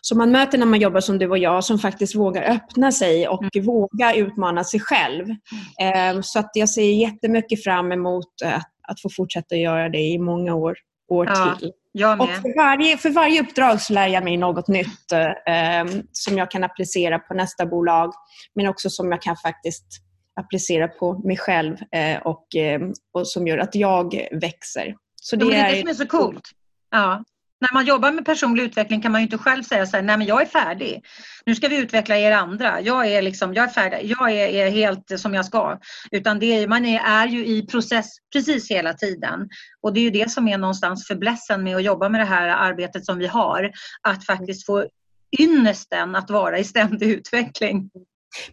som 0.00 0.18
man 0.18 0.30
möter 0.30 0.58
när 0.58 0.66
man 0.66 0.80
jobbar 0.80 1.00
som 1.00 1.18
du 1.18 1.28
och 1.30 1.38
jag, 1.38 1.64
som 1.64 1.78
faktiskt 1.78 2.14
vågar 2.14 2.42
öppna 2.42 2.92
sig 2.92 3.28
och 3.28 3.44
våga 3.62 4.14
utmana 4.14 4.64
sig 4.64 4.80
själv. 4.80 5.28
Eh, 5.80 6.20
Så 6.22 6.38
att 6.38 6.50
jag 6.54 6.68
ser 6.68 6.92
jättemycket 6.92 7.64
fram 7.64 7.92
emot 7.92 8.26
att, 8.44 8.62
att 8.88 9.00
få 9.02 9.08
fortsätta 9.16 9.56
göra 9.56 9.88
det 9.88 9.98
i 10.00 10.18
många 10.18 10.54
år, 10.54 10.74
år 11.08 11.26
Ja. 11.26 11.56
till. 11.58 11.72
Och 12.20 12.28
för 12.28 12.56
varje, 12.56 12.96
för 12.96 13.10
varje 13.10 13.40
uppdrag 13.42 13.80
så 13.80 13.92
lär 13.92 14.06
jag 14.08 14.24
mig 14.24 14.36
något 14.36 14.68
nytt 14.68 15.12
eh, 15.12 16.02
som 16.12 16.38
jag 16.38 16.50
kan 16.50 16.64
applicera 16.64 17.18
på 17.18 17.34
nästa 17.34 17.66
bolag, 17.66 18.12
men 18.54 18.66
också 18.68 18.90
som 18.90 19.10
jag 19.12 19.22
kan 19.22 19.36
faktiskt 19.36 19.86
applicera 20.40 20.88
på 20.88 21.18
mig 21.18 21.36
själv 21.36 21.76
eh, 21.92 22.18
och, 22.22 22.56
eh, 22.56 22.80
och 23.12 23.28
som 23.28 23.46
gör 23.46 23.58
att 23.58 23.74
jag 23.74 24.28
växer. 24.32 24.96
Så 25.22 25.36
Det, 25.36 25.44
det 25.44 25.50
det 25.50 25.56
är 25.56 25.72
det 25.72 25.80
som 25.80 25.88
är 25.88 25.94
så 25.94 26.06
coolt. 26.06 26.50
Ja. 26.90 27.24
När 27.60 27.74
man 27.74 27.86
jobbar 27.86 28.12
med 28.12 28.24
personlig 28.24 28.62
utveckling 28.62 29.00
kan 29.02 29.12
man 29.12 29.20
ju 29.20 29.24
inte 29.24 29.38
själv 29.38 29.62
säga 29.62 29.86
så 29.86 29.96
här, 29.96 30.04
nej 30.04 30.18
men 30.18 30.26
jag 30.26 30.42
är 30.42 30.46
färdig. 30.46 31.04
Nu 31.46 31.54
ska 31.54 31.68
vi 31.68 31.76
utveckla 31.78 32.16
er 32.16 32.32
andra. 32.32 32.80
Jag 32.80 33.06
är, 33.06 33.22
liksom, 33.22 33.54
jag 33.54 33.64
är 33.64 33.68
färdig. 33.68 33.98
Jag 34.04 34.30
är, 34.30 34.48
är 34.48 34.70
helt 34.70 35.20
som 35.20 35.34
jag 35.34 35.44
ska. 35.44 35.78
Utan 36.10 36.38
det 36.38 36.66
man 36.66 36.84
är, 36.84 37.00
är 37.04 37.26
ju 37.26 37.46
i 37.46 37.66
process 37.66 38.06
precis 38.32 38.70
hela 38.70 38.92
tiden. 38.94 39.48
Och 39.80 39.92
det 39.92 40.00
är 40.00 40.04
ju 40.04 40.10
det 40.10 40.30
som 40.30 40.48
är 40.48 40.58
någonstans 40.58 41.06
förblessen 41.06 41.62
med 41.62 41.76
att 41.76 41.82
jobba 41.82 42.08
med 42.08 42.20
det 42.20 42.24
här 42.24 42.48
arbetet 42.48 43.04
som 43.04 43.18
vi 43.18 43.26
har. 43.26 43.70
Att 44.02 44.26
faktiskt 44.26 44.66
få 44.66 44.86
ynnesten 45.40 46.16
att 46.16 46.30
vara 46.30 46.58
i 46.58 46.64
ständig 46.64 47.08
utveckling. 47.08 47.90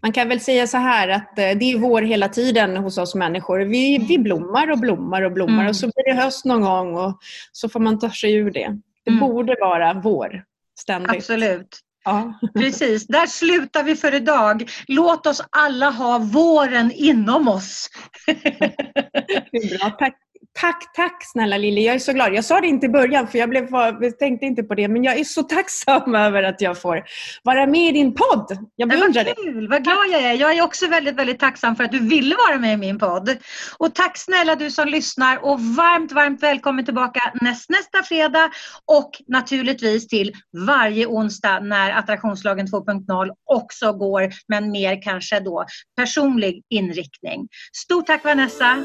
Man 0.02 0.12
kan 0.12 0.30
väl 0.30 0.40
säga 0.40 0.68
så 0.68 0.78
här 0.78 1.08
att 1.08 1.40
eh, 1.40 1.52
det 1.52 1.72
är 1.72 1.78
vår 1.78 2.02
hela 2.02 2.30
tiden 2.30 2.78
hos 2.78 2.98
oss 2.98 3.16
människor. 3.16 3.60
Vi, 3.60 3.98
vi 3.98 4.18
blommar 4.20 4.72
och 4.72 4.80
blommar 4.80 5.22
och 5.22 5.32
blommar 5.32 5.54
Mm. 5.54 5.68
och 5.70 5.76
så 5.76 5.86
blir 5.86 6.14
det 6.16 6.22
höst 6.22 6.46
någon 6.46 6.62
gång 6.62 6.96
och 6.98 7.18
så 7.52 7.70
får 7.70 7.80
man 7.80 8.00
ta 8.00 8.10
sig 8.12 8.34
ur 8.34 8.52
det. 8.52 8.78
Det 9.06 9.12
Mm. 9.12 9.20
borde 9.20 9.56
vara 9.60 9.94
vår 10.04 10.44
ständigt. 10.80 11.12
Absolut. 11.16 11.80
Ja. 12.06 12.34
Precis, 12.54 13.08
där 13.08 13.26
slutar 13.28 13.84
vi 13.84 13.96
för 13.96 14.14
idag. 14.14 14.70
Låt 14.88 15.28
oss 15.28 15.44
alla 15.50 15.90
ha 15.90 16.18
våren 16.20 16.92
inom 16.96 17.48
oss. 17.48 17.90
Det 18.26 19.58
är 19.58 19.80
bra. 19.80 19.90
Tack, 19.90 20.18
tack, 20.54 20.94
tack 20.94 21.18
snälla 21.26 21.58
Lilly. 21.58 21.82
Jag 21.82 21.96
är 21.96 22.00
så 22.00 22.14
glad. 22.14 22.34
Jag 22.34 22.46
sa 22.46 22.62
det 22.62 22.68
inte 22.68 22.86
i 22.86 22.90
början 22.90 23.28
för 23.28 23.40
jag, 23.40 23.50
blev, 23.50 24.12
tänkte 24.12 24.46
inte 24.46 24.64
på 24.64 24.76
det. 24.76 24.88
Men 24.88 25.04
jag 25.04 25.20
är 25.20 25.24
så 25.24 25.44
tacksam 25.58 26.16
över 26.16 26.44
att 26.44 26.62
jag 26.62 26.82
får 26.82 27.04
vara 27.44 27.68
med 27.68 27.90
i 27.90 27.92
din 27.92 28.14
podd. 28.14 28.58
Jag 28.76 28.90
beundrar 28.90 29.26
vad 29.26 29.36
det. 29.36 29.52
kul, 29.52 29.68
vad 29.68 29.84
glad 29.84 30.08
jag 30.12 30.22
är. 30.22 30.34
Jag 30.34 30.58
är 30.58 30.62
också 30.62 30.88
väldigt, 30.88 31.16
väldigt 31.16 31.40
tacksam 31.40 31.76
för 31.76 31.84
att 31.84 31.92
du 31.92 32.00
ville 32.00 32.36
vara 32.36 32.58
med 32.58 32.74
i 32.74 32.78
min 32.78 33.00
podd. 33.00 33.38
Och 33.78 33.96
tack 33.96 34.18
snälla 34.18 34.56
du 34.56 34.72
som 34.72 34.88
lyssnar 34.88 35.46
och 35.46 35.60
varmt, 35.62 36.12
varmt 36.12 36.44
välkommen 36.44 36.86
tillbaka 36.86 37.34
näst, 37.42 37.70
nästa 37.70 38.04
fredag 38.04 38.52
och 38.86 39.12
naturligtvis 39.28 40.08
till 40.08 40.32
varje 40.68 41.06
onsdag 41.06 41.60
när 41.60 41.92
Attraktionslagen 41.92 42.68
2.0 42.68 43.30
också 43.46 43.94
går, 43.94 44.30
men 44.48 44.72
mer 44.72 45.02
kanske 45.02 45.40
då 45.40 45.66
personlig 45.98 46.64
inriktning. 46.70 47.48
Stort 47.76 48.08
tack 48.08 48.24
Vanessa. 48.24 48.84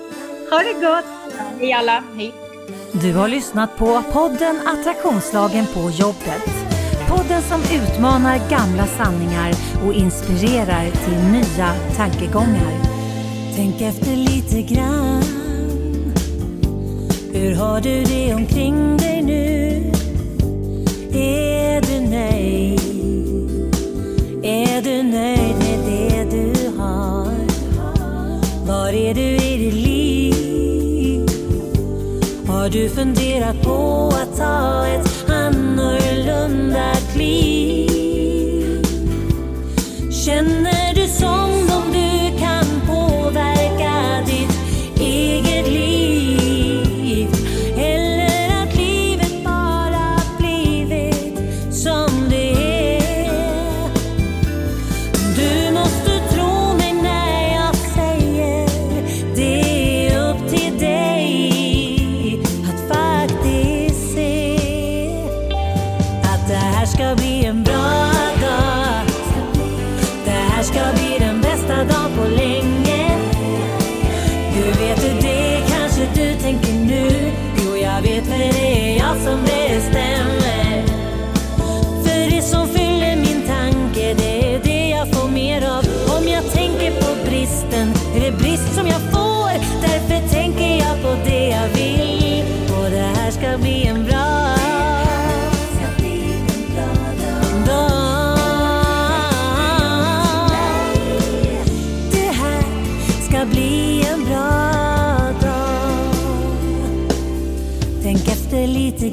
Ha 0.51 0.59
det 0.59 0.73
gott! 0.73 1.05
Hej 1.61 1.73
alla. 1.73 2.05
Hej. 2.17 2.33
Du 2.93 3.15
har 3.15 3.29
lyssnat 3.29 3.77
på 3.77 4.03
podden 4.13 4.57
Attraktionslagen 4.67 5.67
på 5.75 5.91
jobbet. 5.91 6.49
Podden 7.09 7.43
som 7.43 7.61
utmanar 7.61 8.39
gamla 8.51 8.87
sanningar 8.87 9.53
och 9.87 9.95
inspirerar 9.95 10.91
till 10.91 11.19
nya 11.33 11.75
tankegångar. 11.97 12.73
Tänk 13.57 13.81
efter 13.81 14.17
lite 14.17 14.75
grann. 14.75 15.23
Hur 17.33 17.55
har 17.55 17.81
du 17.81 18.05
det 18.05 18.35
omkring 18.35 18.97
dig 18.97 19.23
nu? 19.23 19.93
Är 21.19 21.81
du 21.81 22.11
nöjd? 22.11 22.81
Är 24.43 24.83
du 24.83 25.03
nöjd 25.03 25.57
med 25.59 25.79
det 25.87 26.37
du 26.37 26.79
har? 26.79 27.33
Var 28.67 28.93
är 28.93 29.15
du 29.15 29.38
Har 32.69 32.73
du 32.73 32.89
funderat 32.89 33.62
på 33.62 34.12
att 34.14 34.37
ta 34.37 34.87
ett 34.87 35.31
annorlunda 35.31 36.95
kliv? 37.12 38.87
Känner 40.25 40.95
du 40.95 41.07
som 41.07 41.48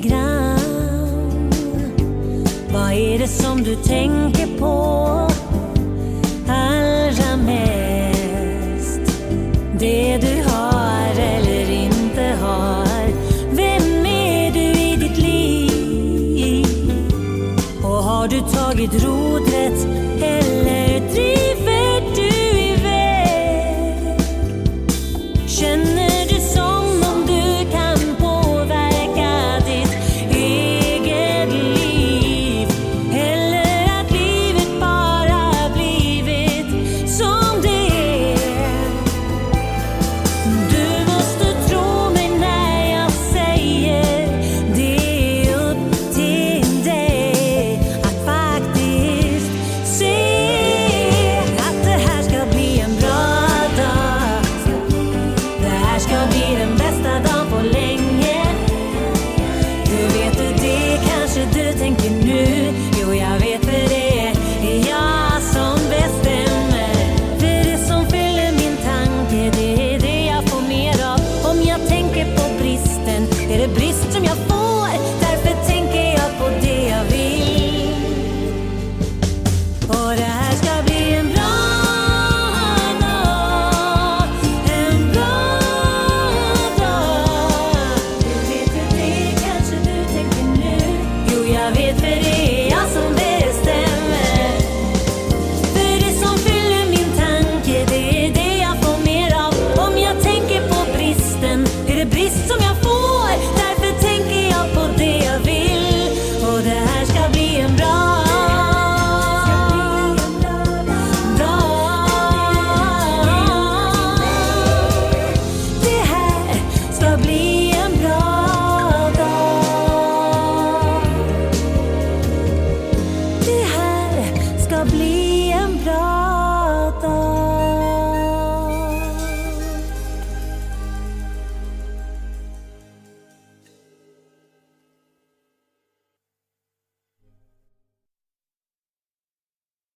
grann. 0.08 1.52
Vad 2.74 2.92
är 2.92 3.20
det 3.20 3.28
som 3.28 3.64
du 3.64 3.76
tänker 3.76 4.60
på 4.60 5.35